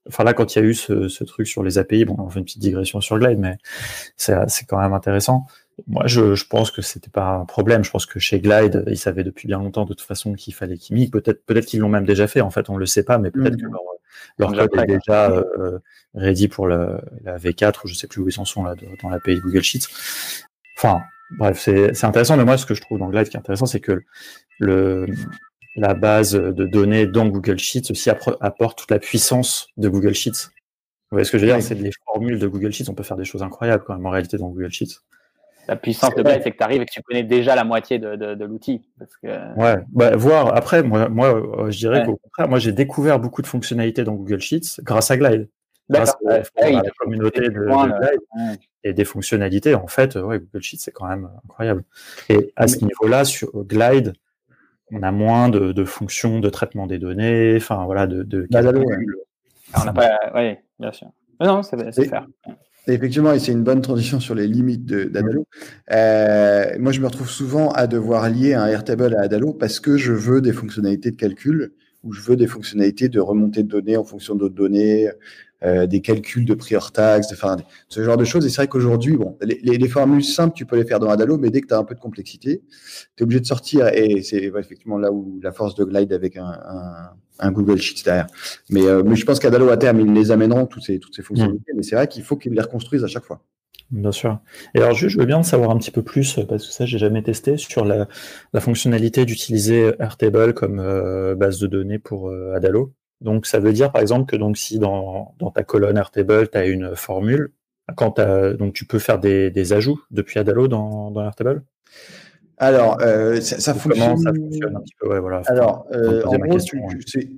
Enfin 0.07 0.23
là, 0.23 0.33
quand 0.33 0.55
il 0.55 0.59
y 0.59 0.61
a 0.61 0.65
eu 0.65 0.73
ce, 0.73 1.23
truc 1.23 1.47
sur 1.47 1.63
les 1.63 1.77
API, 1.77 2.05
bon, 2.05 2.15
on 2.19 2.29
fait 2.29 2.39
une 2.39 2.45
petite 2.45 2.61
digression 2.61 3.01
sur 3.01 3.19
Glide, 3.19 3.39
mais 3.39 3.57
c'est 4.15 4.65
quand 4.67 4.79
même 4.79 4.93
intéressant. 4.93 5.45
Moi, 5.85 6.07
je, 6.07 6.43
pense 6.47 6.71
que 6.71 6.81
c'était 6.81 7.09
pas 7.09 7.35
un 7.35 7.45
problème. 7.45 7.83
Je 7.83 7.91
pense 7.91 8.05
que 8.07 8.19
chez 8.19 8.39
Glide, 8.39 8.83
ils 8.87 8.97
savaient 8.97 9.23
depuis 9.23 9.47
bien 9.47 9.59
longtemps 9.59 9.83
de 9.83 9.93
toute 9.93 10.01
façon 10.01 10.33
qu'il 10.33 10.53
fallait 10.53 10.77
qu'ils 10.77 10.95
migrent. 10.95 11.11
Peut-être, 11.11 11.45
peut-être 11.45 11.65
qu'ils 11.65 11.81
l'ont 11.81 11.89
même 11.89 12.05
déjà 12.05 12.27
fait. 12.27 12.41
En 12.41 12.49
fait, 12.49 12.69
on 12.69 12.77
le 12.77 12.87
sait 12.87 13.03
pas, 13.03 13.19
mais 13.19 13.29
peut-être 13.29 13.53
mmh. 13.53 13.61
que 13.61 14.43
leur, 14.53 14.69
code 14.69 14.89
est 14.89 14.97
déjà 14.97 15.29
euh, 15.29 15.79
ready 16.15 16.47
pour 16.47 16.67
la, 16.67 16.99
V4 17.25 17.81
ou 17.83 17.87
je 17.87 17.93
sais 17.93 18.07
plus 18.07 18.21
où 18.21 18.29
ils 18.29 18.39
en 18.39 18.45
sont 18.45 18.63
là 18.63 18.73
dans 19.03 19.09
l'API 19.09 19.39
Google 19.39 19.61
Sheets. 19.61 19.87
Enfin, 20.77 21.01
bref, 21.37 21.59
c'est 21.59 22.03
intéressant. 22.03 22.37
Mais 22.37 22.45
moi, 22.45 22.57
ce 22.57 22.65
que 22.65 22.73
je 22.73 22.81
trouve 22.81 22.97
dans 22.97 23.09
Glide 23.09 23.29
qui 23.29 23.37
est 23.37 23.39
intéressant, 23.39 23.67
c'est 23.67 23.79
que 23.79 24.01
le, 24.59 25.05
la 25.77 25.93
base 25.93 26.33
de 26.33 26.65
données 26.65 27.05
dans 27.05 27.27
Google 27.27 27.59
Sheets 27.59 27.91
aussi 27.91 28.09
apporte 28.09 28.79
toute 28.79 28.91
la 28.91 28.99
puissance 28.99 29.69
de 29.77 29.87
Google 29.87 30.13
Sheets. 30.13 30.49
Vous 31.09 31.15
voyez 31.15 31.23
ce 31.23 31.31
que 31.31 31.37
je 31.37 31.45
veux 31.45 31.51
dire? 31.53 31.61
C'est 31.61 31.75
des 31.75 31.91
formules 32.05 32.39
de 32.39 32.47
Google 32.47 32.73
Sheets, 32.73 32.89
on 32.89 32.95
peut 32.95 33.03
faire 33.03 33.15
des 33.15 33.23
choses 33.23 33.43
incroyables 33.43 33.83
quand 33.85 33.93
même 33.93 34.05
en 34.05 34.09
réalité 34.09 34.37
dans 34.37 34.49
Google 34.49 34.71
Sheets. 34.71 34.97
La 35.67 35.75
puissance 35.75 36.15
de 36.15 36.23
base, 36.23 36.39
c'est 36.43 36.51
que 36.51 36.57
tu 36.57 36.63
arrives 36.63 36.81
et 36.81 36.85
que 36.85 36.91
tu 36.91 37.01
connais 37.01 37.23
déjà 37.23 37.53
la 37.53 37.63
moitié 37.63 37.99
de, 37.99 38.43
l'outil. 38.43 38.81
Que... 39.21 39.59
Ouais, 39.59 39.77
bah, 39.89 40.15
voir 40.15 40.55
après, 40.55 40.81
moi, 40.81 41.09
moi 41.09 41.35
euh, 41.35 41.69
je 41.69 41.77
dirais 41.77 42.05
qu'au 42.05 42.15
contraire, 42.15 42.49
moi 42.49 42.57
j'ai 42.57 42.71
découvert 42.71 43.19
beaucoup 43.19 43.41
de 43.41 43.47
fonctionnalités 43.47 44.03
dans 44.03 44.13
Google 44.13 44.39
Sheets 44.39 44.81
grâce 44.81 45.11
à 45.11 45.17
Glide. 45.17 45.47
Grâce 45.89 46.15
à, 46.27 46.39
la 46.69 46.81
communauté 46.97 47.41
de, 47.41 47.49
Glide 47.49 48.59
et 48.83 48.93
des 48.93 49.05
fonctionnalités. 49.05 49.75
En 49.75 49.87
fait, 49.87 50.15
ouais, 50.15 50.39
Google 50.39 50.61
Sheets, 50.61 50.79
c'est 50.79 50.91
quand 50.91 51.07
même 51.07 51.29
incroyable. 51.45 51.83
Et 52.29 52.51
à 52.55 52.67
ce 52.67 52.83
niveau-là, 52.83 53.23
sur 53.23 53.51
Glide, 53.63 54.13
on 54.91 55.03
a 55.03 55.11
moins 55.11 55.49
de, 55.49 55.83
fonctions 55.83 56.39
de 56.39 56.49
traitement 56.49 56.87
des 56.87 56.97
données, 56.97 57.55
enfin 57.57 57.85
voilà, 57.85 58.07
de, 58.07 58.23
de 58.23 58.47
bah, 58.49 58.61
on 59.75 59.85
n'a 59.85 59.93
pas, 59.93 60.17
oui, 60.35 60.55
bien 60.79 60.91
sûr. 60.91 61.07
non, 61.41 61.61
c'est 61.63 62.07
faire. 62.07 62.27
Effectivement, 62.89 63.33
et 63.33 63.39
c'est 63.39 63.51
une 63.51 63.63
bonne 63.63 63.81
transition 63.81 64.21
sur 64.21 64.33
les 64.33 64.47
limites 64.47 64.85
d'Adalo. 64.85 65.45
Euh, 65.91 66.77
moi, 66.79 66.93
je 66.93 67.01
me 67.01 67.07
retrouve 67.07 67.29
souvent 67.29 67.69
à 67.71 67.85
devoir 67.85 68.29
lier 68.29 68.53
un 68.53 68.65
Airtable 68.65 69.13
à 69.15 69.23
Adalo 69.23 69.53
parce 69.53 69.81
que 69.81 69.97
je 69.97 70.13
veux 70.13 70.39
des 70.39 70.53
fonctionnalités 70.53 71.11
de 71.11 71.17
calcul 71.17 71.73
ou 72.03 72.13
je 72.13 72.21
veux 72.21 72.37
des 72.37 72.47
fonctionnalités 72.47 73.09
de 73.09 73.19
remontée 73.19 73.63
de 73.63 73.67
données 73.67 73.97
en 73.97 74.05
fonction 74.05 74.35
d'autres 74.35 74.55
données, 74.55 75.09
euh, 75.63 75.87
des 75.87 76.01
calculs 76.01 76.45
de 76.45 76.53
prior 76.53 76.91
tax, 76.91 77.31
enfin, 77.31 77.57
ce 77.89 78.03
genre 78.03 78.17
de 78.17 78.25
choses. 78.25 78.45
Et 78.45 78.49
c'est 78.49 78.57
vrai 78.57 78.67
qu'aujourd'hui, 78.67 79.17
bon, 79.17 79.37
les, 79.41 79.59
les, 79.63 79.87
formules 79.87 80.23
simples, 80.23 80.55
tu 80.55 80.65
peux 80.65 80.75
les 80.75 80.85
faire 80.85 80.99
dans 80.99 81.09
Adalo, 81.09 81.37
mais 81.37 81.49
dès 81.49 81.61
que 81.61 81.67
tu 81.67 81.73
as 81.73 81.79
un 81.79 81.83
peu 81.83 81.95
de 81.95 81.99
complexité, 81.99 82.61
tu 83.15 83.21
es 83.21 83.23
obligé 83.23 83.39
de 83.39 83.45
sortir. 83.45 83.87
Et 83.87 84.21
c'est 84.21 84.43
effectivement 84.43 84.99
là 84.99 85.11
où 85.11 85.39
la 85.41 85.51
force 85.51 85.73
de 85.73 85.83
Glide 85.83 86.13
avec 86.13 86.37
un, 86.37 86.45
un, 86.45 87.09
un 87.39 87.51
Google 87.51 87.79
Sheets 87.79 88.03
derrière. 88.03 88.27
Mais, 88.69 88.85
euh, 88.85 89.03
mais 89.03 89.15
je 89.15 89.25
pense 89.25 89.39
qu'Adalo, 89.39 89.69
à 89.69 89.77
terme, 89.77 89.99
ils 89.99 90.13
les 90.13 90.31
amèneront, 90.31 90.65
toutes 90.65 90.83
ces, 90.83 90.99
toutes 90.99 91.15
ces 91.15 91.23
fonctionnalités. 91.23 91.71
Mais 91.75 91.83
c'est 91.83 91.95
vrai 91.95 92.07
qu'il 92.07 92.23
faut 92.23 92.35
qu'ils 92.35 92.53
les 92.53 92.61
reconstruisent 92.61 93.03
à 93.03 93.07
chaque 93.07 93.25
fois. 93.25 93.41
Bien 93.89 94.11
sûr. 94.11 94.39
Et 94.75 94.79
alors, 94.79 94.93
je, 94.93 95.17
veux 95.17 95.25
bien 95.25 95.41
savoir 95.43 95.71
un 95.71 95.77
petit 95.77 95.91
peu 95.91 96.03
plus, 96.03 96.39
parce 96.47 96.67
que 96.67 96.73
ça, 96.73 96.85
j'ai 96.85 96.97
jamais 96.97 97.23
testé, 97.23 97.57
sur 97.57 97.85
la, 97.85 98.07
la 98.53 98.59
fonctionnalité 98.59 99.25
d'utiliser 99.25 99.93
Airtable 99.99 100.53
comme 100.53 100.79
euh, 100.79 101.35
base 101.35 101.59
de 101.59 101.67
données 101.67 101.99
pour 101.99 102.31
Adalo. 102.53 102.93
Donc 103.21 103.45
ça 103.45 103.59
veut 103.59 103.73
dire 103.73 103.91
par 103.91 104.01
exemple 104.01 104.29
que 104.29 104.35
donc 104.35 104.57
si 104.57 104.79
dans, 104.79 105.35
dans 105.39 105.51
ta 105.51 105.63
colonne 105.63 105.97
Airtable, 105.97 106.49
tu 106.49 106.57
as 106.57 106.65
une 106.65 106.95
formule, 106.95 107.51
quand 107.95 108.19
donc 108.57 108.73
tu 108.73 108.85
peux 108.85 108.99
faire 108.99 109.19
des, 109.19 109.49
des, 109.49 109.73
ajouts 109.73 110.01
depuis 110.11 110.39
Adalo 110.39 110.67
dans, 110.67 111.11
dans 111.11 111.23
Airtable? 111.23 111.63
Alors 112.57 112.99
euh, 113.01 113.39
ça, 113.41 113.59
ça 113.59 113.73
fonctionne... 113.73 114.17
ça 114.17 114.33
fonctionne 114.33 114.75
un 114.75 114.81
petit 114.81 114.95
peu? 114.99 115.09
Ouais, 115.09 115.19
voilà. 115.19 115.41
Alors 115.47 115.87
euh, 115.91 116.23
en 116.25 116.37
gros, 116.37 116.53
question, 116.53 116.79
tu, 117.05 117.37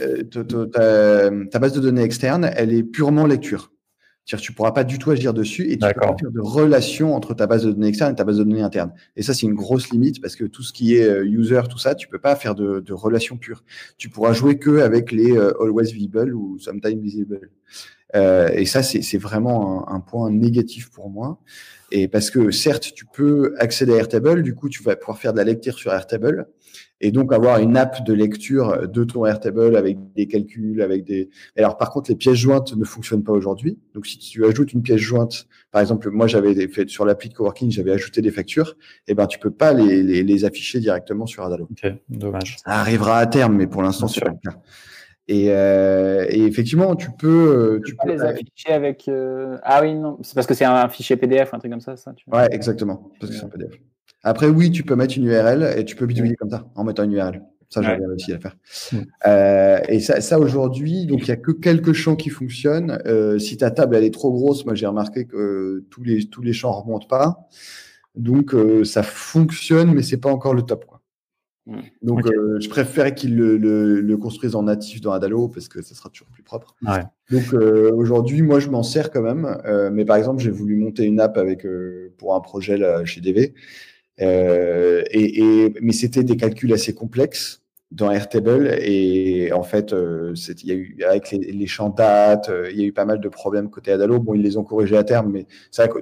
euh, 0.00 0.22
ta, 0.24 1.30
ta, 1.50 1.58
base 1.58 1.72
de 1.72 1.80
données 1.80 2.02
externe, 2.02 2.50
elle 2.56 2.72
est 2.72 2.82
purement 2.82 3.26
lecture. 3.26 3.72
C'est-à-dire 4.30 4.44
tu 4.44 4.52
ne 4.52 4.56
pourras 4.56 4.70
pas 4.70 4.84
du 4.84 4.96
tout 5.00 5.10
agir 5.10 5.34
dessus 5.34 5.72
et 5.72 5.76
tu 5.76 5.84
peux 5.88 6.00
pas 6.00 6.16
faire 6.16 6.30
de 6.30 6.40
relation 6.40 7.16
entre 7.16 7.34
ta 7.34 7.48
base 7.48 7.64
de 7.64 7.72
données 7.72 7.88
externe 7.88 8.12
et 8.12 8.14
ta 8.14 8.22
base 8.22 8.38
de 8.38 8.44
données 8.44 8.62
interne. 8.62 8.92
Et 9.16 9.24
ça, 9.24 9.34
c'est 9.34 9.46
une 9.46 9.54
grosse 9.54 9.90
limite 9.90 10.20
parce 10.20 10.36
que 10.36 10.44
tout 10.44 10.62
ce 10.62 10.72
qui 10.72 10.94
est 10.94 11.04
euh, 11.04 11.24
user, 11.24 11.62
tout 11.68 11.78
ça, 11.78 11.96
tu 11.96 12.06
peux 12.06 12.20
pas 12.20 12.36
faire 12.36 12.54
de, 12.54 12.78
de 12.78 12.92
relation 12.92 13.36
pure. 13.36 13.64
Tu 13.98 14.08
pourras 14.08 14.32
jouer 14.32 14.56
que 14.56 14.82
avec 14.82 15.10
les 15.10 15.36
euh, 15.36 15.52
always 15.60 15.92
visible 15.92 16.32
ou 16.32 16.60
sometimes 16.60 17.00
visible. 17.00 17.50
Euh, 18.14 18.50
et 18.52 18.66
ça, 18.66 18.84
c'est 18.84 19.18
vraiment 19.18 19.90
un, 19.90 19.96
un, 19.96 20.00
point 20.00 20.30
négatif 20.30 20.90
pour 20.90 21.10
moi. 21.10 21.40
Et 21.92 22.08
parce 22.08 22.30
que 22.30 22.50
certes, 22.50 22.92
tu 22.94 23.04
peux 23.04 23.54
accéder 23.58 23.94
à 23.94 23.96
Airtable, 23.96 24.42
du 24.42 24.54
coup, 24.54 24.68
tu 24.68 24.82
vas 24.82 24.96
pouvoir 24.96 25.18
faire 25.18 25.32
de 25.32 25.38
la 25.38 25.44
lecture 25.44 25.78
sur 25.78 25.92
Airtable 25.92 26.46
et 27.00 27.10
donc 27.12 27.32
avoir 27.32 27.58
une 27.58 27.76
app 27.76 28.04
de 28.04 28.12
lecture 28.12 28.86
de 28.86 29.04
ton 29.04 29.24
Airtable 29.24 29.76
avec 29.76 29.98
des 30.14 30.26
calculs, 30.26 30.82
avec 30.82 31.04
des. 31.04 31.30
Alors 31.56 31.76
par 31.76 31.90
contre, 31.90 32.10
les 32.10 32.16
pièces 32.16 32.36
jointes 32.36 32.76
ne 32.76 32.84
fonctionnent 32.84 33.24
pas 33.24 33.32
aujourd'hui. 33.32 33.78
Donc 33.94 34.06
si 34.06 34.18
tu 34.18 34.44
ajoutes 34.44 34.72
une 34.72 34.82
pièce 34.82 35.00
jointe, 35.00 35.46
par 35.70 35.80
exemple, 35.80 36.10
moi 36.10 36.26
j'avais 36.26 36.68
fait 36.68 36.88
sur 36.88 37.04
l'appli 37.04 37.30
de 37.30 37.34
coworking, 37.34 37.70
j'avais 37.70 37.92
ajouté 37.92 38.20
des 38.20 38.30
factures, 38.30 38.76
et 39.06 39.12
eh 39.12 39.14
ben 39.14 39.26
tu 39.26 39.38
peux 39.38 39.50
pas 39.50 39.72
les, 39.72 40.02
les, 40.02 40.22
les 40.22 40.44
afficher 40.44 40.80
directement 40.80 41.26
sur 41.26 41.44
Adalo. 41.44 41.68
Ok, 41.70 41.90
dommage. 42.08 42.56
Ça 42.64 42.72
arrivera 42.72 43.18
à 43.18 43.26
terme, 43.26 43.56
mais 43.56 43.66
pour 43.66 43.82
l'instant 43.82 44.06
c'est 44.06 44.20
pas 44.20 44.30
le 44.30 44.50
cas. 44.50 44.58
Et, 45.30 45.46
euh, 45.50 46.26
et, 46.28 46.44
effectivement, 46.44 46.96
tu 46.96 47.12
peux. 47.12 47.78
Euh, 47.78 47.80
tu, 47.86 47.94
peux, 47.94 48.10
les 48.10 48.20
afficher 48.20 48.72
avec. 48.72 49.06
Euh... 49.06 49.58
Ah 49.62 49.80
oui, 49.80 49.94
non, 49.94 50.18
c'est 50.22 50.34
parce 50.34 50.48
que 50.48 50.54
c'est 50.54 50.64
un 50.64 50.88
fichier 50.88 51.14
PDF, 51.16 51.54
un 51.54 51.60
truc 51.60 51.70
comme 51.70 51.80
ça, 51.80 51.96
ça 51.96 52.12
tu 52.16 52.24
Ouais, 52.32 52.48
exactement, 52.50 53.12
parce 53.20 53.30
que 53.30 53.38
c'est 53.38 53.44
un 53.44 53.48
PDF. 53.48 53.74
Après, 54.24 54.48
oui, 54.48 54.72
tu 54.72 54.82
peux 54.82 54.96
mettre 54.96 55.16
une 55.16 55.26
URL 55.26 55.78
et 55.78 55.84
tu 55.84 55.94
peux 55.94 56.06
bidouiller 56.06 56.34
comme 56.34 56.50
ça 56.50 56.66
en 56.74 56.82
mettant 56.82 57.04
une 57.04 57.12
URL. 57.12 57.44
Ça, 57.68 57.80
j'avais 57.80 58.04
réussi 58.04 58.32
à 58.32 58.38
le 58.38 58.40
faire. 58.40 59.86
et 59.88 60.00
ça, 60.00 60.20
ça 60.20 60.40
aujourd'hui, 60.40 61.06
donc 61.06 61.20
il 61.20 61.28
y 61.28 61.30
a 61.30 61.36
que 61.36 61.52
quelques 61.52 61.92
champs 61.92 62.16
qui 62.16 62.28
fonctionnent. 62.28 62.98
si 63.38 63.56
ta 63.56 63.70
table 63.70 63.94
elle 63.94 64.02
est 64.02 64.12
trop 64.12 64.32
grosse, 64.32 64.66
moi 64.66 64.74
j'ai 64.74 64.88
remarqué 64.88 65.26
que 65.26 65.84
tous 65.90 66.02
les 66.02 66.28
tous 66.28 66.42
les 66.42 66.52
champs 66.52 66.72
remontent 66.72 67.06
pas. 67.06 67.48
Donc 68.16 68.52
ça 68.82 69.04
fonctionne, 69.04 69.94
mais 69.94 70.02
c'est 70.02 70.18
pas 70.18 70.32
encore 70.32 70.54
le 70.54 70.62
top. 70.62 70.86
Quoi. 70.86 70.99
Mm. 71.70 71.80
Donc, 72.02 72.26
euh, 72.26 72.58
je 72.60 72.68
préférais 72.68 73.14
qu'ils 73.14 73.36
le, 73.36 74.16
construisent 74.16 74.56
en 74.56 74.64
natif 74.64 75.00
dans 75.00 75.12
Adalo 75.12 75.48
parce 75.48 75.68
que 75.68 75.80
ça 75.82 75.94
sera 75.94 76.10
toujours 76.10 76.28
plus 76.28 76.42
propre. 76.42 76.74
Donc, 77.30 77.54
euh, 77.54 77.92
aujourd'hui, 77.94 78.42
moi, 78.42 78.58
je 78.58 78.68
m'en 78.68 78.82
sers 78.82 79.10
quand 79.10 79.22
même. 79.22 79.58
Euh, 79.64 79.90
mais 79.90 80.04
par 80.04 80.16
exemple, 80.16 80.42
j'ai 80.42 80.50
voulu 80.50 80.76
monter 80.76 81.04
une 81.04 81.20
app 81.20 81.38
avec 81.38 81.66
pour 82.18 82.34
un 82.34 82.40
projet 82.40 82.76
là, 82.76 83.04
chez 83.04 83.20
DV. 83.20 83.54
Et, 84.18 85.72
mais 85.80 85.92
c'était 85.92 86.24
des 86.24 86.36
calculs 86.36 86.72
assez 86.72 86.94
complexes 86.94 87.62
dans 87.92 88.10
Airtable. 88.10 88.76
Et 88.82 89.52
en 89.52 89.62
fait, 89.62 89.94
il 89.94 90.68
y 90.68 90.72
a 90.72 90.74
eu, 90.74 90.96
avec 91.08 91.30
les, 91.30 91.66
champs 91.66 91.90
dates, 91.90 92.50
il 92.70 92.78
y 92.78 92.82
a 92.82 92.86
eu 92.86 92.92
pas 92.92 93.04
mal 93.04 93.20
de 93.20 93.28
problèmes 93.28 93.70
côté 93.70 93.92
Adalo. 93.92 94.18
Bon, 94.18 94.34
ils 94.34 94.42
les 94.42 94.56
ont 94.56 94.64
corrigés 94.64 94.96
à 94.96 95.04
terme, 95.04 95.30
mais 95.32 95.46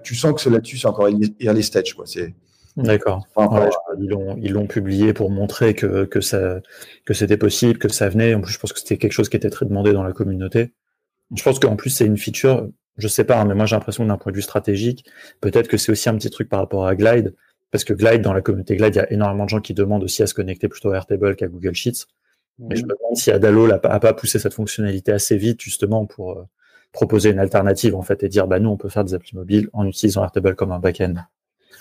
tu 0.02 0.14
sens 0.14 0.42
que 0.42 0.48
là-dessus, 0.48 0.78
c'est 0.78 0.88
encore 0.88 1.08
early 1.40 1.62
stage. 1.62 1.94
Quoi. 1.94 2.06
C'est 2.06 2.34
D'accord. 2.84 3.26
ils 3.98 4.52
l'ont 4.52 4.66
publié 4.66 5.12
pour 5.12 5.30
montrer 5.30 5.74
que, 5.74 6.04
que, 6.04 6.20
ça, 6.20 6.60
que 7.04 7.14
c'était 7.14 7.36
possible, 7.36 7.78
que 7.78 7.88
ça 7.88 8.08
venait. 8.08 8.34
En 8.34 8.40
plus, 8.40 8.52
je 8.52 8.58
pense 8.58 8.72
que 8.72 8.78
c'était 8.78 8.98
quelque 8.98 9.12
chose 9.12 9.28
qui 9.28 9.36
était 9.36 9.50
très 9.50 9.66
demandé 9.66 9.92
dans 9.92 10.04
la 10.04 10.12
communauté. 10.12 10.72
Je 11.34 11.42
pense 11.42 11.58
qu'en 11.58 11.76
plus, 11.76 11.90
c'est 11.90 12.06
une 12.06 12.16
feature, 12.16 12.68
je 12.96 13.08
sais 13.08 13.24
pas, 13.24 13.40
hein, 13.40 13.44
mais 13.44 13.54
moi 13.54 13.66
j'ai 13.66 13.76
l'impression 13.76 14.04
d'un 14.06 14.16
point 14.16 14.32
de 14.32 14.36
vue 14.36 14.42
stratégique, 14.42 15.04
peut-être 15.40 15.68
que 15.68 15.76
c'est 15.76 15.92
aussi 15.92 16.08
un 16.08 16.16
petit 16.16 16.30
truc 16.30 16.48
par 16.48 16.60
rapport 16.60 16.86
à 16.86 16.94
Glide, 16.94 17.34
parce 17.70 17.84
que 17.84 17.92
Glide, 17.92 18.22
dans 18.22 18.32
la 18.32 18.40
communauté 18.40 18.76
Glide, 18.76 18.94
il 18.94 18.98
y 18.98 19.00
a 19.00 19.12
énormément 19.12 19.44
de 19.44 19.50
gens 19.50 19.60
qui 19.60 19.74
demandent 19.74 20.04
aussi 20.04 20.22
à 20.22 20.26
se 20.26 20.32
connecter 20.32 20.68
plutôt 20.68 20.90
à 20.90 20.96
Airtable 20.96 21.36
qu'à 21.36 21.48
Google 21.48 21.74
Sheets. 21.74 22.06
Mais 22.58 22.76
je 22.76 22.82
me 22.82 22.88
demande 22.88 23.16
si 23.16 23.30
Adalo 23.30 23.68
n'a 23.68 23.78
pas 23.78 24.14
poussé 24.14 24.38
cette 24.38 24.54
fonctionnalité 24.54 25.12
assez 25.12 25.36
vite, 25.36 25.60
justement, 25.60 26.06
pour 26.06 26.32
euh, 26.32 26.44
proposer 26.92 27.30
une 27.30 27.38
alternative, 27.38 27.94
en 27.94 28.02
fait, 28.02 28.22
et 28.24 28.28
dire, 28.28 28.48
bah, 28.48 28.58
nous, 28.58 28.70
on 28.70 28.76
peut 28.76 28.88
faire 28.88 29.04
des 29.04 29.14
applis 29.14 29.36
mobiles 29.36 29.68
en 29.72 29.86
utilisant 29.86 30.24
Airtable 30.24 30.56
comme 30.56 30.72
un 30.72 30.80
back-end. 30.80 31.14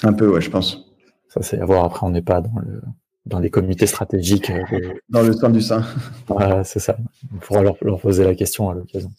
Un 0.04 0.14
peu, 0.14 0.30
ouais, 0.30 0.42
je 0.42 0.50
pense. 0.50 0.86
Ça, 1.30 1.42
c'est 1.42 1.60
à 1.60 1.66
voir. 1.66 1.86
Après, 1.86 2.06
on 2.06 2.12
n'est 2.12 2.22
pas 2.22 2.42
dans 2.42 2.60
le 2.60 2.82
dans 3.28 3.40
les 3.40 3.50
comités 3.50 3.88
stratégiques. 3.88 4.50
Euh, 4.50 4.94
dans 5.10 5.22
le 5.22 5.34
sein 5.34 5.50
du 5.50 5.62
sein. 5.62 5.84
Voilà, 6.28 6.64
c'est 6.64 6.80
ça. 6.80 6.98
On 7.34 7.38
pourra 7.38 7.62
leur, 7.62 8.00
poser 8.00 8.24
la 8.24 8.36
question 8.36 8.70
à 8.70 8.74
l'occasion. 8.74 9.12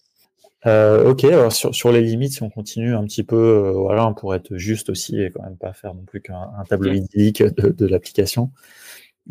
Euh, 0.67 1.11
ok, 1.11 1.25
alors 1.25 1.53
sur, 1.53 1.75
sur, 1.75 1.93
les 1.93 2.01
limites, 2.01 2.33
si 2.33 2.43
on 2.43 2.51
continue 2.51 2.95
un 2.95 3.05
petit 3.05 3.23
peu, 3.23 3.37
euh, 3.37 3.73
voilà, 3.73 4.13
pour 4.17 4.35
être 4.35 4.57
juste 4.57 4.91
aussi 4.91 5.21
et 5.21 5.31
quand 5.31 5.43
même 5.43 5.57
pas 5.57 5.73
faire 5.73 5.95
non 5.95 6.03
plus 6.03 6.21
qu'un 6.21 6.49
tableau 6.69 6.93
idyllique 6.93 7.43
de, 7.43 7.69
de 7.69 7.87
l'application. 7.87 8.51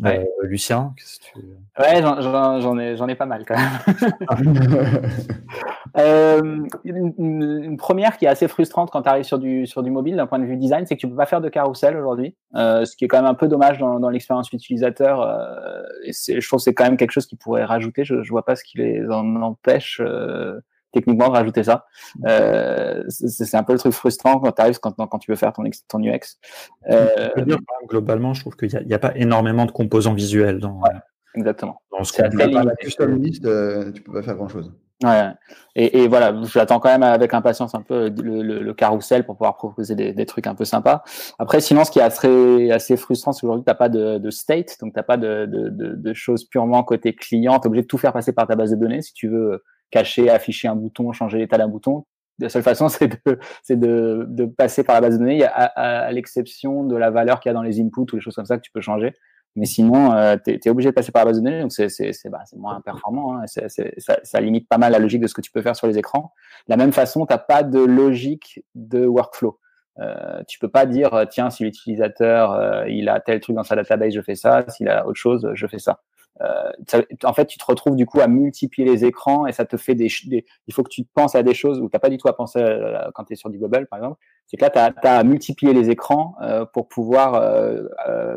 Ouais. 0.00 0.20
Euh, 0.20 0.46
Lucien, 0.46 0.94
qu'est-ce 0.96 1.18
que 1.18 1.24
tu... 1.24 1.46
Ouais, 1.78 2.02
j'en 2.02 2.78
ai, 2.78 2.96
j'en 2.96 3.08
ai 3.08 3.16
pas 3.16 3.26
mal 3.26 3.44
quand 3.44 3.56
même. 3.56 4.54
euh, 5.98 6.66
une, 6.84 7.14
une, 7.18 7.76
première 7.76 8.16
qui 8.16 8.24
est 8.24 8.28
assez 8.28 8.46
frustrante 8.46 8.90
quand 8.90 9.02
tu 9.02 9.08
arrives 9.08 9.24
sur 9.24 9.40
du, 9.40 9.66
sur 9.66 9.82
du 9.82 9.90
mobile 9.90 10.16
d'un 10.16 10.28
point 10.28 10.38
de 10.38 10.44
vue 10.44 10.56
design, 10.56 10.86
c'est 10.86 10.94
que 10.94 11.00
tu 11.00 11.08
peux 11.08 11.16
pas 11.16 11.26
faire 11.26 11.40
de 11.40 11.48
carrousel 11.48 11.96
aujourd'hui, 11.96 12.36
euh, 12.54 12.84
ce 12.84 12.96
qui 12.96 13.04
est 13.04 13.08
quand 13.08 13.18
même 13.18 13.30
un 13.30 13.34
peu 13.34 13.48
dommage 13.48 13.78
dans, 13.78 13.98
dans 13.98 14.08
l'expérience 14.08 14.52
utilisateur. 14.52 15.20
Euh, 15.22 15.82
et 16.04 16.12
je 16.12 16.46
trouve 16.46 16.58
que 16.60 16.64
c'est 16.64 16.74
quand 16.74 16.84
même 16.84 16.96
quelque 16.96 17.12
chose 17.12 17.26
qui 17.26 17.36
pourrait 17.36 17.64
rajouter. 17.64 18.04
Je, 18.04 18.22
je 18.22 18.30
vois 18.30 18.44
pas 18.44 18.54
ce 18.54 18.62
qui 18.62 18.78
les 18.78 19.04
en 19.10 19.42
empêche 19.42 20.00
euh, 20.04 20.60
techniquement 20.92 21.28
de 21.28 21.32
rajouter 21.32 21.64
ça. 21.64 21.86
Euh, 22.26 23.04
c'est 23.08 23.56
un 23.56 23.62
peu 23.62 23.72
le 23.72 23.78
truc 23.78 23.92
frustrant 23.92 24.38
quand 24.38 24.52
tu 24.52 24.62
arrives 24.62 24.78
quand, 24.78 24.92
quand 24.94 25.18
tu 25.18 25.30
veux 25.30 25.36
faire 25.36 25.52
ton, 25.52 25.64
ton 25.88 26.00
UX. 26.00 26.38
Euh, 26.90 27.28
dire, 27.44 27.58
globalement, 27.88 28.34
je 28.34 28.40
trouve 28.40 28.56
qu'il 28.56 28.68
n'y 28.68 28.92
a, 28.92 28.96
a, 28.96 28.98
pas 28.98 29.16
énormément 29.16 29.66
de 29.66 29.72
composants 29.72 30.14
visuels 30.14 30.58
dans. 30.58 30.80
Ouais, 30.80 30.90
exactement. 31.34 31.80
Dans 31.90 32.04
ce 32.04 32.22
la 32.22 32.76
custom 32.76 33.22
list, 33.22 33.44
euh, 33.44 33.92
tu 33.92 34.02
peux 34.02 34.12
pas 34.12 34.22
faire 34.22 34.36
grand 34.36 34.48
chose. 34.48 34.72
Ouais. 35.04 35.30
Et, 35.76 36.00
et 36.00 36.08
voilà, 36.08 36.34
j'attends 36.42 36.80
quand 36.80 36.88
même 36.88 37.04
avec 37.04 37.32
impatience 37.32 37.72
un 37.76 37.82
peu 37.82 38.08
le, 38.08 38.42
le, 38.42 38.58
le 38.60 38.74
carrousel 38.74 39.24
pour 39.24 39.36
pouvoir 39.36 39.56
proposer 39.56 39.94
des, 39.94 40.12
des, 40.12 40.26
trucs 40.26 40.48
un 40.48 40.56
peu 40.56 40.64
sympas. 40.64 41.04
Après, 41.38 41.60
sinon, 41.60 41.84
ce 41.84 41.92
qui 41.92 42.00
est 42.00 42.02
assez, 42.02 42.72
assez 42.72 42.96
frustrant, 42.96 43.32
c'est 43.32 43.42
qu'aujourd'hui, 43.42 43.64
tu 43.64 43.70
n'as 43.70 43.76
pas 43.76 43.88
de, 43.88 44.18
de, 44.18 44.30
state, 44.30 44.76
donc 44.80 44.92
tu 44.92 44.98
n'as 44.98 45.04
pas 45.04 45.16
de, 45.16 45.46
de, 45.46 45.94
de, 45.94 46.14
choses 46.14 46.44
purement 46.44 46.82
côté 46.82 47.14
client. 47.14 47.60
Tu 47.60 47.64
es 47.64 47.66
obligé 47.68 47.82
de 47.82 47.86
tout 47.86 47.98
faire 47.98 48.12
passer 48.12 48.32
par 48.32 48.48
ta 48.48 48.56
base 48.56 48.72
de 48.72 48.76
données 48.76 49.02
si 49.02 49.12
tu 49.12 49.28
veux 49.28 49.62
cacher, 49.90 50.30
afficher 50.30 50.68
un 50.68 50.76
bouton, 50.76 51.12
changer 51.12 51.38
l'état 51.38 51.58
d'un 51.58 51.68
bouton. 51.68 52.04
La 52.38 52.48
seule 52.48 52.62
façon, 52.62 52.88
c'est 52.88 53.08
de, 53.08 53.38
de, 53.70 54.24
de, 54.28 54.44
passer 54.46 54.84
par 54.84 54.94
la 54.94 55.00
base 55.00 55.14
de 55.14 55.18
données, 55.18 55.44
à, 55.44 55.48
à, 55.48 56.12
l'exception 56.12 56.84
de 56.84 56.96
la 56.96 57.10
valeur 57.10 57.40
qu'il 57.40 57.50
y 57.50 57.52
a 57.52 57.54
dans 57.54 57.62
les 57.62 57.80
inputs 57.80 58.12
ou 58.12 58.16
les 58.16 58.20
choses 58.20 58.34
comme 58.34 58.46
ça 58.46 58.56
que 58.56 58.62
tu 58.62 58.70
peux 58.70 58.80
changer. 58.80 59.14
Mais 59.56 59.66
sinon, 59.66 60.12
euh, 60.12 60.36
tu 60.42 60.52
es, 60.52 60.70
obligé 60.70 60.90
de 60.90 60.94
passer 60.94 61.10
par 61.10 61.24
la 61.24 61.30
base 61.30 61.40
de 61.40 61.44
données, 61.44 61.62
donc 61.62 61.72
c'est, 61.72 62.12
bah, 62.26 62.44
moins 62.56 62.80
performant. 62.80 63.36
Hein. 63.36 63.46
Ça, 63.46 63.62
ça, 64.22 64.40
limite 64.40 64.68
pas 64.68 64.78
mal 64.78 64.92
la 64.92 65.00
logique 65.00 65.20
de 65.20 65.26
ce 65.26 65.34
que 65.34 65.40
tu 65.40 65.50
peux 65.50 65.62
faire 65.62 65.74
sur 65.74 65.88
les 65.88 65.98
écrans. 65.98 66.32
De 66.68 66.72
la 66.72 66.76
même 66.76 66.92
façon, 66.92 67.26
tu 67.26 67.32
n'as 67.32 67.38
pas 67.38 67.64
de 67.64 67.80
logique 67.80 68.62
de 68.76 69.04
workflow. 69.06 69.58
Euh, 69.98 70.42
tu 70.46 70.60
peux 70.60 70.68
pas 70.68 70.86
dire 70.86 71.26
tiens 71.28 71.50
si 71.50 71.64
l'utilisateur 71.64 72.52
euh, 72.52 72.88
il 72.88 73.08
a 73.08 73.18
tel 73.18 73.40
truc 73.40 73.56
dans 73.56 73.64
sa 73.64 73.74
database 73.74 74.14
je 74.14 74.20
fais 74.20 74.36
ça 74.36 74.64
s'il 74.68 74.88
a 74.88 75.04
autre 75.04 75.18
chose 75.18 75.50
je 75.54 75.66
fais 75.66 75.80
ça 75.80 76.02
euh, 76.40 76.70
en 77.24 77.32
fait, 77.32 77.46
tu 77.46 77.58
te 77.58 77.64
retrouves 77.64 77.96
du 77.96 78.06
coup 78.06 78.20
à 78.20 78.28
multiplier 78.28 78.88
les 78.88 79.04
écrans 79.04 79.46
et 79.46 79.52
ça 79.52 79.64
te 79.64 79.76
fait 79.76 79.94
des, 79.94 80.08
il 80.66 80.74
faut 80.74 80.82
que 80.82 80.90
tu 80.90 81.04
penses 81.04 81.34
à 81.34 81.42
des 81.42 81.54
choses 81.54 81.80
où 81.80 81.88
tu 81.88 81.90
n'as 81.94 82.00
pas 82.00 82.10
du 82.10 82.18
tout 82.18 82.28
à 82.28 82.36
penser 82.36 82.60
euh, 82.60 83.10
quand 83.14 83.24
tu 83.24 83.32
es 83.32 83.36
sur 83.36 83.50
du 83.50 83.58
bubble, 83.58 83.86
par 83.88 83.98
exemple. 83.98 84.20
C'est 84.46 84.56
que 84.56 84.64
là, 84.64 84.70
tu 84.70 84.78
as, 84.78 85.18
à 85.18 85.24
multiplier 85.24 85.74
les 85.74 85.90
écrans 85.90 86.34
euh, 86.40 86.64
pour 86.64 86.88
pouvoir 86.88 87.42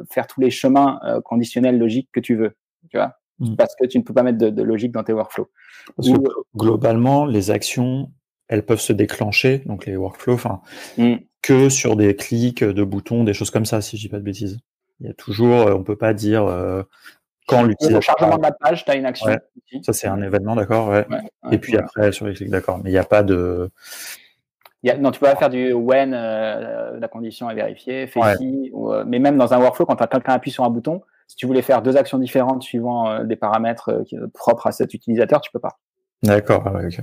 faire 0.09 0.27
tous 0.27 0.41
les 0.41 0.49
chemins 0.49 0.99
conditionnels 1.23 1.77
logiques 1.77 2.09
que 2.11 2.19
tu 2.19 2.35
veux. 2.35 2.55
Tu 2.89 2.97
vois 2.97 3.13
mmh. 3.39 3.55
Parce 3.55 3.75
que 3.75 3.85
tu 3.85 3.97
ne 3.97 4.03
peux 4.03 4.13
pas 4.13 4.23
mettre 4.23 4.37
de, 4.37 4.63
logique 4.63 4.91
dans 4.91 5.03
tes 5.03 5.13
workflows. 5.13 5.49
Parce 5.95 6.09
que 6.09 6.17
globalement, 6.55 7.25
les 7.25 7.51
actions, 7.51 8.11
elles 8.47 8.65
peuvent 8.65 8.81
se 8.81 8.93
déclencher, 8.93 9.59
donc 9.59 9.85
les 9.85 9.95
workflows, 9.95 10.33
enfin, 10.33 10.61
mmh. 10.97 11.15
que 11.41 11.69
sur 11.69 11.95
des 11.95 12.15
clics 12.15 12.63
de 12.63 12.83
boutons, 12.83 13.23
des 13.23 13.33
choses 13.33 13.51
comme 13.51 13.65
ça, 13.65 13.81
si 13.81 13.95
je 13.97 14.01
dis 14.01 14.09
pas 14.09 14.19
de 14.19 14.23
bêtises. 14.23 14.59
Il 14.99 15.07
y 15.07 15.09
a 15.09 15.13
toujours, 15.13 15.67
on 15.67 15.83
peut 15.83 15.95
pas 15.95 16.13
dire 16.13 16.45
quand 17.47 17.63
l'utilisateur. 17.63 17.99
Le 17.99 18.01
chargement 18.01 18.37
de 18.37 18.43
la 18.43 18.51
page, 18.51 18.85
tu 18.85 18.91
as 18.91 18.95
une 18.95 19.05
action. 19.05 19.35
Ça, 19.81 19.93
c'est 19.93 20.07
un 20.07 20.21
événement, 20.21 20.55
d'accord. 20.55 20.89
Ouais. 20.89 21.05
Et 21.51 21.57
puis 21.57 21.77
après, 21.77 22.11
sur 22.11 22.27
les 22.27 22.33
clics, 22.33 22.49
d'accord. 22.49 22.79
Mais 22.83 22.89
il 22.89 22.93
n'y 22.93 22.99
a 22.99 23.03
pas 23.03 23.23
de. 23.23 23.71
Y 24.83 24.89
a, 24.89 24.97
non, 24.97 25.11
tu 25.11 25.19
peux 25.19 25.27
pas 25.27 25.35
faire 25.35 25.49
du 25.49 25.73
when 25.73 26.13
euh, 26.13 26.99
la 26.99 27.07
condition 27.07 27.49
est 27.49 27.55
vérifiée, 27.55 28.07
fait 28.07 28.19
si, 28.37 28.71
ou, 28.73 28.91
euh, 28.91 29.03
mais 29.05 29.19
même 29.19 29.37
dans 29.37 29.53
un 29.53 29.59
workflow, 29.59 29.85
quand 29.85 29.95
quelqu'un 29.95 30.33
appuie 30.33 30.49
sur 30.49 30.63
un 30.63 30.71
bouton, 30.71 31.01
si 31.27 31.35
tu 31.35 31.45
voulais 31.45 31.61
faire 31.61 31.83
deux 31.83 31.97
actions 31.97 32.17
différentes 32.17 32.63
suivant 32.63 33.07
euh, 33.07 33.23
des 33.23 33.35
paramètres 33.35 34.03
propres 34.33 34.67
à 34.67 34.71
cet 34.71 34.95
utilisateur, 34.95 35.39
tu 35.41 35.51
peux 35.51 35.59
pas. 35.59 35.77
D'accord, 36.23 36.65
ok. 36.65 37.01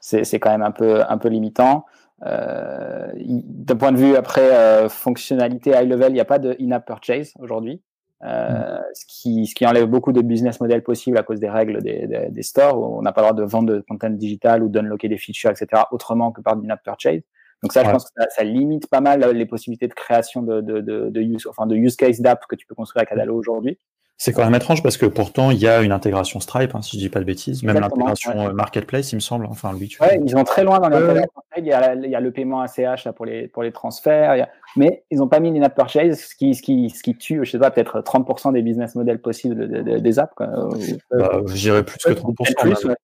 c'est 0.00 0.38
quand 0.38 0.50
même 0.50 0.62
un 0.62 0.70
peu, 0.70 1.02
un 1.08 1.18
peu 1.18 1.28
limitant. 1.28 1.84
Euh, 2.24 3.12
D'un 3.14 3.76
point 3.76 3.92
de 3.92 3.98
vue 3.98 4.16
après 4.16 4.52
euh, 4.52 4.88
fonctionnalité 4.88 5.70
high 5.70 5.88
level, 5.88 6.10
il 6.10 6.14
n'y 6.14 6.20
a 6.20 6.24
pas 6.24 6.38
de 6.38 6.56
in-app 6.60 6.86
purchase 6.86 7.32
aujourd'hui. 7.38 7.82
Euh, 8.22 8.78
mm. 8.78 8.82
ce, 8.94 9.04
qui, 9.06 9.46
ce 9.46 9.54
qui 9.54 9.66
enlève 9.66 9.86
beaucoup 9.86 10.12
de 10.12 10.22
business 10.22 10.60
models 10.60 10.82
possibles 10.82 11.18
à 11.18 11.22
cause 11.22 11.40
des 11.40 11.50
règles 11.50 11.82
des, 11.82 12.06
des, 12.06 12.28
des 12.30 12.42
stores 12.42 12.78
où 12.78 12.98
on 12.98 13.02
n'a 13.02 13.12
pas 13.12 13.20
le 13.20 13.26
droit 13.28 13.36
de 13.36 13.50
vendre 13.50 13.74
de 13.74 13.84
content 13.86 14.08
digital 14.08 14.62
ou 14.62 14.68
d'unlocker 14.68 15.08
des 15.08 15.18
features, 15.18 15.50
etc., 15.50 15.82
autrement 15.90 16.32
que 16.32 16.40
par 16.40 16.54
in-app 16.54 16.82
purchase. 16.82 17.20
Donc 17.62 17.72
ça, 17.72 17.82
je 17.82 17.90
pense 17.90 18.04
que 18.04 18.10
ça, 18.16 18.26
ça, 18.30 18.44
limite 18.44 18.88
pas 18.88 19.00
mal 19.00 19.24
les 19.30 19.46
possibilités 19.46 19.88
de 19.88 19.94
création 19.94 20.42
de, 20.42 20.60
de, 20.60 20.80
de, 20.80 21.08
de 21.08 21.20
use, 21.20 21.46
enfin 21.46 21.66
de 21.66 21.74
use 21.74 21.96
case 21.96 22.20
d'app 22.20 22.44
que 22.46 22.56
tu 22.56 22.66
peux 22.66 22.74
construire 22.74 23.02
avec 23.02 23.12
Adalo 23.12 23.34
aujourd'hui. 23.34 23.78
C'est 24.16 24.32
quand 24.32 24.44
même 24.44 24.54
étrange 24.54 24.82
parce 24.82 24.96
que 24.96 25.06
pourtant 25.06 25.50
il 25.50 25.58
y 25.58 25.66
a 25.66 25.82
une 25.82 25.90
intégration 25.90 26.38
Stripe, 26.38 26.74
hein, 26.74 26.82
si 26.82 26.96
je 26.96 27.02
dis 27.02 27.08
pas 27.08 27.18
de 27.18 27.24
bêtises, 27.24 27.64
même 27.64 27.80
l'intégration 27.80 28.48
euh, 28.48 28.52
Marketplace, 28.52 29.10
il 29.12 29.16
me 29.16 29.20
semble. 29.20 29.44
Enfin, 29.46 29.72
lui, 29.72 29.88
tu 29.88 30.00
ouais, 30.00 30.20
ils 30.24 30.30
sont 30.30 30.44
très 30.44 30.62
loin 30.62 30.78
dans 30.78 30.88
l'intégration. 30.88 31.30
Il, 31.56 31.66
y 31.66 31.72
a, 31.72 31.94
il 31.94 32.08
y 32.08 32.14
a 32.14 32.20
le 32.20 32.30
paiement 32.30 32.60
ACH 32.60 33.04
là, 33.04 33.12
pour 33.12 33.26
les 33.26 33.48
pour 33.48 33.64
les 33.64 33.72
transferts, 33.72 34.46
mais 34.76 35.04
ils 35.10 35.18
n'ont 35.18 35.28
pas 35.28 35.40
mis 35.40 35.52
l'in-app 35.52 35.74
purchase, 35.74 36.20
ce 36.20 36.36
qui 36.36 36.54
ce 36.54 36.62
qui 36.62 36.90
ce 36.90 37.02
qui 37.02 37.16
tue, 37.16 37.44
je 37.44 37.50
sais 37.50 37.58
pas, 37.58 37.72
peut-être 37.72 38.00
30% 38.02 38.52
des 38.52 38.62
business 38.62 38.94
models 38.94 39.20
possibles 39.20 40.00
des 40.00 40.18
apps. 40.18 40.34
Quoi. 40.36 40.46
Bah, 41.10 41.40
je 41.46 41.54
dirais 41.54 41.82
plus 41.82 41.98
que 41.98 42.10
30%. 42.10 42.54
Plus, 42.60 42.84
ouais. 42.84 42.94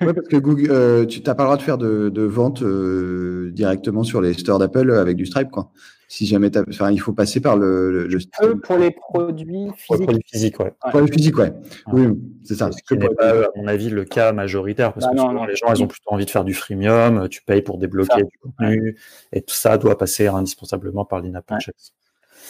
parce 0.00 0.28
que 0.28 0.36
Google, 0.38 0.70
euh, 0.70 1.04
tu 1.04 1.20
n'as 1.20 1.34
pas 1.34 1.42
le 1.42 1.48
droit 1.48 1.56
de 1.58 1.62
faire 1.62 1.78
de, 1.78 2.08
de 2.08 2.22
vente 2.22 2.62
euh, 2.62 3.50
directement 3.52 4.02
sur 4.02 4.22
les 4.22 4.32
stores 4.32 4.58
d'Apple 4.58 4.92
avec 4.92 5.16
du 5.16 5.26
Stripe, 5.26 5.50
quoi 5.50 5.70
si 6.12 6.26
jamais 6.26 6.50
enfin, 6.58 6.90
il 6.90 7.00
faut 7.00 7.14
passer 7.14 7.40
par 7.40 7.56
le, 7.56 8.06
le, 8.06 8.60
pour 8.60 8.76
les 8.76 8.90
produits 8.90 9.70
physiques. 9.74 9.86
Pour 9.86 9.96
les 9.96 10.04
produits 10.04 10.24
physiques, 10.30 10.60
ouais. 10.60 10.74
Pour 10.90 11.00
les 11.00 11.10
physiques, 11.10 11.38
ouais. 11.38 11.54
Oui, 11.90 12.06
c'est 12.44 12.54
ça. 12.54 12.70
Ce 12.70 12.82
qui 12.82 12.98
n'est 12.98 13.08
pas, 13.08 13.30
à 13.30 13.48
mon 13.56 13.66
avis, 13.66 13.88
le 13.88 14.04
cas 14.04 14.34
majoritaire, 14.34 14.92
parce 14.92 15.06
bah 15.06 15.12
que 15.12 15.18
souvent, 15.18 15.46
les 15.46 15.56
gens, 15.56 15.72
ils 15.74 15.82
ont 15.82 15.86
plutôt 15.86 16.10
envie 16.10 16.26
de 16.26 16.30
faire 16.30 16.44
du 16.44 16.52
freemium, 16.52 17.30
tu 17.30 17.42
payes 17.42 17.62
pour 17.62 17.78
débloquer 17.78 18.24
du 18.24 18.38
contenu, 18.42 18.98
et 19.32 19.40
tout 19.40 19.54
ça 19.54 19.78
doit 19.78 19.96
passer 19.96 20.26
indispensablement 20.26 21.06
par 21.06 21.20
l'INAP 21.20 21.50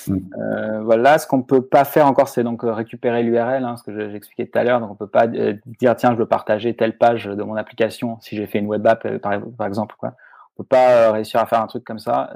mm. 0.09 0.17
euh, 0.41 0.81
voilà, 0.83 1.19
ce 1.19 1.29
qu'on 1.29 1.45
peut 1.45 1.63
pas 1.65 1.85
faire 1.85 2.09
encore, 2.09 2.27
c'est 2.27 2.43
donc 2.43 2.65
euh, 2.65 2.73
récupérer 2.73 3.23
l'URL, 3.23 3.63
hein, 3.63 3.77
ce 3.77 3.85
que 3.85 4.11
j'expliquais 4.11 4.47
tout 4.47 4.59
à 4.59 4.65
l'heure. 4.65 4.81
Donc, 4.81 4.91
on 4.91 4.97
peut 4.97 5.07
pas 5.07 5.29
euh, 5.29 5.55
dire 5.79 5.95
tiens, 5.95 6.15
je 6.15 6.19
veux 6.19 6.27
partager 6.27 6.75
telle 6.75 6.99
page 6.99 7.27
de 7.27 7.43
mon 7.45 7.55
application 7.55 8.19
si 8.23 8.37
j'ai 8.37 8.49
fait 8.49 8.59
une 8.59 8.67
web 8.67 8.85
app, 8.89 9.07
par, 9.19 9.41
par, 9.57 9.69
exemple. 9.69 9.95
Quoi. 10.01 10.15
On 10.57 10.65
peut 10.65 10.69
pas 10.69 11.13
réussir 11.13 11.39
à 11.39 11.47
faire 11.47 11.63
un 11.63 11.69
truc 11.69 11.85
comme 11.85 12.01
ça 12.01 12.33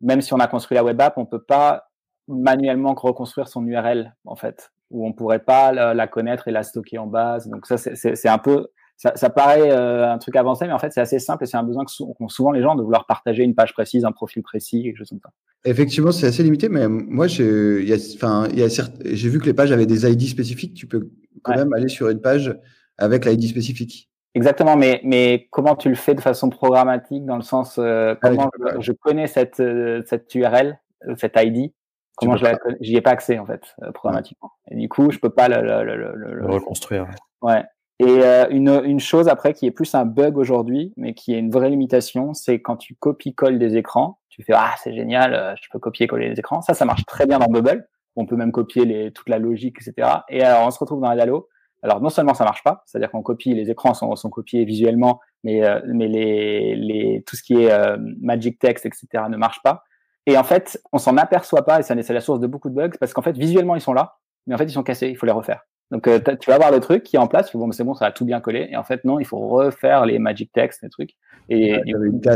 même 0.00 0.20
si 0.20 0.32
on 0.34 0.38
a 0.38 0.46
construit 0.46 0.76
la 0.76 0.84
web 0.84 1.00
app, 1.00 1.18
on 1.18 1.26
peut 1.26 1.42
pas 1.42 1.90
manuellement 2.28 2.94
reconstruire 2.94 3.48
son 3.48 3.66
URL, 3.66 4.14
en 4.24 4.36
fait, 4.36 4.72
où 4.90 5.06
on 5.06 5.12
pourrait 5.12 5.40
pas 5.40 5.72
la, 5.72 6.06
connaître 6.06 6.48
et 6.48 6.52
la 6.52 6.62
stocker 6.62 6.98
en 6.98 7.06
base. 7.06 7.48
Donc 7.48 7.66
ça, 7.66 7.76
c'est 7.76 8.28
un 8.28 8.38
peu, 8.38 8.68
ça, 8.96 9.30
paraît 9.30 9.70
euh, 9.70 10.10
un 10.10 10.18
truc 10.18 10.36
avancé, 10.36 10.66
mais 10.66 10.72
en 10.72 10.78
fait, 10.78 10.92
c'est 10.92 11.00
assez 11.00 11.18
simple 11.18 11.44
et 11.44 11.46
c'est 11.46 11.56
un 11.56 11.62
besoin 11.62 11.84
qu'ont 11.84 12.28
souvent 12.28 12.52
les 12.52 12.62
gens 12.62 12.74
de 12.74 12.82
vouloir 12.82 13.06
partager 13.06 13.42
une 13.42 13.54
page 13.54 13.72
précise, 13.72 14.04
un 14.04 14.12
profil 14.12 14.42
précis, 14.42 14.82
quelque 14.82 14.98
chose 14.98 15.08
comme 15.10 15.20
ça. 15.22 15.30
Effectivement, 15.64 16.12
c'est 16.12 16.26
assez 16.26 16.42
limité, 16.42 16.68
mais 16.68 16.88
moi, 16.88 17.26
j'ai 17.26 17.82
vu 17.82 19.38
que 19.40 19.46
les 19.46 19.54
pages 19.54 19.72
avaient 19.72 19.86
des 19.86 20.10
ID 20.10 20.22
spécifiques. 20.22 20.74
Tu 20.74 20.86
peux 20.86 21.10
quand 21.42 21.54
même 21.54 21.72
aller 21.74 21.88
sur 21.88 22.08
une 22.08 22.20
page 22.20 22.56
avec 22.98 23.24
l'ID 23.24 23.44
spécifique. 23.44 24.09
Exactement, 24.34 24.76
mais, 24.76 25.00
mais 25.02 25.48
comment 25.50 25.74
tu 25.74 25.88
le 25.88 25.96
fais 25.96 26.14
de 26.14 26.20
façon 26.20 26.50
programmatique 26.50 27.24
dans 27.24 27.36
le 27.36 27.42
sens 27.42 27.78
euh, 27.78 28.14
ah 28.14 28.28
comment 28.28 28.50
je, 28.78 28.92
connais 28.92 29.26
cette, 29.26 29.58
euh, 29.58 30.02
cette 30.06 30.32
URL, 30.34 30.78
euh, 31.08 31.14
cette 31.16 31.34
ID, 31.36 31.72
comment 32.16 32.36
je 32.36 32.46
j'y 32.80 32.96
ai 32.96 33.00
pas 33.00 33.10
accès 33.10 33.38
en 33.38 33.46
fait 33.46 33.74
programmatiquement. 33.94 34.52
Et 34.70 34.76
du 34.76 34.88
coup, 34.88 35.10
je 35.10 35.18
peux 35.18 35.30
pas 35.30 35.48
le, 35.48 35.84
le, 35.84 36.14
le, 36.14 36.46
reconstruire. 36.46 37.06
Ouais. 37.42 37.64
Et 37.98 38.22
une, 38.50 38.80
une 38.84 39.00
chose 39.00 39.28
après 39.28 39.52
qui 39.52 39.66
est 39.66 39.70
plus 39.70 39.94
un 39.94 40.06
bug 40.06 40.38
aujourd'hui, 40.38 40.94
mais 40.96 41.12
qui 41.12 41.34
est 41.34 41.38
une 41.38 41.50
vraie 41.50 41.68
limitation, 41.68 42.32
c'est 42.32 42.62
quand 42.62 42.76
tu 42.76 42.94
copies-colles 42.94 43.58
des 43.58 43.76
écrans, 43.76 44.20
tu 44.30 44.42
fais 44.42 44.54
ah 44.56 44.72
c'est 44.82 44.94
génial, 44.94 45.54
je 45.60 45.68
peux 45.70 45.78
copier-coller 45.78 46.30
les 46.30 46.38
écrans. 46.38 46.62
Ça, 46.62 46.72
ça 46.72 46.86
marche 46.86 47.04
très 47.04 47.26
bien 47.26 47.38
dans 47.38 47.48
Bubble. 47.48 47.86
On 48.16 48.24
peut 48.24 48.36
même 48.36 48.52
copier 48.52 48.86
les, 48.86 49.12
toute 49.12 49.28
la 49.28 49.38
logique, 49.38 49.76
etc. 49.80 50.08
Et 50.30 50.42
alors 50.42 50.66
on 50.66 50.70
se 50.70 50.78
retrouve 50.78 51.00
dans 51.00 51.08
Adalo 51.08 51.48
alors 51.82 52.00
non 52.00 52.10
seulement 52.10 52.34
ça 52.34 52.44
marche 52.44 52.62
pas, 52.62 52.82
c'est-à-dire 52.86 53.10
qu'on 53.10 53.22
copie, 53.22 53.54
les 53.54 53.70
écrans 53.70 53.94
sont, 53.94 54.14
sont 54.16 54.30
copiés 54.30 54.64
visuellement, 54.64 55.20
mais, 55.44 55.64
euh, 55.64 55.80
mais 55.86 56.08
les, 56.08 56.76
les, 56.76 57.22
tout 57.26 57.36
ce 57.36 57.42
qui 57.42 57.54
est 57.54 57.72
euh, 57.72 57.96
Magic 58.20 58.58
Text, 58.58 58.86
etc. 58.86 59.24
ne 59.28 59.36
marche 59.36 59.62
pas. 59.62 59.84
Et 60.26 60.36
en 60.36 60.44
fait, 60.44 60.80
on 60.92 60.98
s'en 60.98 61.16
aperçoit 61.16 61.64
pas, 61.64 61.80
et 61.80 61.82
c'est 61.82 62.12
la 62.12 62.20
source 62.20 62.40
de 62.40 62.46
beaucoup 62.46 62.68
de 62.68 62.74
bugs, 62.74 62.90
parce 63.00 63.14
qu'en 63.14 63.22
fait, 63.22 63.36
visuellement, 63.36 63.74
ils 63.74 63.80
sont 63.80 63.94
là, 63.94 64.18
mais 64.46 64.54
en 64.54 64.58
fait, 64.58 64.64
ils 64.64 64.72
sont 64.72 64.82
cassés, 64.82 65.08
il 65.08 65.16
faut 65.16 65.26
les 65.26 65.32
refaire. 65.32 65.62
Donc, 65.90 66.06
euh, 66.06 66.20
tu 66.38 66.50
vas 66.50 66.56
avoir 66.56 66.70
le 66.70 66.78
truc 66.78 67.02
qui 67.02 67.16
est 67.16 67.18
en 67.18 67.26
place, 67.26 67.54
bon, 67.56 67.72
c'est 67.72 67.82
bon, 67.82 67.94
ça 67.94 68.04
va 68.04 68.12
tout 68.12 68.24
bien 68.24 68.40
coller, 68.40 68.68
et 68.70 68.76
en 68.76 68.84
fait, 68.84 69.04
non, 69.04 69.18
il 69.18 69.24
faut 69.24 69.38
refaire 69.38 70.04
les 70.04 70.18
Magic 70.18 70.52
Text, 70.52 70.82
les 70.82 70.90
trucs. 70.90 71.16
Et, 71.48 71.74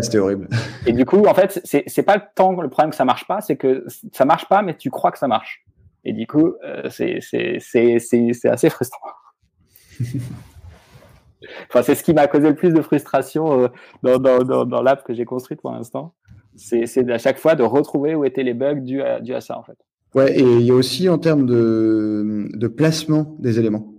c'était 0.02 0.18
horrible. 0.18 0.48
Et 0.86 0.92
du 0.92 1.04
coup, 1.04 1.24
en 1.26 1.34
fait, 1.34 1.60
c'est 1.64 2.02
pas 2.02 2.16
le 2.16 2.22
temps, 2.34 2.52
le 2.52 2.70
problème 2.70 2.90
que 2.90 2.96
ça 2.96 3.04
marche 3.04 3.26
pas, 3.26 3.42
c'est 3.42 3.56
que 3.56 3.84
ça 4.12 4.24
marche 4.24 4.48
pas, 4.48 4.62
mais 4.62 4.74
tu 4.74 4.90
crois 4.90 5.12
que 5.12 5.18
ça 5.18 5.28
marche. 5.28 5.64
Et 6.04 6.12
du 6.12 6.26
coup, 6.26 6.54
c'est 6.88 7.20
assez 7.20 8.70
frustrant. 8.70 9.10
enfin, 11.68 11.82
c'est 11.82 11.94
ce 11.94 12.02
qui 12.02 12.12
m'a 12.12 12.26
causé 12.26 12.48
le 12.48 12.54
plus 12.54 12.72
de 12.72 12.82
frustration 12.82 13.68
euh, 14.02 14.18
dans, 14.18 14.82
l'app 14.82 15.04
que 15.04 15.14
j'ai 15.14 15.24
construite 15.24 15.60
pour 15.60 15.72
l'instant. 15.72 16.14
C'est 16.56 17.10
à 17.10 17.18
chaque 17.18 17.38
fois 17.38 17.54
de 17.54 17.62
retrouver 17.62 18.14
où 18.14 18.24
étaient 18.24 18.44
les 18.44 18.54
bugs 18.54 18.80
dus 18.80 19.02
à, 19.02 19.40
ça, 19.40 19.58
en 19.58 19.62
fait. 19.62 19.78
Ouais, 20.14 20.38
et 20.38 20.42
il 20.42 20.62
y 20.62 20.70
a 20.70 20.74
aussi 20.74 21.08
en 21.08 21.18
termes 21.18 21.46
de 21.46 22.68
placement 22.68 23.36
des 23.40 23.58
éléments. 23.58 23.93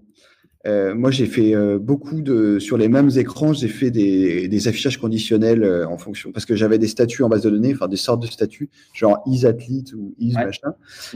Euh, 0.68 0.96
moi, 0.96 1.12
j'ai 1.12 1.28
fait 1.28 1.56
euh, 1.56 1.78
beaucoup 1.78 2.22
de 2.22 2.58
sur 2.58 2.78
les 2.78 2.88
mêmes 2.88 3.10
écrans, 3.16 3.54
j'ai 3.54 3.68
fait 3.68 3.92
des, 3.92 4.48
des, 4.48 4.68
affichages 4.68 4.98
conditionnels 4.98 5.64
euh, 5.64 5.88
en 5.88 5.98
fonction 5.98 6.32
parce 6.32 6.46
que 6.46 6.56
j'avais 6.56 6.80
des 6.80 6.88
statuts 6.88 7.24
en 7.24 7.30
base 7.30 7.44
de 7.44 7.52
données, 7.52 7.74
enfin 7.74 7.88
des 7.88 7.98
sortes 7.98 8.22
de 8.22 8.28
statuts, 8.28 8.70
genre 8.94 9.22
is 9.28 9.46
athlete 9.46 9.94
ou 9.94 10.16
is 10.20 10.34
machin. 10.34 10.74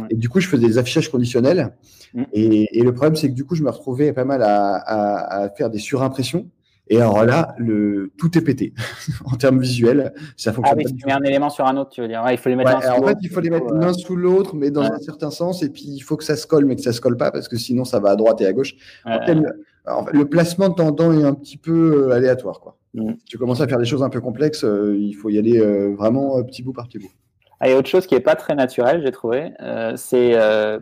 Et 0.09 0.15
du 0.15 0.29
coup, 0.29 0.39
je 0.39 0.47
faisais 0.47 0.67
des 0.67 0.77
affichages 0.77 1.09
conditionnels. 1.09 1.73
Mm. 2.13 2.23
Et, 2.33 2.79
et, 2.79 2.83
le 2.83 2.93
problème, 2.93 3.15
c'est 3.15 3.29
que 3.29 3.35
du 3.35 3.43
coup, 3.43 3.55
je 3.55 3.63
me 3.63 3.71
retrouvais 3.71 4.13
pas 4.13 4.25
mal 4.25 4.43
à, 4.43 4.75
à, 4.75 5.43
à 5.43 5.49
faire 5.49 5.69
des 5.69 5.79
surimpressions 5.79 6.47
et 6.89 6.97
alors 6.97 7.23
là, 7.23 7.53
le, 7.57 8.11
tout 8.17 8.35
est 8.37 8.41
pété 8.41 8.73
en 9.25 9.35
termes 9.35 9.59
visuels. 9.59 10.11
Ça 10.35 10.51
fonctionne. 10.51 10.79
Ah 10.79 10.83
oui, 10.83 10.95
tu 10.95 11.05
mets 11.05 11.13
un 11.13 11.21
élément 11.21 11.51
sur 11.51 11.65
un 11.65 11.77
autre, 11.77 11.91
tu 11.91 12.01
veux 12.01 12.07
dire. 12.07 12.23
il 12.31 12.37
faut 12.37 12.49
les 12.49 12.55
mettre 12.55 12.71
l'un 12.71 12.93
En 12.93 13.03
fait, 13.03 13.17
il 13.21 13.29
faut 13.29 13.39
les 13.41 13.51
mettre 13.51 13.71
l'un 13.73 13.93
sous 13.93 14.15
l'autre, 14.15 14.55
mais 14.55 14.71
dans 14.71 14.81
un 14.81 14.97
certain 14.97 15.29
sens. 15.29 15.61
Et 15.61 15.69
puis, 15.69 15.83
il 15.85 15.99
faut 15.99 16.17
que 16.17 16.23
ça 16.23 16.35
se 16.35 16.47
colle, 16.47 16.65
mais 16.65 16.75
que 16.75 16.81
ça 16.81 16.91
se 16.91 16.99
colle 16.99 17.15
pas, 17.15 17.31
parce 17.31 17.47
que 17.47 17.57
sinon, 17.57 17.85
ça 17.85 17.99
va 17.99 18.09
à 18.09 18.15
droite 18.15 18.41
et 18.41 18.47
à 18.47 18.53
gauche. 18.53 18.75
le, 19.05 20.23
placement 20.25 20.69
de 20.69 20.75
tendant 20.75 21.13
est 21.13 21.23
un 21.23 21.35
petit 21.35 21.57
peu 21.57 22.09
euh, 22.09 22.15
aléatoire. 22.15 22.59
Quoi. 22.59 22.75
Mm. 22.95 23.11
Si 23.19 23.25
tu 23.25 23.37
commences 23.37 23.61
à 23.61 23.67
faire 23.67 23.77
des 23.77 23.85
choses 23.85 24.01
un 24.01 24.09
peu 24.09 24.21
complexes, 24.21 24.63
euh, 24.63 24.97
il 24.97 25.13
faut 25.13 25.29
y 25.29 25.37
aller 25.37 25.59
euh, 25.59 25.93
vraiment 25.95 26.41
petit 26.43 26.63
bout 26.63 26.73
par 26.73 26.87
petit 26.87 26.97
bout. 26.97 27.11
Ah, 27.59 27.69
a 27.69 27.75
autre 27.75 27.89
chose 27.89 28.07
qui 28.07 28.15
n'est 28.15 28.21
pas 28.21 28.35
très 28.35 28.55
naturel, 28.55 29.01
j'ai 29.03 29.11
trouvé. 29.11 29.51
c'est, 29.97 30.31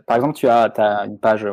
par 0.06 0.16
exemple, 0.16 0.34
tu 0.34 0.46
as, 0.46 0.72
as 0.76 1.06
une 1.06 1.18
page, 1.18 1.44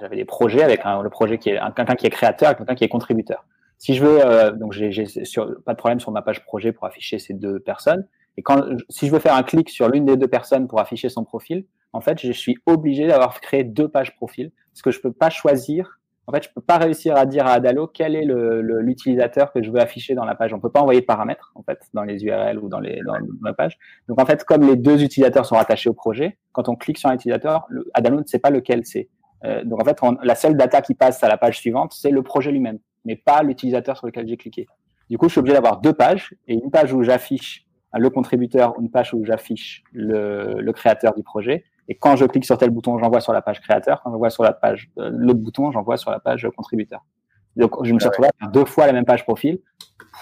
j'avais 0.00 0.16
des 0.16 0.24
projets 0.24 0.62
avec 0.62 0.80
un, 0.84 1.02
le 1.02 1.10
projet 1.10 1.36
qui 1.36 1.50
est 1.50 1.60
quelqu'un 1.76 1.94
qui 1.94 2.06
est 2.06 2.10
créateur 2.10 2.52
et 2.52 2.54
quelqu'un 2.54 2.74
qui 2.74 2.82
est 2.82 2.88
contributeur. 2.88 3.44
Si 3.78 3.94
je 3.94 4.04
veux, 4.04 4.24
euh, 4.24 4.52
donc 4.52 4.72
j'ai 4.72 5.04
pas 5.64 5.72
de 5.72 5.78
problème 5.78 6.00
sur 6.00 6.10
ma 6.10 6.22
page 6.22 6.44
projet 6.44 6.72
pour 6.72 6.86
afficher 6.86 7.18
ces 7.18 7.34
deux 7.34 7.60
personnes. 7.60 8.06
Et 8.36 8.42
quand, 8.42 8.62
si 8.88 9.06
je 9.06 9.12
veux 9.12 9.18
faire 9.18 9.34
un 9.34 9.42
clic 9.42 9.68
sur 9.70 9.88
l'une 9.88 10.04
des 10.04 10.16
deux 10.16 10.28
personnes 10.28 10.68
pour 10.68 10.80
afficher 10.80 11.08
son 11.08 11.24
profil, 11.24 11.64
en 11.92 12.00
fait, 12.00 12.20
je 12.20 12.32
suis 12.32 12.56
obligé 12.66 13.06
d'avoir 13.06 13.40
créé 13.40 13.64
deux 13.64 13.88
pages 13.88 14.14
profil 14.16 14.52
parce 14.72 14.82
que 14.82 14.90
je 14.90 15.00
peux 15.00 15.12
pas 15.12 15.30
choisir. 15.30 16.00
En 16.26 16.32
fait, 16.32 16.42
je 16.42 16.48
peux 16.52 16.60
pas 16.60 16.76
réussir 16.76 17.16
à 17.16 17.24
dire 17.24 17.46
à 17.46 17.52
Adalo 17.52 17.86
quel 17.86 18.16
est 18.16 18.24
l'utilisateur 18.24 19.52
que 19.52 19.62
je 19.62 19.70
veux 19.70 19.80
afficher 19.80 20.14
dans 20.14 20.24
la 20.24 20.34
page. 20.34 20.52
On 20.52 20.58
peut 20.58 20.70
pas 20.70 20.80
envoyer 20.80 21.00
de 21.00 21.06
paramètres 21.06 21.52
en 21.54 21.62
fait 21.62 21.78
dans 21.94 22.02
les 22.02 22.24
URL 22.24 22.58
ou 22.58 22.68
dans 22.68 22.80
les 22.80 23.00
dans 23.06 23.14
la 23.44 23.52
page. 23.52 23.78
Donc 24.08 24.20
en 24.20 24.26
fait, 24.26 24.44
comme 24.44 24.66
les 24.66 24.76
deux 24.76 25.04
utilisateurs 25.04 25.46
sont 25.46 25.54
rattachés 25.54 25.88
au 25.88 25.94
projet, 25.94 26.36
quand 26.52 26.68
on 26.68 26.74
clique 26.74 26.98
sur 26.98 27.08
un 27.08 27.14
utilisateur, 27.14 27.66
Adalo 27.94 28.20
ne 28.20 28.26
sait 28.26 28.40
pas 28.40 28.50
lequel 28.50 28.84
c'est. 28.84 29.08
Euh, 29.44 29.62
donc 29.64 29.80
en 29.80 29.84
fait, 29.84 29.98
la 30.22 30.34
seule 30.34 30.56
data 30.56 30.82
qui 30.82 30.94
passe 30.94 31.22
à 31.22 31.28
la 31.28 31.36
page 31.36 31.58
suivante, 31.58 31.92
c'est 31.94 32.10
le 32.10 32.22
projet 32.22 32.50
lui-même 32.50 32.80
mais 33.06 33.16
pas 33.16 33.42
l'utilisateur 33.42 33.96
sur 33.96 34.06
lequel 34.06 34.28
j'ai 34.28 34.36
cliqué. 34.36 34.66
Du 35.08 35.16
coup, 35.16 35.28
je 35.28 35.32
suis 35.32 35.38
obligé 35.38 35.54
d'avoir 35.54 35.80
deux 35.80 35.92
pages 35.92 36.34
et 36.48 36.54
une 36.54 36.70
page 36.70 36.92
où 36.92 37.02
j'affiche 37.02 37.64
le 37.94 38.10
contributeur, 38.10 38.74
une 38.80 38.90
page 38.90 39.14
où 39.14 39.24
j'affiche 39.24 39.84
le, 39.92 40.70
créateur 40.72 41.14
du 41.14 41.22
projet. 41.22 41.64
Et 41.88 41.94
quand 41.94 42.16
je 42.16 42.26
clique 42.26 42.44
sur 42.44 42.58
tel 42.58 42.70
bouton, 42.70 42.98
j'envoie 42.98 43.20
sur 43.20 43.32
la 43.32 43.40
page 43.40 43.60
créateur. 43.60 44.02
Quand 44.02 44.10
j'envoie 44.10 44.28
sur 44.28 44.42
la 44.42 44.52
page 44.52 44.90
euh, 44.98 45.08
l'autre 45.12 45.38
bouton, 45.38 45.70
j'envoie 45.70 45.96
sur 45.96 46.10
la 46.10 46.18
page 46.18 46.46
contributeur. 46.56 47.06
Donc, 47.54 47.82
je 47.84 47.94
me 47.94 47.98
suis 48.00 48.08
retrouvé 48.08 48.28
à 48.28 48.32
faire 48.38 48.50
deux 48.50 48.64
fois 48.64 48.86
la 48.86 48.92
même 48.92 49.06
page 49.06 49.24
profil 49.24 49.60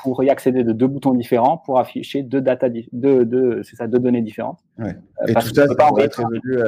pour 0.02 0.22
y 0.22 0.30
accéder 0.30 0.62
de 0.62 0.72
deux 0.72 0.86
boutons 0.86 1.14
différents 1.14 1.58
pour 1.58 1.78
afficher 1.78 2.22
deux 2.22 2.40
data, 2.40 2.68
deux, 2.92 3.62
ça, 3.62 3.88
deux 3.88 3.98
données 3.98 4.22
différentes. 4.22 4.60
Ouais. 4.78 4.94
Euh, 5.22 5.26
et 5.26 5.34
tout 5.34 5.54
ça, 5.54 5.66
ça 5.66 5.74
pourrait 5.74 6.04
être 6.04 6.22
résolu. 6.22 6.62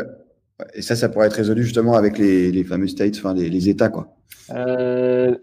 Et 0.75 0.83
ça, 0.83 0.97
ça 0.97 1.09
pourrait 1.09 1.27
être 1.27 1.35
résolu 1.35 1.63
justement 1.63 1.95
avec 1.95 2.19
les, 2.19 2.51
les 2.51 2.65
fameux 2.65 2.89
states, 2.89 3.17
enfin 3.19 3.35
les, 3.35 3.49
les 3.49 3.69
états, 3.69 3.89
quoi. 3.89 4.09
Euh, 4.55 5.35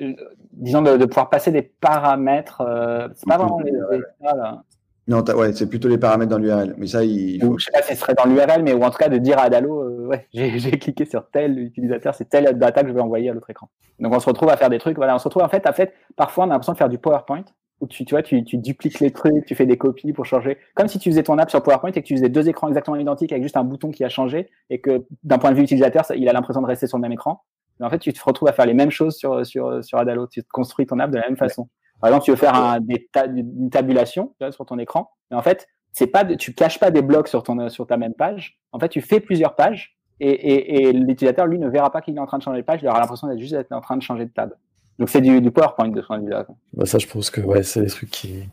disons, 0.54 0.82
de, 0.82 1.06
pouvoir 1.06 1.30
passer 1.30 1.52
des 1.52 1.62
paramètres. 1.62 2.62
Euh, 2.62 3.08
c'est 3.16 3.28
pas 3.28 3.38
vraiment 3.38 3.60
les 3.60 3.72
états, 3.72 4.36
là. 4.36 4.64
Non, 5.06 5.22
ouais, 5.22 5.52
c'est 5.52 5.68
plutôt 5.68 5.90
les 5.90 5.98
paramètres 5.98 6.32
dans 6.32 6.38
l'URL. 6.38 6.76
Mais 6.78 6.88
ça, 6.88 7.04
il. 7.04 7.42
Faut... 7.42 7.58
je 7.58 7.66
sais 7.66 7.72
pas 7.72 7.82
si 7.82 7.94
ce 7.94 8.00
serait 8.00 8.14
dans 8.14 8.26
l'URL, 8.26 8.64
mais 8.64 8.74
ou 8.74 8.84
en 8.84 8.90
tout 8.90 8.98
cas 8.98 9.10
de 9.10 9.18
dire 9.18 9.38
à 9.38 9.44
Adalo, 9.44 9.82
euh, 9.82 10.08
ouais, 10.08 10.28
j'ai 10.34 10.72
cliqué 10.80 11.06
sur 11.06 11.30
tel 11.30 11.60
utilisateur, 11.60 12.16
c'est 12.16 12.30
telle 12.30 12.58
data 12.58 12.84
que 12.84 12.88
je 12.88 12.94
vais 12.94 13.02
envoyer 13.02 13.30
à 13.30 13.34
l'autre 13.34 13.50
écran. 13.50 13.70
Donc 14.00 14.14
on 14.14 14.20
se 14.20 14.26
retrouve 14.26 14.50
à 14.50 14.56
faire 14.56 14.70
des 14.70 14.80
trucs. 14.80 14.96
Voilà, 14.96 15.16
on 15.16 15.20
se 15.20 15.26
retrouve 15.26 15.44
en 15.44 15.50
fait, 15.50 15.68
en 15.68 15.74
fait, 15.74 15.94
parfois 16.16 16.46
on 16.46 16.48
a 16.48 16.54
l'impression 16.54 16.72
de 16.72 16.78
faire 16.78 16.90
du 16.90 16.98
PowerPoint 16.98 17.44
où 17.80 17.88
tu, 17.88 18.06
tu 18.06 18.14
vois, 18.14 18.24
tu, 18.24 18.44
tu, 18.44 18.58
dupliques 18.58 19.00
les 19.00 19.12
trucs, 19.12 19.46
tu 19.46 19.56
fais 19.56 19.66
des 19.66 19.78
copies 19.78 20.14
pour 20.14 20.26
changer. 20.26 20.58
Comme 20.76 20.88
si 20.88 21.00
tu 21.00 21.10
faisais 21.10 21.24
ton 21.24 21.38
app 21.38 21.50
sur 21.50 21.62
PowerPoint 21.62 21.92
et 21.92 22.02
que 22.02 22.08
tu 22.08 22.16
faisais 22.16 22.30
deux 22.30 22.48
écrans 22.48 22.68
exactement 22.68 22.96
identiques 22.96 23.32
avec 23.32 23.44
juste 23.44 23.58
un 23.58 23.64
bouton 23.64 23.92
qui 23.92 24.04
a 24.04 24.10
changé 24.10 24.50
et 24.70 24.80
que 24.80 25.06
d'un 25.24 25.38
point 25.38 25.52
de 25.52 25.56
vue 25.56 25.64
utilisateur, 25.64 26.06
ça, 26.06 26.16
il 26.16 26.30
a 26.30 26.34
l'impression 26.34 26.62
de 26.62 26.68
rester 26.68 26.88
sur 26.88 26.98
le 26.98 27.02
même 27.02 27.12
écran. 27.12 27.44
Mais 27.80 27.86
en 27.86 27.90
fait, 27.90 28.00
tu 28.00 28.14
te 28.14 28.24
retrouves 28.24 28.48
à 28.48 28.54
faire 28.54 28.66
les 28.66 28.74
mêmes 28.74 28.92
choses 28.92 29.18
sur, 29.18 29.46
sur, 29.46 29.84
sur 29.84 29.98
Adalo. 29.98 30.28
Tu 30.28 30.44
construis 30.44 30.86
ton 30.86 31.00
app 31.00 31.12
de 31.12 31.18
la 31.18 31.28
même 31.28 31.38
façon. 31.38 31.68
Par 32.00 32.10
exemple, 32.10 32.26
tu 32.26 32.32
veux 32.32 32.38
faire 32.38 32.56
un, 32.56 32.80
des 32.80 33.10
une 33.16 33.70
tabulation 33.70 34.36
sur 34.52 34.66
ton 34.66 34.78
écran. 34.78 35.10
Mais 35.32 35.38
en 35.38 35.42
fait, 35.42 35.68
c'est 35.92 36.08
pas, 36.08 36.24
tu 36.26 36.54
caches 36.54 36.80
pas 36.80 36.92
des 36.92 37.02
blocs 37.02 37.28
sur, 37.28 37.44
ton, 37.44 37.70
sur 37.70 37.88
ta 37.88 37.98
même 37.98 38.14
page. 38.14 38.60
En 38.72 38.80
fait, 38.80 38.90
tu 38.90 39.02
fais 39.02 39.20
plusieurs 39.20 39.56
pages 39.56 39.98
et, 40.20 40.30
et, 40.30 40.84
et 40.84 40.94
l'utilisateur, 40.94 41.48
lui, 41.48 41.60
ne 41.60 41.70
verra 41.70 41.92
pas 41.92 42.02
qu'il 42.02 42.16
est 42.16 42.20
en 42.20 42.26
train 42.26 42.38
de 42.38 42.44
changer 42.44 42.62
de 42.62 42.66
page. 42.66 42.82
Il 42.82 42.88
aura 42.88 43.00
l'impression 43.00 43.28
d'être 43.28 43.40
juste 43.40 43.56
en 43.72 43.82
train 43.82 43.98
de 43.98 44.02
changer 44.02 44.26
de 44.26 44.32
table. 44.32 44.58
Donc 45.00 45.10
c'est 45.10 45.22
du, 45.22 45.42
du, 45.42 45.52
PowerPoint 45.52 45.88
de 45.88 46.02
ce 46.02 46.06
point 46.06 46.20
de 46.20 46.26
vue-là. 46.26 46.46
Bah 46.74 46.86
ça, 46.86 47.00
je 47.00 47.08
pense 47.08 47.30
que 47.30 47.42
ouais, 47.42 47.64
c'est 47.64 47.82
des 47.82 47.90
trucs 47.90 48.12
qui, 48.12 48.44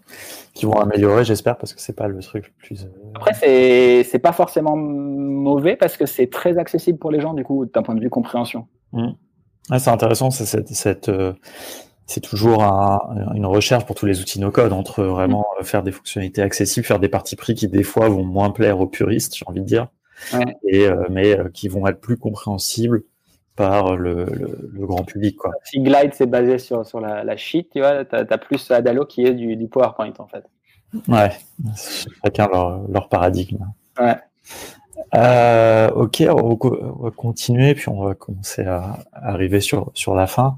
qui 0.55 0.65
vont 0.65 0.79
améliorer, 0.79 1.25
j'espère, 1.25 1.59
parce 1.59 1.75
que 1.75 1.81
c'est 1.81 1.95
pas 1.95 2.09
le 2.09 2.19
truc 2.21 2.47
le 2.47 2.53
plus. 2.67 2.85
Euh, 2.85 2.89
Après, 3.15 3.35
c'est 3.35 4.05
c'est 4.05 4.19
pas 4.19 4.33
forcément 4.33 4.77
mauvais 4.77 5.77
parce 5.77 5.97
que 5.97 6.07
c'est 6.07 6.29
très 6.29 6.57
accessible 6.57 6.99
pour 6.99 7.11
les 7.11 7.21
gens 7.21 7.35
du 7.35 7.45
coup 7.45 7.67
d'un 7.67 7.83
point 7.83 7.95
de 7.95 8.01
vue 8.01 8.11
compréhension. 8.11 8.67
Mmh. 8.93 9.11
c'est 9.79 9.91
intéressant, 9.91 10.31
c'est 10.31 10.47
cette, 10.47 10.69
cette 10.69 11.11
euh, 11.11 11.35
c'est 12.07 12.21
toujours 12.21 12.65
un, 12.65 13.35
une 13.35 13.47
recherche 13.47 13.85
pour 13.85 13.95
tous 13.95 14.07
les 14.07 14.21
outils 14.21 14.41
no-code 14.41 14.73
entre 14.73 15.05
vraiment 15.05 15.47
mmh. 15.61 15.65
faire 15.65 15.83
des 15.83 15.93
fonctionnalités 15.93 16.41
accessibles, 16.41 16.87
faire 16.87 17.01
des 17.01 17.11
parties 17.11 17.37
pris 17.37 17.55
qui 17.55 17.69
des 17.69 17.83
fois 17.83 18.09
vont 18.09 18.25
moins 18.25 18.51
plaire 18.51 18.81
aux 18.81 18.87
puristes, 18.87 19.37
j'ai 19.37 19.45
envie 19.47 19.61
de 19.61 19.67
dire, 19.67 19.89
ouais. 20.33 20.57
et 20.67 20.87
euh, 20.87 21.05
mais 21.11 21.37
qui 21.53 21.69
vont 21.69 21.87
être 21.87 22.01
plus 22.01 22.17
compréhensibles 22.17 23.03
par 23.57 23.97
le, 23.97 24.25
le, 24.73 24.87
grand 24.87 25.05
public. 25.05 25.37
Quoi. 25.37 25.53
Si 25.65 25.81
Glide 25.81 26.15
c'est 26.15 26.27
basé 26.27 26.59
sur, 26.59 26.87
sur 26.87 27.01
la, 27.01 27.25
la 27.25 27.37
sheet, 27.37 27.69
tu 27.73 27.81
vois, 27.81 28.05
tu 28.05 28.17
as, 28.17 28.39
plus 28.39 28.71
Adalo 28.71 29.05
qui 29.05 29.25
est 29.25 29.35
du, 29.35 29.57
du, 29.57 29.69
PowerPoint 29.69 30.13
en 30.19 30.27
fait. 30.27 30.45
Ouais, 31.09 31.31
chacun 32.25 32.49
leur, 32.49 32.89
leur 32.89 33.09
paradigme. 33.09 33.67
Ouais. 33.99 34.17
Euh, 35.15 35.91
ok, 35.91 36.23
on 36.29 36.57
va 37.03 37.11
continuer, 37.11 37.75
puis 37.75 37.89
on 37.89 38.05
va 38.05 38.15
commencer 38.15 38.63
à, 38.63 38.99
arriver 39.13 39.61
sur 39.61 39.91
sur 39.95 40.15
la 40.15 40.27
fin. 40.27 40.57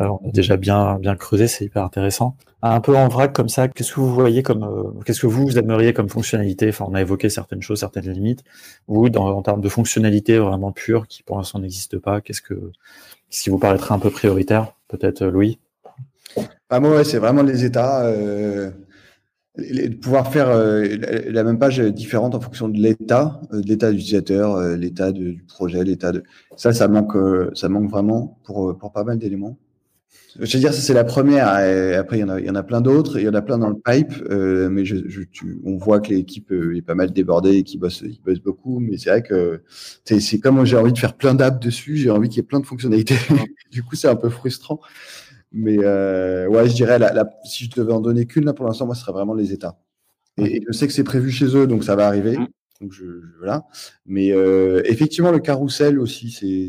Euh, 0.00 0.08
on 0.08 0.28
a 0.28 0.32
déjà 0.32 0.56
bien 0.56 0.98
bien 0.98 1.16
creusé, 1.16 1.46
c'est 1.46 1.64
hyper 1.64 1.84
intéressant. 1.84 2.36
Un 2.62 2.80
peu 2.80 2.96
en 2.96 3.08
vrac 3.08 3.32
comme 3.32 3.48
ça, 3.48 3.68
qu'est-ce 3.68 3.92
que 3.92 4.00
vous 4.00 4.14
voyez 4.14 4.42
comme, 4.44 4.62
euh, 4.62 5.00
qu'est-ce 5.04 5.20
que 5.20 5.26
vous, 5.26 5.42
vous 5.42 5.58
aimeriez 5.58 5.92
comme 5.92 6.08
fonctionnalité? 6.08 6.68
Enfin, 6.68 6.84
on 6.88 6.94
a 6.94 7.00
évoqué 7.00 7.28
certaines 7.28 7.62
choses, 7.62 7.80
certaines 7.80 8.08
limites. 8.10 8.44
Vous, 8.86 9.08
dans, 9.08 9.26
en 9.36 9.42
termes 9.42 9.60
de 9.60 9.68
fonctionnalité 9.68 10.38
vraiment 10.38 10.70
pure, 10.70 11.08
qui 11.08 11.24
pour 11.24 11.38
l'instant 11.38 11.58
n'existe 11.58 11.98
pas, 11.98 12.20
qu'est-ce 12.20 12.40
que, 12.40 12.54
qu'est-ce 12.54 13.42
qui 13.42 13.50
vous 13.50 13.58
paraîtrait 13.58 13.94
un 13.94 13.98
peu 13.98 14.10
prioritaire? 14.10 14.74
Peut-être 14.86 15.24
Louis? 15.26 15.58
Ah 16.70 16.80
moi, 16.80 17.04
c'est 17.04 17.18
vraiment 17.18 17.42
les 17.42 17.64
états. 17.64 18.04
Euh, 18.04 18.70
de 19.58 19.94
pouvoir 19.96 20.32
faire 20.32 20.48
euh, 20.48 20.96
la 21.28 21.44
même 21.44 21.58
page 21.58 21.78
différente 21.78 22.34
en 22.34 22.40
fonction 22.40 22.68
de 22.68 22.78
l'état, 22.78 23.40
euh, 23.52 23.60
de 23.60 23.68
l'état 23.68 23.92
d'utilisateur, 23.92 24.56
euh, 24.56 24.76
l'état 24.76 25.12
du 25.12 25.44
projet, 25.46 25.84
l'état 25.84 26.12
de 26.12 26.22
ça, 26.56 26.72
ça 26.72 26.88
manque, 26.88 27.16
ça 27.54 27.68
manque 27.68 27.90
vraiment 27.90 28.38
pour 28.44 28.76
pour 28.78 28.92
pas 28.92 29.04
mal 29.04 29.18
d'éléments. 29.18 29.58
Je 30.36 30.40
veux 30.40 30.60
dire, 30.60 30.72
ça 30.72 30.80
c'est 30.80 30.94
la 30.94 31.04
première. 31.04 31.58
Et 31.58 31.94
après, 31.94 32.16
il 32.16 32.20
y 32.20 32.24
en 32.24 32.30
a, 32.30 32.40
il 32.40 32.46
y 32.46 32.50
en 32.50 32.54
a 32.54 32.62
plein 32.62 32.80
d'autres. 32.80 33.18
Il 33.18 33.24
y 33.24 33.28
en 33.28 33.34
a 33.34 33.42
plein 33.42 33.58
dans 33.58 33.68
le 33.68 33.76
pipe, 33.76 34.14
mais 34.30 34.86
je, 34.86 34.96
je 35.06 35.20
tu, 35.30 35.60
on 35.66 35.76
voit 35.76 36.00
que 36.00 36.08
l'équipe 36.08 36.50
est 36.50 36.80
pas 36.80 36.94
mal 36.94 37.12
débordée 37.12 37.58
et 37.58 37.62
qu'ils 37.64 37.80
bossent, 37.80 38.02
ils 38.02 38.20
bossent 38.24 38.40
beaucoup. 38.40 38.78
Mais 38.80 38.96
c'est 38.96 39.10
vrai 39.10 39.22
que 39.22 39.62
c'est 40.04 40.38
comme 40.38 40.64
j'ai 40.64 40.78
envie 40.78 40.94
de 40.94 40.98
faire 40.98 41.14
plein 41.14 41.34
d'apps 41.34 41.60
dessus, 41.60 41.98
j'ai 41.98 42.08
envie 42.08 42.30
qu'il 42.30 42.38
y 42.38 42.40
ait 42.40 42.46
plein 42.46 42.60
de 42.60 42.66
fonctionnalités. 42.66 43.16
du 43.70 43.82
coup, 43.82 43.94
c'est 43.94 44.08
un 44.08 44.16
peu 44.16 44.30
frustrant. 44.30 44.80
Mais 45.52 45.78
euh, 45.80 46.46
ouais, 46.48 46.68
je 46.68 46.74
dirais, 46.74 46.98
la, 46.98 47.12
la, 47.12 47.28
si 47.44 47.64
je 47.64 47.70
devais 47.70 47.92
en 47.92 48.00
donner 48.00 48.26
qu'une, 48.26 48.44
là, 48.44 48.52
pour 48.54 48.66
l'instant, 48.66 48.86
moi, 48.86 48.94
ce 48.94 49.02
serait 49.02 49.12
vraiment 49.12 49.34
les 49.34 49.52
États. 49.52 49.78
Et, 50.38 50.56
et 50.56 50.64
je 50.66 50.72
sais 50.72 50.86
que 50.86 50.92
c'est 50.92 51.04
prévu 51.04 51.30
chez 51.30 51.56
eux, 51.56 51.66
donc 51.66 51.84
ça 51.84 51.94
va 51.94 52.06
arriver. 52.06 52.38
Mm. 52.38 52.46
Donc 52.80 52.92
je, 52.92 53.04
je, 53.04 53.38
voilà. 53.38 53.64
Mais 54.06 54.32
euh, 54.32 54.82
effectivement, 54.86 55.30
le 55.30 55.38
carrousel 55.38 55.98
aussi, 55.98 56.30
c'est, 56.30 56.68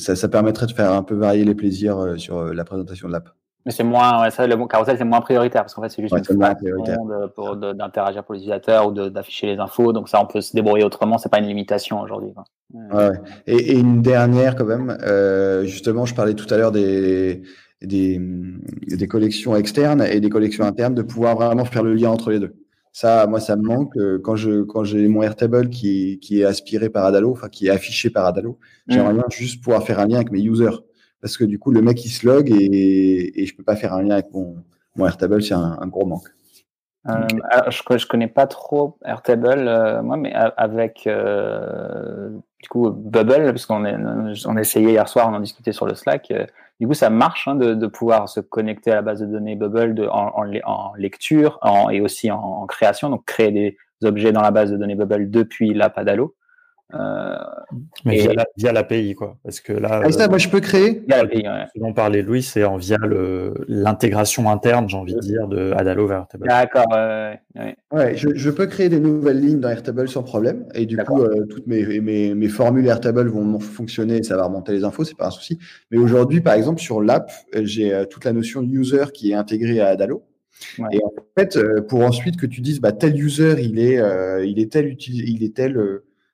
ça, 0.00 0.16
ça 0.16 0.28
permettrait 0.28 0.66
de 0.66 0.72
faire 0.72 0.92
un 0.92 1.02
peu 1.02 1.14
varier 1.14 1.44
les 1.44 1.54
plaisirs 1.54 1.98
euh, 1.98 2.16
sur 2.16 2.38
euh, 2.38 2.54
la 2.54 2.64
présentation 2.64 3.08
de 3.08 3.12
l'app. 3.12 3.30
Mais 3.64 3.70
c'est 3.70 3.84
moins, 3.84 4.22
ouais, 4.22 4.30
ça, 4.30 4.46
le 4.46 4.66
carousel, 4.66 4.98
c'est 4.98 5.04
moins 5.04 5.20
prioritaire 5.20 5.62
parce 5.62 5.74
qu'en 5.74 5.82
fait, 5.82 5.88
c'est 5.88 6.02
juste 6.02 6.12
ouais, 6.12 6.18
une 6.18 6.24
façon 6.24 7.72
d'interagir 7.74 8.24
pour 8.24 8.34
les 8.34 8.40
utilisateurs 8.40 8.88
ou 8.88 8.90
d'afficher 8.92 9.54
les 9.54 9.58
infos. 9.58 9.92
Donc 9.92 10.08
ça, 10.08 10.20
on 10.20 10.26
peut 10.26 10.40
se 10.40 10.52
débrouiller 10.52 10.84
autrement. 10.84 11.16
C'est 11.18 11.28
pas 11.28 11.38
une 11.38 11.46
limitation 11.46 12.00
aujourd'hui. 12.00 12.30
Ouais. 12.74 13.12
Et, 13.46 13.72
et, 13.72 13.78
une 13.78 14.02
dernière 14.02 14.56
quand 14.56 14.64
même. 14.64 14.96
Euh, 15.02 15.64
justement, 15.64 16.06
je 16.06 16.14
parlais 16.14 16.34
tout 16.34 16.52
à 16.52 16.56
l'heure 16.56 16.72
des, 16.72 17.42
des, 17.80 18.20
des 18.88 19.06
collections 19.06 19.54
externes 19.54 20.02
et 20.02 20.18
des 20.20 20.30
collections 20.30 20.64
internes, 20.64 20.94
de 20.94 21.02
pouvoir 21.02 21.36
vraiment 21.36 21.64
faire 21.64 21.84
le 21.84 21.94
lien 21.94 22.10
entre 22.10 22.30
les 22.30 22.40
deux. 22.40 22.56
Ça, 22.92 23.26
moi, 23.26 23.38
ça 23.38 23.56
me 23.56 23.62
manque 23.62 23.96
euh, 23.96 24.18
quand 24.22 24.36
je 24.36 24.62
quand 24.62 24.84
j'ai 24.84 25.08
mon 25.08 25.22
Airtable 25.22 25.70
qui, 25.70 26.18
qui 26.20 26.40
est 26.40 26.44
aspiré 26.44 26.90
par 26.90 27.06
Adalo, 27.06 27.30
enfin 27.30 27.48
qui 27.48 27.68
est 27.68 27.70
affiché 27.70 28.10
par 28.10 28.26
Adalo. 28.26 28.58
J'aimerais 28.88 29.14
mmh. 29.14 29.16
bien 29.16 29.24
juste 29.30 29.62
pouvoir 29.62 29.84
faire 29.84 30.00
un 30.00 30.06
lien 30.06 30.16
avec 30.16 30.32
mes 30.32 30.42
users 30.42 30.76
parce 31.22 31.36
que 31.36 31.44
du 31.44 31.58
coup, 31.58 31.70
le 31.70 31.80
mec, 31.80 32.04
il 32.04 32.10
se 32.10 32.26
log 32.26 32.50
et, 32.50 33.46
je 33.46 33.54
peux 33.54 33.62
pas 33.62 33.76
faire 33.76 33.94
un 33.94 34.02
lien 34.02 34.14
avec 34.14 34.32
mon, 34.32 34.56
mon 34.96 35.06
Airtable, 35.06 35.42
c'est 35.42 35.54
un, 35.54 35.86
gros 35.86 36.04
manque. 36.04 36.28
Euh, 37.08 37.26
alors, 37.50 37.70
je, 37.70 37.98
je 37.98 38.06
connais 38.06 38.28
pas 38.28 38.46
trop 38.46 38.98
Airtable, 39.04 39.68
euh, 39.68 40.02
moi, 40.02 40.16
mais 40.16 40.32
avec 40.34 41.06
euh, 41.06 42.30
du 42.62 42.68
coup 42.68 42.90
Bubble, 42.90 43.46
parce 43.46 43.66
qu'on 43.66 43.84
on 43.84 44.56
essayait 44.56 44.90
hier 44.90 45.08
soir, 45.08 45.28
on 45.30 45.34
en 45.34 45.40
discutait 45.40 45.72
sur 45.72 45.86
le 45.86 45.94
Slack. 45.94 46.32
Du 46.80 46.88
coup, 46.88 46.94
ça 46.94 47.08
marche 47.08 47.46
hein, 47.46 47.54
de, 47.54 47.74
de, 47.74 47.86
pouvoir 47.86 48.28
se 48.28 48.40
connecter 48.40 48.90
à 48.90 48.96
la 48.96 49.02
base 49.02 49.20
de 49.20 49.26
données 49.26 49.54
Bubble 49.54 50.08
en, 50.10 50.32
en, 50.34 50.52
en, 50.64 50.94
lecture 50.96 51.58
en, 51.62 51.88
et 51.90 52.00
aussi 52.00 52.32
en, 52.32 52.66
création, 52.66 53.10
donc 53.10 53.24
créer 53.24 53.52
des 53.52 53.76
objets 54.02 54.32
dans 54.32 54.42
la 54.42 54.50
base 54.50 54.72
de 54.72 54.76
données 54.76 54.96
Bubble 54.96 55.30
depuis 55.30 55.72
l'app 55.72 55.96
Adalo. 55.96 56.34
Euh, 56.94 57.36
Mais 58.04 58.24
et... 58.24 58.28
via 58.56 58.72
l'API, 58.72 59.14
quoi. 59.14 59.38
Parce 59.42 59.60
que 59.60 59.72
là. 59.72 60.02
Ah, 60.04 60.12
ça, 60.12 60.28
moi, 60.28 60.38
je 60.38 60.48
peux 60.48 60.60
créer. 60.60 61.02
Via 61.06 61.22
l'API, 61.22 61.38
ouais. 61.38 61.64
Ce 61.74 61.80
dont 61.80 61.92
parlait 61.92 62.22
Louis, 62.22 62.42
c'est 62.42 62.64
en 62.64 62.76
via 62.76 62.98
l'intégration 63.68 64.50
interne, 64.50 64.88
j'ai 64.88 64.96
envie 64.96 65.14
de 65.14 65.20
dire, 65.20 65.48
de 65.48 65.72
Adalo 65.72 66.06
vers 66.06 66.18
Airtable. 66.18 66.46
D'accord, 66.46 66.86
ouais. 66.90 67.40
Ouais, 67.54 67.76
ouais 67.92 68.16
je, 68.16 68.28
je, 68.34 68.50
peux 68.50 68.66
créer 68.66 68.88
des 68.88 69.00
nouvelles 69.00 69.40
lignes 69.40 69.60
dans 69.60 69.68
Airtable 69.68 70.08
sans 70.08 70.22
problème. 70.22 70.66
Et 70.74 70.86
du 70.86 70.96
coup, 70.96 71.22
euh, 71.22 71.46
toutes 71.46 71.66
mes, 71.66 72.00
mes, 72.00 72.34
mes, 72.34 72.48
formules 72.48 72.86
Airtable 72.86 73.28
vont 73.28 73.58
fonctionner 73.60 74.18
et 74.18 74.22
ça 74.22 74.36
va 74.36 74.44
remonter 74.44 74.72
les 74.72 74.84
infos, 74.84 75.04
c'est 75.04 75.16
pas 75.16 75.28
un 75.28 75.30
souci. 75.30 75.58
Mais 75.90 75.98
aujourd'hui, 75.98 76.40
par 76.40 76.54
exemple, 76.54 76.80
sur 76.80 77.00
l'app, 77.02 77.30
j'ai 77.54 77.92
euh, 77.92 78.04
toute 78.04 78.24
la 78.24 78.32
notion 78.32 78.62
de 78.62 78.72
user 78.72 79.04
qui 79.12 79.32
est 79.32 79.34
intégrée 79.34 79.80
à 79.80 79.88
Adalo. 79.88 80.24
Ouais. 80.78 80.88
Et 80.92 81.04
en 81.04 81.12
fait, 81.36 81.56
euh, 81.56 81.82
pour 81.82 82.00
ensuite 82.00 82.36
que 82.36 82.46
tu 82.46 82.60
dises, 82.60 82.80
bah, 82.80 82.92
tel 82.92 83.16
user, 83.16 83.56
il 83.60 83.78
est, 83.78 83.98
euh, 83.98 84.44
il 84.44 84.58
est 84.58 84.72
tel, 84.72 84.96
il 85.08 85.42
est 85.42 85.56
tel, 85.56 85.78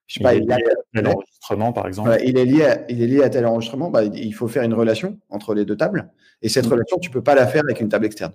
je 0.08 0.14
sais 0.14 0.24
pas, 0.24 0.34
il, 0.34 0.42
est 0.42 0.56
lié 0.56 0.64
à 0.64 0.94
tel 0.94 1.06
enregistrement, 1.06 1.72
par 1.72 1.86
exemple. 1.86 2.08
Voilà, 2.08 2.24
il, 2.24 2.38
est 2.38 2.44
lié 2.46 2.64
à, 2.64 2.90
il 2.90 3.02
est 3.02 3.06
lié 3.06 3.22
à 3.22 3.28
tel 3.28 3.44
enregistrement. 3.44 3.90
Bah, 3.90 4.04
il 4.04 4.32
faut 4.32 4.48
faire 4.48 4.62
une 4.62 4.72
relation 4.72 5.18
entre 5.28 5.54
les 5.54 5.66
deux 5.66 5.76
tables. 5.76 6.10
Et 6.40 6.48
cette 6.48 6.66
mmh. 6.66 6.72
relation, 6.72 6.98
tu 6.98 7.10
peux 7.10 7.22
pas 7.22 7.34
la 7.34 7.46
faire 7.46 7.62
avec 7.64 7.80
une 7.80 7.90
table 7.90 8.06
externe. 8.06 8.32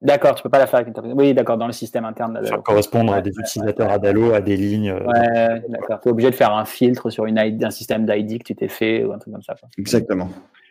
D'accord, 0.00 0.36
tu 0.36 0.44
peux 0.44 0.48
pas 0.48 0.60
la 0.60 0.68
faire 0.68 0.76
avec 0.76 0.88
une 0.88 0.94
table. 0.94 1.12
Oui, 1.16 1.34
d'accord, 1.34 1.58
dans 1.58 1.66
le 1.66 1.72
système 1.72 2.04
interne 2.04 2.32
d'Adalo. 2.32 2.56
Ça 2.56 2.62
correspondre 2.62 3.12
à 3.12 3.20
des 3.20 3.32
utilisateurs 3.36 3.90
Adalo, 3.90 4.32
à 4.32 4.40
des 4.40 4.56
lignes. 4.56 4.90
Euh, 4.90 5.04
ouais, 5.04 5.62
d'accord. 5.68 6.00
Tu 6.00 6.08
es 6.08 6.12
obligé 6.12 6.30
de 6.30 6.36
faire 6.36 6.54
un 6.54 6.64
filtre 6.64 7.10
sur 7.10 7.26
une 7.26 7.36
ID, 7.36 7.64
un 7.64 7.72
système 7.72 8.06
d'ID 8.06 8.38
que 8.38 8.44
tu 8.44 8.54
t'es 8.54 8.68
fait 8.68 9.04
ou 9.04 9.12
un 9.12 9.18
truc 9.18 9.32
comme 9.34 9.42
ça. 9.42 9.56
Quoi. 9.56 9.68
Exactement. 9.76 10.28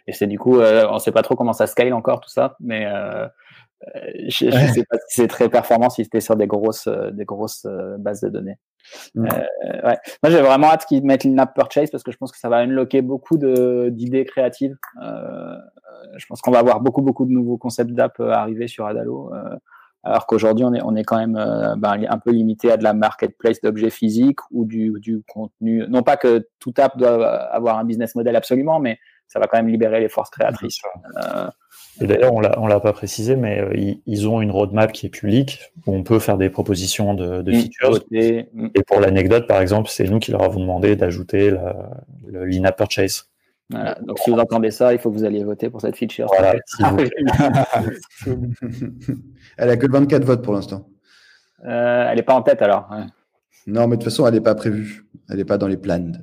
Et 0.08 0.14
c'est 0.14 0.28
du 0.28 0.40
coup, 0.40 0.62
euh, 0.62 0.88
on 0.90 1.00
sait 1.00 1.12
pas 1.12 1.24
trop 1.24 1.36
comment 1.36 1.52
ça 1.52 1.68
scale 1.68 1.94
encore 1.94 2.22
tout 2.22 2.30
ça, 2.30 2.56
mais 2.62 2.86
euh, 2.86 3.28
je, 4.28 4.46
ne 4.46 4.74
sais 4.74 4.84
pas 4.90 4.98
si 5.08 5.22
c'est 5.22 5.28
très 5.28 5.50
performant 5.50 5.90
si 5.90 6.04
c'était 6.04 6.20
sur 6.20 6.36
des 6.36 6.48
grosses, 6.48 6.88
des 6.88 7.26
grosses 7.26 7.68
bases 8.00 8.22
de 8.22 8.30
données. 8.30 8.58
Mmh. 9.16 9.26
Euh, 9.26 9.88
ouais. 9.88 9.98
Moi, 10.24 10.32
j'ai 10.32 10.42
vraiment 10.42 10.68
hâte 10.68 10.86
qu'ils 10.86 11.04
mettent 11.04 11.24
l'in-app 11.24 11.54
purchase 11.54 11.92
parce 11.92 12.04
que 12.04 12.12
je 12.12 12.18
pense 12.18 12.32
que 12.32 12.38
ça 12.38 12.50
va 12.50 12.58
unlocker 12.58 13.02
beaucoup 13.02 13.38
d'idées 13.38 14.26
créatives. 14.26 14.76
Euh, 15.04 15.56
je 16.18 16.26
pense 16.28 16.42
qu'on 16.42 16.52
va 16.52 16.60
avoir 16.60 16.82
beaucoup, 16.82 17.02
beaucoup 17.02 17.26
de 17.26 17.32
nouveaux 17.32 17.58
concepts 17.58 17.92
d'app 17.92 18.20
euh, 18.20 18.32
arriver 18.32 18.68
sur 18.68 18.86
Adalo. 18.86 19.34
Euh, 19.34 19.56
alors 20.04 20.26
qu'aujourd'hui, 20.26 20.64
on 20.64 20.74
est, 20.74 20.82
on 20.84 20.96
est 20.96 21.04
quand 21.04 21.18
même 21.18 21.36
euh, 21.36 21.76
ben, 21.76 22.06
un 22.08 22.18
peu 22.20 22.32
limité 22.32 22.72
à 22.72 22.78
de 22.78 22.84
la 22.84 22.94
marketplace 22.94 23.60
d'objets 23.62 23.90
physiques 23.90 24.40
ou 24.52 24.64
du, 24.66 24.94
du 25.00 25.22
contenu. 25.28 25.84
Non 25.90 26.04
pas 26.04 26.18
que 26.18 26.48
tout 26.60 26.74
app 26.78 26.98
doit 26.98 27.26
avoir 27.26 27.78
un 27.78 27.84
business 27.84 28.16
model 28.16 28.36
absolument, 28.36 28.80
mais 28.80 29.00
ça 29.28 29.40
va 29.40 29.48
quand 29.48 29.58
même 29.58 29.68
libérer 29.68 30.00
les 30.00 30.10
forces 30.10 30.30
créatrices. 30.30 30.80
Euh, 31.18 31.48
et 32.00 32.08
d'ailleurs, 32.08 32.34
on 32.34 32.40
l'a, 32.40 32.58
on 32.60 32.68
l'a 32.68 32.80
pas 32.80 32.94
précisé, 32.94 33.36
mais 33.36 33.60
euh, 33.60 33.72
ils, 33.76 34.02
ils, 34.06 34.28
ont 34.28 34.42
une 34.42 34.52
roadmap 34.52 34.92
qui 34.92 35.08
est 35.08 35.10
publique 35.10 35.60
où 35.86 35.94
on 35.94 36.04
peut 36.04 36.20
faire 36.20 36.38
des 36.38 36.50
propositions 36.50 37.14
de, 37.14 37.42
de 37.42 37.52
mmh, 37.52 37.56
features. 37.56 38.00
Et, 38.12 38.50
et 38.76 38.84
pour 38.84 39.00
l'anecdote, 39.00 39.48
par 39.48 39.62
exemple, 39.62 39.90
c'est 39.90 40.06
nous 40.06 40.20
qui 40.20 40.32
leur 40.32 40.44
avons 40.44 40.60
demandé 40.60 40.96
d'ajouter 40.96 41.52
la, 41.52 41.76
le 42.28 42.46
l'in 42.46 42.72
purchase. 42.72 43.30
Voilà. 43.70 43.98
Donc, 44.02 44.20
si 44.20 44.30
vous 44.30 44.38
entendez 44.38 44.72
ça, 44.72 44.94
il 44.94 45.00
faut 45.00 45.12
que 45.12 45.18
vous 45.18 45.26
alliez 45.26 45.44
voter 45.44 45.70
pour 45.70 45.82
cette 45.82 45.98
feature. 45.98 46.28
Voilà, 46.28 46.56
elle 49.58 49.70
a 49.70 49.78
que 49.78 49.92
24 49.92 50.24
votes 50.24 50.44
pour 50.44 50.54
l'instant. 50.54 50.88
Euh, 51.66 52.08
elle 52.10 52.16
n'est 52.16 52.24
pas 52.24 52.36
en 52.36 52.44
tête 52.44 52.62
alors. 52.62 52.88
Ouais. 52.92 53.04
Non, 53.66 53.88
mais 53.88 53.98
de 53.98 54.02
toute 54.02 54.12
façon, 54.12 54.26
elle 54.26 54.36
n'est 54.36 54.42
pas 54.42 54.56
prévue. 54.56 55.06
Elle 55.30 55.38
n'est 55.38 55.46
pas 55.46 55.58
dans 55.58 55.68
les 55.68 55.78
plans. 55.78 56.14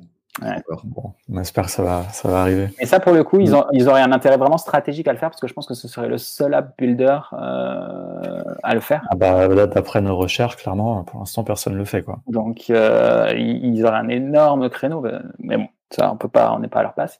Ouais. 0.41 0.61
Bon, 0.83 1.13
on 1.31 1.39
espère 1.39 1.65
que 1.65 1.71
ça 1.71 1.83
va, 1.83 2.03
ça 2.11 2.27
va 2.27 2.41
arriver. 2.41 2.69
Et 2.79 2.85
ça, 2.85 2.99
pour 2.99 3.13
le 3.13 3.23
coup, 3.23 3.39
ils, 3.39 3.55
ont, 3.55 3.65
ils 3.71 3.87
auraient 3.87 4.01
un 4.01 4.11
intérêt 4.11 4.37
vraiment 4.37 4.57
stratégique 4.57 5.07
à 5.07 5.13
le 5.13 5.17
faire 5.17 5.29
parce 5.29 5.39
que 5.39 5.47
je 5.47 5.53
pense 5.53 5.65
que 5.65 5.73
ce 5.73 5.87
serait 5.87 6.09
le 6.09 6.17
seul 6.17 6.53
app 6.53 6.77
builder 6.77 7.19
euh, 7.33 8.43
à 8.63 8.73
le 8.73 8.81
faire. 8.81 9.07
Ah 9.11 9.15
bah, 9.15 9.47
D'après 9.67 10.01
nos 10.01 10.15
recherches, 10.15 10.57
clairement, 10.57 11.03
pour 11.03 11.19
l'instant, 11.19 11.43
personne 11.43 11.73
ne 11.73 11.77
le 11.77 11.85
fait. 11.85 12.01
Quoi. 12.01 12.19
Donc, 12.27 12.65
euh, 12.69 13.31
ils 13.35 13.85
auraient 13.85 13.97
un 13.97 14.09
énorme 14.09 14.69
créneau. 14.69 15.05
Mais 15.39 15.57
bon, 15.57 15.67
ça, 15.91 16.11
on 16.11 16.17
peut 16.17 16.27
pas, 16.27 16.53
on 16.53 16.59
n'est 16.59 16.67
pas 16.67 16.79
à 16.79 16.83
leur 16.83 16.93
place. 16.93 17.19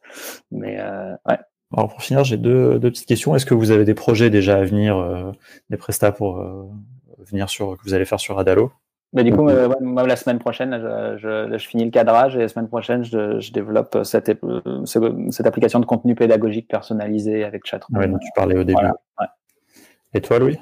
Mais 0.51 0.78
euh, 0.80 1.13
ouais. 1.28 1.38
Alors 1.74 1.89
pour 1.89 2.01
finir, 2.01 2.24
j'ai 2.24 2.38
deux, 2.38 2.80
deux, 2.80 2.91
petites 2.91 3.07
questions. 3.07 3.36
Est-ce 3.36 3.45
que 3.45 3.53
vous 3.53 3.72
avez 3.72 3.86
des 3.86 3.93
projets 3.93 4.30
déjà 4.30 4.57
à 4.57 4.63
venir, 4.63 4.97
euh, 4.97 5.32
des 5.70 5.78
prestats 5.78 6.11
pour 6.11 6.39
euh, 6.39 6.70
venir 7.20 7.49
sur 7.49 7.78
que 7.78 7.84
vous 7.84 7.93
allez 7.93 8.05
faire 8.05 8.20
sur 8.20 8.38
Adalo? 8.39 8.72
Bah, 9.16 9.24
du 9.24 9.32
coup, 9.32 9.47
euh, 9.47 9.70
moi, 9.80 10.05
la 10.05 10.18
semaine 10.18 10.39
prochaine, 10.39 10.78
je, 10.78 11.18
je, 11.18 11.57
je, 11.57 11.68
finis 11.68 11.86
le 11.86 11.89
cadrage 11.89 12.36
et 12.36 12.39
la 12.39 12.47
semaine 12.49 12.68
prochaine, 12.68 13.03
je, 13.03 13.39
je 13.39 13.51
développe 13.53 13.97
cette, 14.03 14.32
cette, 14.86 15.47
application 15.47 15.80
de 15.80 15.86
contenu 15.86 16.16
pédagogique 16.16 16.68
personnalisé 16.68 17.45
avec 17.45 17.66
Chatroom. 17.66 17.97
Ouais, 17.97 18.07
dont 18.07 18.20
tu 18.20 18.30
parlais 18.36 18.55
au 18.57 18.66
début. 18.66 18.74
Voilà, 18.74 18.95
ouais. 19.22 19.28
Et 20.13 20.22
toi, 20.22 20.39
Louis? 20.39 20.57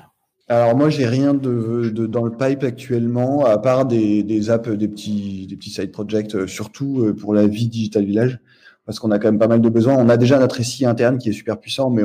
Alors 0.50 0.76
moi 0.76 0.90
j'ai 0.90 1.06
rien 1.06 1.34
de, 1.34 1.90
de, 1.90 2.06
dans 2.06 2.26
le 2.26 2.32
pipe 2.32 2.64
actuellement 2.64 3.46
à 3.46 3.58
part 3.58 3.86
des, 3.86 4.24
des 4.24 4.50
apps, 4.50 4.70
des 4.70 4.90
petits 4.90 5.48
des 5.48 5.56
petits 5.56 5.70
side 5.70 5.92
projects, 5.92 6.36
euh, 6.36 6.48
surtout 6.48 7.02
euh, 7.02 7.16
pour 7.16 7.34
la 7.34 7.48
vie 7.48 7.70
digital 7.70 8.04
village 8.04 8.40
parce 8.86 9.00
qu'on 9.00 9.12
a 9.12 9.20
quand 9.20 9.30
même 9.30 9.40
pas 9.40 9.48
mal 9.48 9.62
de 9.62 9.70
besoins. 9.70 9.96
On 9.96 10.10
a 10.10 10.18
déjà 10.18 10.38
notre 10.38 10.62
SI 10.62 10.86
interne 10.86 11.18
qui 11.18 11.30
est 11.30 11.34
super 11.34 11.58
puissant, 11.58 11.90
mais 11.90 12.04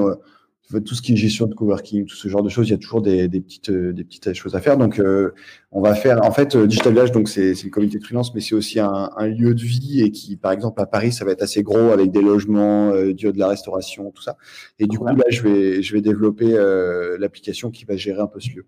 tout 0.84 0.94
ce 0.94 1.02
qui 1.02 1.14
est 1.14 1.16
gestion 1.16 1.46
de 1.46 1.54
coworking, 1.54 2.04
tout 2.04 2.14
ce 2.14 2.28
genre 2.28 2.42
de 2.42 2.48
choses, 2.48 2.68
il 2.68 2.72
y 2.72 2.74
a 2.74 2.78
toujours 2.78 3.00
des, 3.00 3.26
des 3.28 3.40
petites, 3.40 3.70
euh, 3.70 3.92
des 3.92 4.04
petites 4.04 4.34
choses 4.34 4.54
à 4.54 4.60
faire. 4.60 4.76
Donc, 4.76 4.98
euh, 4.98 5.32
on 5.70 5.80
va 5.80 5.94
faire, 5.94 6.24
en 6.24 6.30
fait, 6.30 6.56
euh, 6.56 6.66
Digital 6.66 6.92
Village, 6.92 7.12
donc 7.12 7.28
c'est 7.28 7.52
une 7.52 7.70
communauté 7.70 7.98
de 7.98 8.04
freelance, 8.04 8.34
mais 8.34 8.40
c'est 8.40 8.54
aussi 8.54 8.80
un, 8.80 9.10
un, 9.16 9.26
lieu 9.26 9.54
de 9.54 9.60
vie 9.60 10.02
et 10.02 10.10
qui, 10.10 10.36
par 10.36 10.52
exemple, 10.52 10.80
à 10.80 10.86
Paris, 10.86 11.12
ça 11.12 11.24
va 11.24 11.32
être 11.32 11.42
assez 11.42 11.62
gros 11.62 11.90
avec 11.90 12.10
des 12.10 12.22
logements, 12.22 12.90
euh, 12.90 13.12
du 13.12 13.30
de 13.30 13.38
la 13.38 13.48
restauration, 13.48 14.10
tout 14.10 14.22
ça. 14.22 14.36
Et 14.78 14.86
du 14.86 14.98
coup, 14.98 15.06
là, 15.06 15.14
je 15.28 15.42
vais, 15.42 15.82
je 15.82 15.92
vais 15.92 16.00
développer 16.00 16.54
euh, 16.54 17.18
l'application 17.18 17.70
qui 17.70 17.84
va 17.84 17.96
gérer 17.96 18.20
un 18.20 18.26
peu 18.26 18.40
ce 18.40 18.50
lieu. 18.50 18.66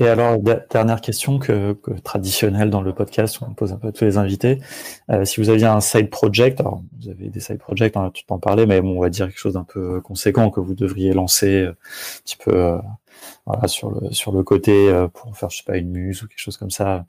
Et 0.00 0.06
alors, 0.06 0.38
dernière 0.70 1.00
question 1.00 1.38
que, 1.40 1.76
traditionnelle 2.04 2.70
dans 2.70 2.82
le 2.82 2.94
podcast, 2.94 3.40
on 3.42 3.52
pose 3.54 3.72
un 3.72 3.76
peu 3.76 3.88
à 3.88 3.92
tous 3.92 4.04
les 4.04 4.16
invités. 4.16 4.60
Euh, 5.10 5.24
si 5.24 5.40
vous 5.40 5.50
aviez 5.50 5.66
un 5.66 5.80
side 5.80 6.08
project, 6.08 6.60
alors 6.60 6.82
vous 7.00 7.08
avez 7.08 7.30
des 7.30 7.40
side 7.40 7.58
projects, 7.58 7.96
on 7.96 8.04
a 8.04 8.10
tout 8.10 8.22
en 8.28 8.38
parler, 8.38 8.64
mais 8.66 8.80
bon, 8.80 8.96
on 8.96 9.00
va 9.00 9.10
dire 9.10 9.26
quelque 9.26 9.38
chose 9.38 9.54
d'un 9.54 9.64
peu 9.64 10.00
conséquent 10.00 10.50
que 10.50 10.60
vous 10.60 10.74
devriez 10.74 11.12
lancer 11.12 11.62
euh, 11.62 11.70
un 11.70 12.22
petit 12.22 12.36
peu 12.36 12.54
euh, 12.54 12.78
sur 13.66 13.90
le 13.90 14.12
sur 14.12 14.30
le 14.32 14.44
côté 14.44 14.88
pour 15.14 15.36
faire, 15.36 15.50
je 15.50 15.58
sais 15.58 15.64
pas, 15.64 15.76
une 15.76 15.90
muse 15.90 16.22
ou 16.22 16.28
quelque 16.28 16.38
chose 16.38 16.56
comme 16.56 16.70
ça, 16.70 17.04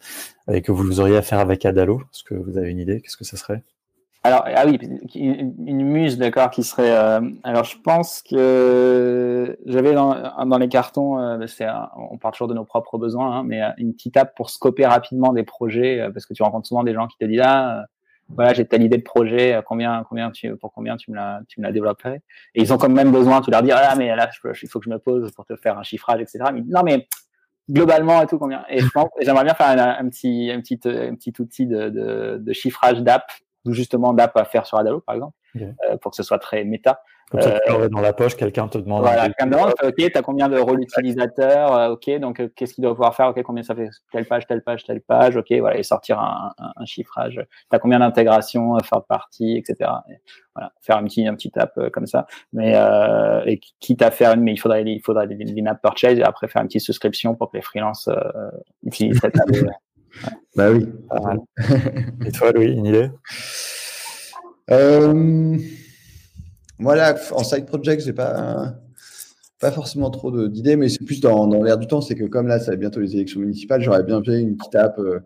et 0.51 0.61
que 0.61 0.71
vous 0.71 0.99
auriez 0.99 1.17
à 1.17 1.21
faire 1.21 1.39
avec 1.39 1.65
Adalo. 1.65 2.01
Est-ce 2.11 2.23
que 2.23 2.33
vous 2.33 2.57
avez 2.57 2.71
une 2.71 2.79
idée 2.79 3.01
Qu'est-ce 3.01 3.17
que 3.17 3.25
ça 3.25 3.37
serait? 3.37 3.63
Alors, 4.23 4.43
ah 4.45 4.65
oui, 4.65 4.77
une 5.15 5.85
muse, 5.85 6.17
d'accord, 6.17 6.49
qui 6.49 6.63
serait. 6.63 6.91
Euh, 6.91 7.21
alors, 7.43 7.63
je 7.63 7.77
pense 7.81 8.21
que 8.21 9.57
j'avais 9.65 9.93
dans, 9.93 10.45
dans, 10.45 10.57
les 10.57 10.67
cartons, 10.67 11.17
euh, 11.19 11.45
on 11.95 12.17
parle 12.17 12.33
toujours 12.33 12.49
de 12.49 12.53
nos 12.53 12.65
propres 12.65 12.97
besoins, 12.97 13.37
hein, 13.37 13.43
mais 13.45 13.63
euh, 13.63 13.69
une 13.77 13.93
petite 13.93 14.17
app 14.17 14.35
pour 14.35 14.49
scoper 14.49 14.85
rapidement 14.85 15.31
des 15.31 15.43
projets, 15.43 16.09
parce 16.13 16.25
que 16.25 16.33
tu 16.33 16.43
rencontres 16.43 16.67
souvent 16.67 16.83
des 16.83 16.93
gens 16.93 17.07
qui 17.07 17.17
te 17.17 17.23
disent 17.23 17.41
ah, 17.45 17.85
voilà, 18.27 18.53
j'ai 18.53 18.65
telle 18.65 18.83
idée 18.83 18.97
de 18.97 19.03
projet, 19.03 19.61
combien, 19.65 20.03
combien 20.09 20.31
tu, 20.31 20.53
pour 20.57 20.73
combien 20.73 20.97
tu 20.97 21.11
me 21.11 21.15
la, 21.15 21.39
tu 21.47 21.61
me 21.61 21.65
la 21.65 21.71
développerais? 21.71 22.21
Et 22.55 22.61
ils 22.61 22.73
ont 22.73 22.77
quand 22.77 22.89
même 22.89 23.13
besoin, 23.13 23.39
tu 23.41 23.51
leur 23.51 23.63
dis 23.63 23.71
ah, 23.71 23.95
mais 23.97 24.13
là, 24.17 24.29
il 24.33 24.67
faut 24.67 24.79
que 24.79 24.85
je 24.85 24.89
me 24.89 24.99
pose 24.99 25.31
pour 25.31 25.45
te 25.45 25.55
faire 25.55 25.79
un 25.79 25.83
chiffrage, 25.83 26.19
etc. 26.19 26.39
Non, 26.67 26.83
mais 26.83 27.07
globalement 27.69 28.21
et 28.21 28.27
tout 28.27 28.37
combien? 28.37 28.65
Et 28.69 28.81
je 28.81 28.89
pense, 28.89 29.07
j'aimerais 29.21 29.45
bien 29.45 29.53
faire 29.53 29.69
un, 29.69 30.09
petit, 30.09 30.51
un 30.51 30.59
petit, 30.59 30.77
un 30.83 31.15
petit 31.15 31.33
outil 31.39 31.67
de, 31.67 31.87
de, 31.87 32.37
de 32.41 32.53
chiffrage 32.53 33.01
d'app 33.01 33.23
justement 33.65 34.13
d'app 34.13 34.35
à 34.37 34.45
faire 34.45 34.65
sur 34.65 34.77
Adalo, 34.77 35.01
par 35.01 35.15
exemple, 35.15 35.37
euh, 35.57 35.97
pour 36.01 36.11
que 36.11 36.17
ce 36.17 36.23
soit 36.23 36.39
très 36.39 36.63
méta. 36.63 37.01
Comme 37.29 37.41
ça, 37.41 37.59
tu 37.63 37.71
euh, 37.71 37.89
dans 37.89 38.01
la 38.01 38.11
poche, 38.11 38.35
quelqu'un 38.35 38.67
te 38.67 38.79
demande. 38.79 39.03
Voilà, 39.03 39.25
quelqu'un 39.25 39.45
demande, 39.45 39.73
ok, 39.83 39.95
tu 39.95 40.11
as 40.15 40.21
combien 40.23 40.49
de 40.49 40.57
rôles 40.57 40.81
utilisateurs, 40.81 41.75
euh, 41.75 41.89
ok, 41.89 42.09
donc 42.17 42.41
qu'est-ce 42.55 42.73
qu'il 42.73 42.83
doit 42.83 42.95
pouvoir 42.95 43.15
faire, 43.15 43.27
ok, 43.27 43.43
combien 43.43 43.61
ça 43.61 43.75
fait 43.75 43.89
telle 44.11 44.25
page, 44.25 44.47
telle 44.47 44.63
page, 44.63 44.83
telle 44.83 45.01
page, 45.01 45.37
ok, 45.37 45.51
voilà, 45.59 45.77
et 45.77 45.83
sortir 45.83 46.19
un, 46.19 46.51
un, 46.57 46.85
chiffrage. 46.85 47.35
Tu 47.35 47.75
as 47.75 47.77
combien 47.77 47.99
d'intégrations, 47.99 48.75
third 48.77 49.05
party, 49.07 49.57
etc. 49.57 49.91
voilà, 50.55 50.71
faire 50.81 50.97
un 50.97 51.03
petit, 51.03 51.27
un 51.27 51.35
petit 51.35 51.51
app 51.55 51.79
comme 51.91 52.07
ça. 52.07 52.25
Mais 52.51 52.73
euh, 52.75 53.43
et 53.45 53.59
quitte 53.79 54.01
à 54.01 54.09
faire 54.09 54.33
une, 54.33 54.41
mais 54.41 54.53
il 54.53 54.57
faudrait, 54.57 54.83
il 54.83 55.01
faudrait 55.01 55.27
une 55.27 55.67
app 55.67 55.83
purchase 55.83 56.17
et 56.17 56.23
après 56.23 56.47
faire 56.47 56.63
une 56.63 56.67
petite 56.67 56.81
souscription 56.81 57.35
pour 57.35 57.51
que 57.51 57.57
les 57.57 57.63
freelances 57.63 58.09
utilisent 58.83 59.19
cette 59.19 59.39
app. 59.39 59.49
Bah 60.55 60.71
oui. 60.71 60.87
Et 62.25 62.31
toi, 62.31 62.51
Louis, 62.51 62.73
une 62.73 62.85
idée 62.85 63.09
euh, 64.71 65.57
Voilà, 66.79 67.15
en 67.31 67.43
side 67.43 67.65
project, 67.65 68.03
j'ai 68.03 68.13
pas 68.13 68.75
pas 69.59 69.71
forcément 69.71 70.09
trop 70.09 70.47
d'idées, 70.47 70.77
mais 70.77 70.87
c'est 70.87 71.03
plus 71.03 71.19
dans, 71.19 71.45
dans 71.45 71.61
l'air 71.61 71.77
du 71.77 71.85
temps. 71.85 71.99
C'est 71.99 72.15
que 72.15 72.23
comme 72.23 72.47
là, 72.47 72.59
ça 72.59 72.71
va 72.71 72.77
bientôt 72.77 73.01
les 73.01 73.15
élections 73.15 73.41
municipales, 73.41 73.81
j'aurais 73.81 74.03
bien 74.03 74.23
fait 74.23 74.39
une 74.39 74.55
petite 74.55 74.75
app, 74.75 74.97
euh, 74.99 75.19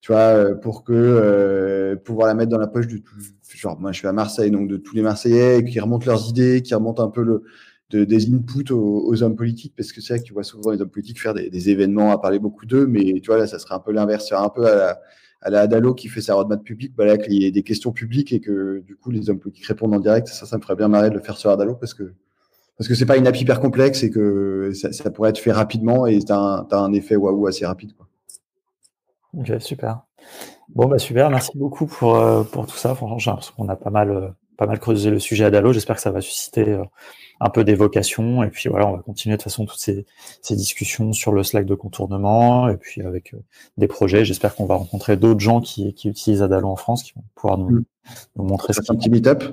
tu 0.00 0.10
vois, 0.10 0.18
euh, 0.18 0.54
pour 0.56 0.82
que 0.82 1.94
pouvoir 2.04 2.26
la 2.26 2.34
mettre 2.34 2.50
dans 2.50 2.58
la 2.58 2.66
poche 2.66 2.88
du 2.88 3.02
tout. 3.02 3.14
Genre, 3.54 3.78
moi, 3.80 3.92
je 3.92 3.98
suis 3.98 4.08
à 4.08 4.12
Marseille, 4.12 4.50
donc 4.50 4.68
de 4.68 4.76
tous 4.76 4.94
les 4.96 5.02
Marseillais 5.02 5.64
qui 5.64 5.78
remontent 5.78 6.06
leurs 6.06 6.28
idées, 6.28 6.62
qui 6.62 6.74
remontent 6.74 7.02
un 7.02 7.10
peu 7.10 7.22
le, 7.22 7.44
de, 7.90 8.04
des 8.04 8.32
inputs 8.32 8.72
aux, 8.72 9.22
hommes 9.22 9.36
politiques, 9.36 9.74
parce 9.76 9.92
que 9.92 10.00
c'est 10.00 10.14
vrai 10.14 10.20
que 10.20 10.26
tu 10.26 10.32
vois 10.32 10.42
souvent 10.42 10.70
les 10.70 10.80
hommes 10.80 10.90
politiques 10.90 11.20
faire 11.20 11.34
des, 11.34 11.70
événements, 11.70 12.10
à 12.12 12.18
parler 12.18 12.38
beaucoup 12.38 12.66
d'eux, 12.66 12.86
mais 12.86 13.20
tu 13.20 13.26
vois, 13.26 13.38
là, 13.38 13.46
ça 13.46 13.58
serait 13.58 13.74
un 13.74 13.80
peu 13.80 13.92
l'inverse, 13.92 14.32
un 14.32 14.48
peu 14.48 14.66
à 14.66 14.74
la, 14.74 15.00
à 15.42 15.50
la 15.50 15.60
Adalo 15.60 15.94
qui 15.94 16.08
fait 16.08 16.20
sa 16.20 16.34
roadmap 16.34 16.62
publique, 16.62 16.94
bah 16.96 17.04
là, 17.04 17.16
qu'il 17.18 17.34
y 17.34 17.44
ait 17.44 17.52
des 17.52 17.62
questions 17.62 17.92
publiques 17.92 18.32
et 18.32 18.40
que 18.40 18.82
du 18.86 18.96
coup, 18.96 19.10
les 19.10 19.30
hommes 19.30 19.38
politiques 19.38 19.66
répondent 19.66 19.94
en 19.94 20.00
direct, 20.00 20.28
ça, 20.28 20.46
ça 20.46 20.56
me 20.56 20.62
ferait 20.62 20.76
bien 20.76 20.88
marrer 20.88 21.10
de 21.10 21.14
le 21.14 21.20
faire 21.20 21.36
sur 21.36 21.50
Adalo, 21.50 21.74
parce 21.74 21.94
que 21.94 22.12
parce 22.76 22.88
que 22.88 22.94
c'est 22.94 23.06
pas 23.06 23.16
une 23.16 23.26
app 23.26 23.40
hyper 23.40 23.60
complexe 23.60 24.02
et 24.02 24.10
que 24.10 24.70
ça, 24.74 25.10
pourrait 25.10 25.30
être 25.30 25.38
fait 25.38 25.52
rapidement 25.52 26.06
et 26.06 26.18
tu 26.18 26.30
as, 26.30 26.66
as, 26.70 26.76
un 26.76 26.92
effet 26.92 27.16
waouh 27.16 27.46
assez 27.46 27.64
rapide. 27.64 27.94
Quoi. 27.94 28.06
Ok, 29.32 29.52
super. 29.60 30.02
Bon, 30.68 30.86
bah 30.86 30.98
super, 30.98 31.30
merci 31.30 31.52
beaucoup 31.56 31.86
pour, 31.86 32.16
euh, 32.16 32.42
pour 32.42 32.66
tout 32.66 32.76
ça. 32.76 32.94
Franchement, 32.94 33.18
j'ai 33.18 33.30
l'impression 33.30 33.54
qu'on 33.56 33.68
a 33.68 33.76
pas 33.76 33.90
mal, 33.90 34.10
euh, 34.10 34.28
pas 34.56 34.66
mal 34.66 34.78
creusé 34.78 35.10
le 35.10 35.18
sujet 35.18 35.44
Adalo. 35.44 35.72
J'espère 35.72 35.96
que 35.96 36.02
ça 36.02 36.10
va 36.10 36.20
susciter 36.20 36.68
euh, 36.68 36.82
un 37.40 37.50
peu 37.50 37.64
d'évocation. 37.64 38.42
Et 38.42 38.48
puis 38.48 38.68
voilà, 38.68 38.86
on 38.88 38.96
va 38.96 39.02
continuer 39.02 39.36
de 39.36 39.42
toute 39.42 39.50
façon 39.50 39.66
toutes 39.66 39.78
ces, 39.78 40.06
ces, 40.42 40.56
discussions 40.56 41.12
sur 41.12 41.32
le 41.32 41.42
Slack 41.42 41.66
de 41.66 41.74
contournement 41.74 42.68
et 42.68 42.76
puis 42.76 43.02
avec 43.02 43.34
euh, 43.34 43.38
des 43.76 43.88
projets. 43.88 44.24
J'espère 44.24 44.54
qu'on 44.54 44.66
va 44.66 44.76
rencontrer 44.76 45.16
d'autres 45.16 45.40
gens 45.40 45.60
qui, 45.60 45.92
qui, 45.94 46.08
utilisent 46.08 46.42
Adalo 46.42 46.68
en 46.68 46.76
France 46.76 47.02
qui 47.02 47.12
vont 47.14 47.24
pouvoir 47.34 47.58
nous, 47.58 47.70
mm. 47.70 47.84
nous 48.36 48.44
montrer 48.44 48.72
ça. 48.72 48.82
un 48.88 48.94
petit 48.94 49.10
meet-up 49.10 49.44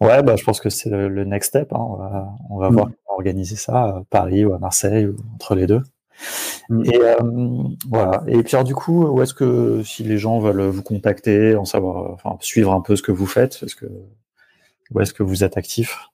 Ouais, 0.00 0.20
bah, 0.24 0.34
je 0.34 0.42
pense 0.42 0.60
que 0.60 0.68
c'est 0.68 0.90
le, 0.90 1.24
next 1.24 1.50
step. 1.50 1.72
Hein. 1.72 1.78
On 1.78 1.96
va, 1.96 2.34
on 2.50 2.58
va 2.58 2.70
mm. 2.70 2.74
voir 2.74 2.86
comment 2.86 3.16
organiser 3.16 3.56
ça 3.56 3.82
à 3.82 4.02
Paris 4.10 4.44
ou 4.44 4.52
à 4.52 4.58
Marseille 4.58 5.06
ou 5.06 5.16
entre 5.34 5.54
les 5.54 5.66
deux. 5.66 5.82
Mm. 6.68 6.84
Et 6.86 7.00
euh, 7.00 7.16
voilà. 7.88 8.22
Et 8.26 8.42
Pierre, 8.42 8.64
du 8.64 8.74
coup, 8.74 9.06
où 9.06 9.22
est-ce 9.22 9.34
que 9.34 9.82
si 9.84 10.02
les 10.04 10.18
gens 10.18 10.38
veulent 10.38 10.62
vous 10.62 10.82
contacter, 10.82 11.56
en 11.56 11.64
savoir, 11.64 12.12
enfin, 12.12 12.36
suivre 12.40 12.72
un 12.72 12.80
peu 12.80 12.96
ce 12.96 13.02
que 13.02 13.12
vous 13.12 13.26
faites, 13.26 13.62
est-ce 13.62 13.76
que 13.76 13.86
où 14.90 15.00
est-ce 15.00 15.14
que 15.14 15.22
vous 15.22 15.42
êtes 15.42 15.56
actif 15.56 16.10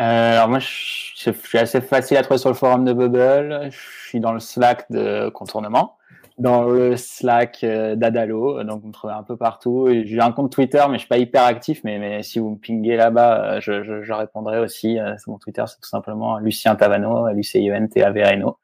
euh, 0.00 0.32
alors 0.32 0.48
moi, 0.48 0.58
je, 0.58 1.30
suis 1.30 1.58
assez 1.58 1.80
facile 1.80 2.16
à 2.16 2.22
trouver 2.22 2.38
sur 2.38 2.48
le 2.48 2.56
forum 2.56 2.84
de 2.84 2.92
Bubble. 2.92 3.68
Je 3.70 4.08
suis 4.08 4.20
dans 4.20 4.32
le 4.32 4.40
Slack 4.40 4.90
de 4.90 5.28
contournement, 5.28 5.96
dans 6.42 6.64
le 6.64 6.96
Slack 6.96 7.60
euh, 7.62 7.94
d'Adalo, 7.94 8.64
donc 8.64 8.82
vous 8.82 8.88
me 8.88 8.92
trouvez 8.92 9.12
un 9.12 9.22
peu 9.22 9.36
partout. 9.36 9.88
J'ai 10.04 10.20
un 10.20 10.32
compte 10.32 10.50
Twitter, 10.50 10.82
mais 10.88 10.94
je 10.94 11.00
suis 11.00 11.08
pas 11.08 11.18
hyper 11.18 11.44
actif. 11.44 11.80
Mais, 11.84 11.98
mais 11.98 12.22
si 12.22 12.40
vous 12.40 12.50
me 12.50 12.56
pinguez 12.56 12.96
là-bas, 12.96 13.44
euh, 13.44 13.60
je, 13.60 13.84
je, 13.84 14.02
je, 14.02 14.12
répondrai 14.12 14.58
aussi. 14.58 14.98
Mon 15.28 15.38
Twitter, 15.38 15.62
c'est 15.66 15.80
tout 15.80 15.88
simplement 15.88 16.38
Lucien 16.38 16.74
Tavano, 16.74 17.28
L-U-C-I-E-N-T-A-V-A-N-O. 17.28 18.58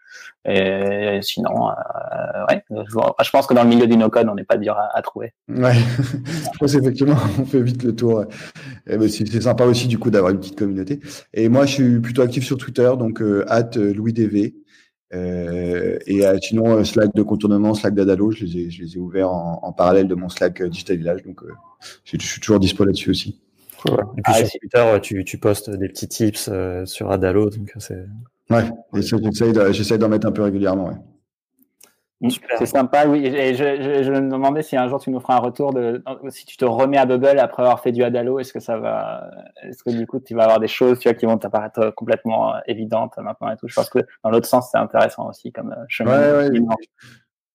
Et 0.44 1.18
sinon, 1.22 1.68
euh, 1.68 2.46
ouais, 2.48 2.64
je, 2.70 3.30
pense 3.30 3.46
que 3.46 3.54
dans 3.54 3.62
le 3.62 3.68
milieu 3.68 3.86
du 3.86 3.96
no-code, 3.96 4.28
on 4.30 4.34
n'est 4.34 4.44
pas 4.44 4.56
dur 4.56 4.76
à, 4.78 5.02
trouver. 5.02 5.34
Ouais, 5.48 5.74
je 6.52 6.58
pense 6.58 6.74
effectivement, 6.74 7.16
on 7.38 7.44
fait 7.44 7.60
vite 7.60 7.82
le 7.82 7.94
tour. 7.94 8.24
Ben, 8.86 9.08
c'est 9.08 9.42
sympa 9.42 9.64
aussi 9.64 9.88
du 9.88 9.98
coup 9.98 10.10
d'avoir 10.10 10.32
une 10.32 10.40
petite 10.40 10.58
communauté. 10.58 11.00
Et 11.34 11.48
moi, 11.48 11.66
je 11.66 11.74
suis 11.74 12.00
plutôt 12.00 12.22
actif 12.22 12.44
sur 12.44 12.56
Twitter, 12.56 12.90
donc 12.98 13.20
euh, 13.20 13.44
@louisdv. 13.74 14.52
Euh, 15.14 15.98
et 16.06 16.26
euh, 16.26 16.36
sinon, 16.40 16.84
Slack 16.84 17.14
de 17.14 17.22
contournement, 17.22 17.74
Slack 17.74 17.94
d'Adalo, 17.94 18.30
je 18.30 18.44
les 18.44 18.58
ai, 18.58 18.70
je 18.70 18.82
les 18.82 18.96
ai 18.96 18.98
ouverts 18.98 19.30
en, 19.30 19.60
en 19.62 19.72
parallèle 19.72 20.08
de 20.08 20.14
mon 20.14 20.28
Slack 20.28 20.62
Digital 20.62 20.96
Village, 20.98 21.22
donc 21.22 21.40
je 22.04 22.18
suis 22.18 22.40
toujours 22.40 22.60
dispo 22.60 22.84
là-dessus 22.84 23.10
aussi. 23.10 23.40
Et 23.86 23.90
puis 23.90 24.22
ah, 24.24 24.44
sur 24.44 24.60
Twitter, 24.60 24.98
tu, 25.02 25.24
tu, 25.24 25.38
postes 25.38 25.70
des 25.70 25.88
petits 25.88 26.08
tips 26.08 26.50
sur 26.84 27.10
Adalo, 27.10 27.48
donc 27.50 27.72
c'est 27.78 28.04
Ouais, 28.50 28.64
j'essaie 29.72 29.98
d'en 29.98 30.08
mettre 30.08 30.26
un 30.26 30.32
peu 30.32 30.42
régulièrement. 30.42 30.90
Mm, 30.90 31.02
c'est 32.58 32.66
sympa, 32.66 33.06
oui. 33.06 33.24
Et 33.26 33.54
je, 33.54 34.02
je, 34.02 34.10
me 34.10 34.30
demandais 34.30 34.62
si 34.62 34.76
un 34.76 34.88
jour 34.88 35.00
tu 35.00 35.10
nous 35.10 35.20
feras 35.20 35.36
un 35.36 35.40
retour 35.40 35.72
de 35.72 36.02
si 36.30 36.46
tu 36.46 36.56
te 36.56 36.64
remets 36.64 36.98
à 36.98 37.06
Bubble 37.06 37.38
après 37.38 37.62
avoir 37.62 37.80
fait 37.80 37.92
du 37.92 38.02
Adalo, 38.02 38.40
est-ce 38.40 38.52
que 38.52 38.60
ça 38.60 38.76
va, 38.76 39.30
est-ce 39.62 39.84
que 39.84 39.90
du 39.90 40.06
coup 40.06 40.18
tu 40.18 40.34
vas 40.34 40.44
avoir 40.44 40.58
des 40.58 40.68
choses, 40.68 40.98
tu 40.98 41.08
vois, 41.08 41.14
qui 41.14 41.26
vont 41.26 41.38
t'apparaître 41.38 41.92
complètement 41.94 42.54
évidentes 42.66 43.14
maintenant 43.18 43.50
et 43.50 43.56
tout? 43.56 43.68
Je 43.68 43.74
pense 43.74 43.88
que 43.88 44.00
dans 44.24 44.30
l'autre 44.30 44.48
sens, 44.48 44.68
c'est 44.72 44.78
intéressant 44.78 45.28
aussi 45.28 45.52
comme 45.52 45.70
euh, 45.70 45.84
chemin. 45.88 46.18
Ouais, 46.18 46.50
ouais, 46.50 46.60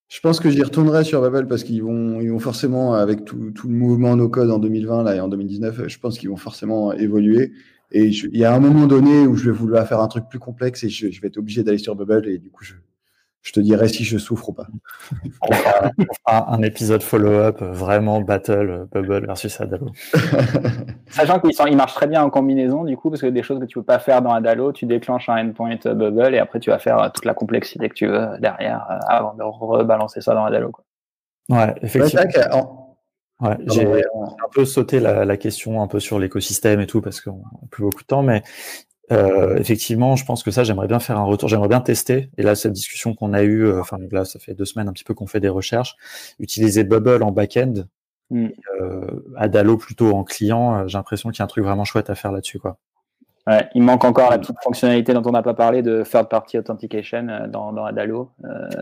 je 0.08 0.20
pense 0.20 0.40
que 0.40 0.50
j'y 0.50 0.62
retournerai 0.62 1.04
sur 1.04 1.22
Bubble 1.22 1.48
parce 1.48 1.64
qu'ils 1.64 1.82
vont, 1.82 2.22
ils 2.22 2.30
vont 2.30 2.40
forcément, 2.40 2.94
avec 2.94 3.26
tout, 3.26 3.52
tout 3.52 3.68
le 3.68 3.74
mouvement 3.74 4.16
no 4.16 4.30
code 4.30 4.52
en 4.52 4.60
2020 4.60 5.04
là, 5.04 5.16
et 5.16 5.20
en 5.20 5.28
2019, 5.28 5.88
je 5.88 6.00
pense 6.00 6.20
qu'ils 6.20 6.30
vont 6.30 6.38
forcément 6.38 6.94
évoluer. 6.94 7.52
Et 7.92 8.06
il 8.06 8.38
y 8.38 8.46
a 8.46 8.54
un 8.54 8.60
moment 8.60 8.88
donné 8.88 9.28
où 9.28 9.36
je 9.36 9.46
vais 9.46 9.52
vouloir 9.52 9.88
faire 9.88 10.00
un 10.00 10.08
truc 10.08 10.26
plus 10.30 10.40
complexe 10.40 10.84
et 10.84 10.90
je, 10.90 11.10
je 11.10 11.20
vais 11.20 11.28
être 11.28 11.38
obligé 11.38 11.64
d'aller 11.64 11.80
sur 11.80 11.96
Bubble 11.96 12.28
et 12.28 12.38
du 12.38 12.50
coup, 12.50 12.64
je, 12.64 12.74
je 13.44 13.52
te 13.52 13.60
dirai 13.60 13.90
si 13.90 14.06
je 14.06 14.18
souffre 14.18 14.50
ou 14.50 14.54
pas. 14.54 14.68
On 15.42 15.54
fera, 15.54 16.54
un 16.54 16.62
épisode 16.62 17.04
follow-up 17.04 17.62
vraiment 17.62 18.22
battle 18.22 18.88
Bubble 18.92 19.26
versus 19.28 19.60
Adalo. 19.60 19.92
Sachant 21.10 21.40
qu'ils 21.40 21.52
ils 21.68 21.76
marchent 21.76 21.94
très 21.94 22.08
bien 22.08 22.24
en 22.24 22.30
combinaison 22.30 22.86
du 22.86 22.96
coup 22.96 23.10
parce 23.10 23.22
que 23.22 23.28
des 23.28 23.44
choses 23.44 23.60
que 23.60 23.66
tu 23.66 23.78
peux 23.80 23.84
pas 23.84 24.00
faire 24.00 24.22
dans 24.22 24.32
Adalo, 24.32 24.72
tu 24.72 24.86
déclenches 24.86 25.28
un 25.28 25.50
endpoint 25.50 25.76
Bubble 25.84 26.34
et 26.34 26.40
après 26.40 26.62
tu 26.62 26.70
vas 26.70 26.80
faire 26.80 27.12
toute 27.14 27.26
la 27.26 27.34
complexité 27.34 27.90
que 27.90 27.94
tu 27.94 28.08
veux 28.08 28.30
derrière 28.40 28.88
euh, 28.90 28.98
avant 29.08 29.34
de 29.34 29.44
rebalancer 29.44 30.22
ça 30.22 30.34
dans 30.34 30.46
Adalo. 30.46 30.72
Quoi. 30.72 30.86
Ouais, 31.50 31.76
effectivement. 31.82 32.80
Ouais, 33.42 33.58
j'ai 33.66 33.86
un 33.86 34.50
peu 34.54 34.64
sauté 34.64 35.02
la, 35.02 35.26
la, 35.26 35.36
question 35.36 35.82
un 35.82 35.88
peu 35.88 36.00
sur 36.00 36.18
l'écosystème 36.18 36.80
et 36.80 36.88
tout 36.88 37.02
parce 37.02 37.20
qu'on 37.20 37.40
n'a 37.40 37.68
plus 37.72 37.84
beaucoup 37.84 38.04
de 38.04 38.08
temps, 38.08 38.24
mais 38.24 38.42
euh, 39.12 39.58
effectivement, 39.58 40.16
je 40.16 40.26
pense 40.26 40.44
que 40.44 40.52
ça, 40.52 40.64
j'aimerais 40.64 40.88
bien 40.88 41.00
faire 41.00 41.18
un 41.18 41.24
retour, 41.24 41.50
j'aimerais 41.50 41.68
bien 41.68 41.82
tester. 41.82 42.30
Et 42.38 42.44
là, 42.44 42.56
cette 42.56 42.74
discussion 42.74 43.14
qu'on 43.14 43.34
a 43.34 43.44
eue, 43.44 43.66
euh, 43.66 43.82
enfin 43.82 43.98
là, 44.12 44.26
ça 44.26 44.40
fait 44.40 44.54
deux 44.54 44.66
semaines 44.66 44.88
un 44.88 44.94
petit 44.94 45.04
peu 45.04 45.14
qu'on 45.14 45.28
fait 45.28 45.40
des 45.40 45.50
recherches, 45.50 45.96
utiliser 46.40 46.84
Bubble 46.84 47.22
en 47.24 47.32
back-end, 47.32 47.74
mm. 48.30 48.48
euh, 48.82 49.08
Adalo 49.36 49.78
plutôt 49.78 50.16
en 50.16 50.24
client, 50.24 50.76
euh, 50.76 50.88
j'ai 50.88 50.98
l'impression 50.98 51.30
qu'il 51.32 51.40
y 51.40 51.42
a 51.42 51.46
un 51.46 51.48
truc 51.48 51.66
vraiment 51.66 51.86
chouette 51.86 52.10
à 52.10 52.16
faire 52.16 52.32
là-dessus, 52.32 52.60
quoi. 52.60 52.78
Ouais, 53.46 53.68
il 53.76 53.84
manque 53.84 54.06
encore 54.06 54.30
la 54.30 54.40
petite 54.40 54.56
fonctionnalité 54.64 55.14
dont 55.14 55.22
on 55.26 55.32
n'a 55.32 55.44
pas 55.44 55.54
parlé 55.54 55.82
de 55.82 56.04
third 56.04 56.30
party 56.30 56.58
authentication 56.60 57.50
dans, 57.50 57.74
dans 57.74 57.84
Adalo, 57.84 58.32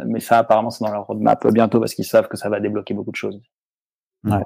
mais 0.06 0.20
ça 0.20 0.38
apparemment 0.38 0.70
c'est 0.70 0.86
dans 0.86 0.92
leur 0.92 1.08
roadmap 1.08 1.48
bientôt 1.48 1.80
parce 1.80 1.96
qu'ils 1.96 2.06
savent 2.06 2.28
que 2.28 2.38
ça 2.38 2.48
va 2.48 2.60
débloquer 2.60 2.94
beaucoup 2.94 3.10
de 3.10 3.16
choses. 3.16 3.42
Ouais. 4.24 4.44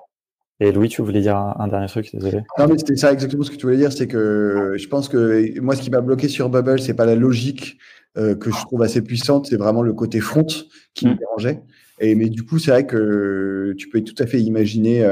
Et 0.62 0.72
Louis, 0.72 0.88
tu 0.88 1.02
voulais 1.02 1.22
dire 1.22 1.36
un, 1.36 1.68
dernier 1.68 1.88
truc, 1.88 2.10
désolé. 2.14 2.42
Non, 2.58 2.68
mais 2.68 2.78
c'était 2.78 2.96
ça 2.96 3.12
exactement 3.12 3.44
ce 3.44 3.52
que 3.52 3.58
tu 3.58 3.66
voulais 3.66 3.78
dire, 3.78 3.92
c'est 3.92 4.08
que 4.08 4.76
je 4.78 4.88
pense 4.88 5.10
que 5.10 5.60
moi, 5.60 5.76
ce 5.76 5.82
qui 5.82 5.90
m'a 5.90 6.00
bloqué 6.00 6.30
sur 6.30 6.50
Bubble, 6.50 6.80
c'est 6.80 6.94
pas 6.94 7.06
la 7.06 7.16
logique 7.16 7.78
que 8.16 8.50
je 8.50 8.66
trouve 8.66 8.82
assez 8.82 9.02
puissante, 9.02 9.48
c'est 9.48 9.58
vraiment 9.58 9.82
le 9.82 9.92
côté 9.92 10.22
front 10.22 10.48
qui 10.94 11.08
me 11.08 11.14
mm. 11.14 11.18
dérangeait. 11.18 11.62
Et, 12.00 12.16
mais 12.16 12.30
du 12.30 12.44
coup, 12.44 12.58
c'est 12.58 12.72
vrai 12.72 12.86
que 12.86 13.74
tu 13.78 13.90
peux 13.90 14.02
tout 14.02 14.16
à 14.18 14.26
fait 14.26 14.42
imaginer 14.42 15.04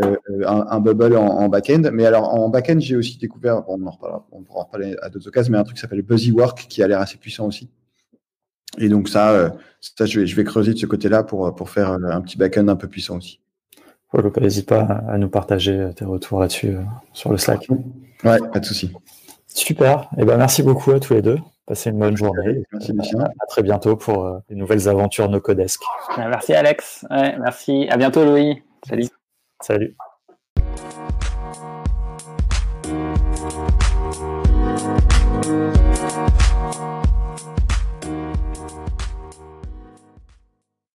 un, 0.00 0.80
bubble 0.80 1.16
en, 1.16 1.48
back-end. 1.50 1.82
Mais 1.92 2.06
alors, 2.06 2.32
en 2.34 2.48
back-end, 2.48 2.80
j'ai 2.80 2.96
aussi 2.96 3.18
découvert, 3.18 3.62
on, 3.68 3.86
en 3.86 3.98
on 4.32 4.42
pourra 4.42 4.60
en 4.60 4.64
reparler 4.64 4.96
à 5.02 5.10
d'autres 5.10 5.28
occasions, 5.28 5.52
mais 5.52 5.58
un 5.58 5.64
truc 5.64 5.76
qui 5.76 5.82
s'appelle 5.82 6.00
BuzzyWork 6.00 6.66
qui 6.68 6.82
a 6.82 6.88
l'air 6.88 7.00
assez 7.00 7.18
puissant 7.18 7.46
aussi. 7.46 7.68
Et 8.78 8.88
donc, 8.88 9.10
ça, 9.10 9.54
ça 9.82 10.06
je, 10.06 10.20
vais, 10.20 10.26
je 10.26 10.34
vais 10.34 10.44
creuser 10.44 10.72
de 10.72 10.78
ce 10.78 10.86
côté-là 10.86 11.24
pour, 11.24 11.54
pour 11.54 11.68
faire 11.68 11.90
un 11.90 12.22
petit 12.22 12.38
back-end 12.38 12.68
un 12.68 12.76
peu 12.76 12.88
puissant 12.88 13.18
aussi. 13.18 13.41
N'hésite 14.40 14.68
pas 14.68 14.82
à 15.08 15.18
nous 15.18 15.28
partager 15.28 15.90
tes 15.96 16.04
retours 16.04 16.40
là-dessus 16.40 16.76
sur 17.12 17.30
le 17.30 17.38
Slack. 17.38 17.68
Ouais, 18.24 18.38
pas 18.52 18.58
de 18.58 18.64
souci. 18.64 18.92
Super. 19.46 20.08
Et 20.16 20.22
eh 20.22 20.24
ben, 20.24 20.36
merci 20.36 20.62
beaucoup 20.62 20.92
à 20.92 21.00
tous 21.00 21.14
les 21.14 21.22
deux. 21.22 21.38
Passez 21.66 21.90
une 21.90 21.98
bonne 21.98 22.16
journée. 22.16 22.64
Merci, 22.72 23.16
À, 23.18 23.46
très 23.46 23.62
bientôt 23.62 23.96
pour 23.96 24.26
euh, 24.26 24.38
les 24.50 24.56
nouvelles 24.56 24.88
aventures 24.88 25.28
no 25.28 25.40
codesques. 25.40 25.84
Merci 26.18 26.54
Alex. 26.54 27.06
merci. 27.10 27.86
À 27.88 27.96
bientôt 27.96 28.24
Louis. 28.24 28.62
Salut. 28.86 29.08
Salut. 29.60 29.96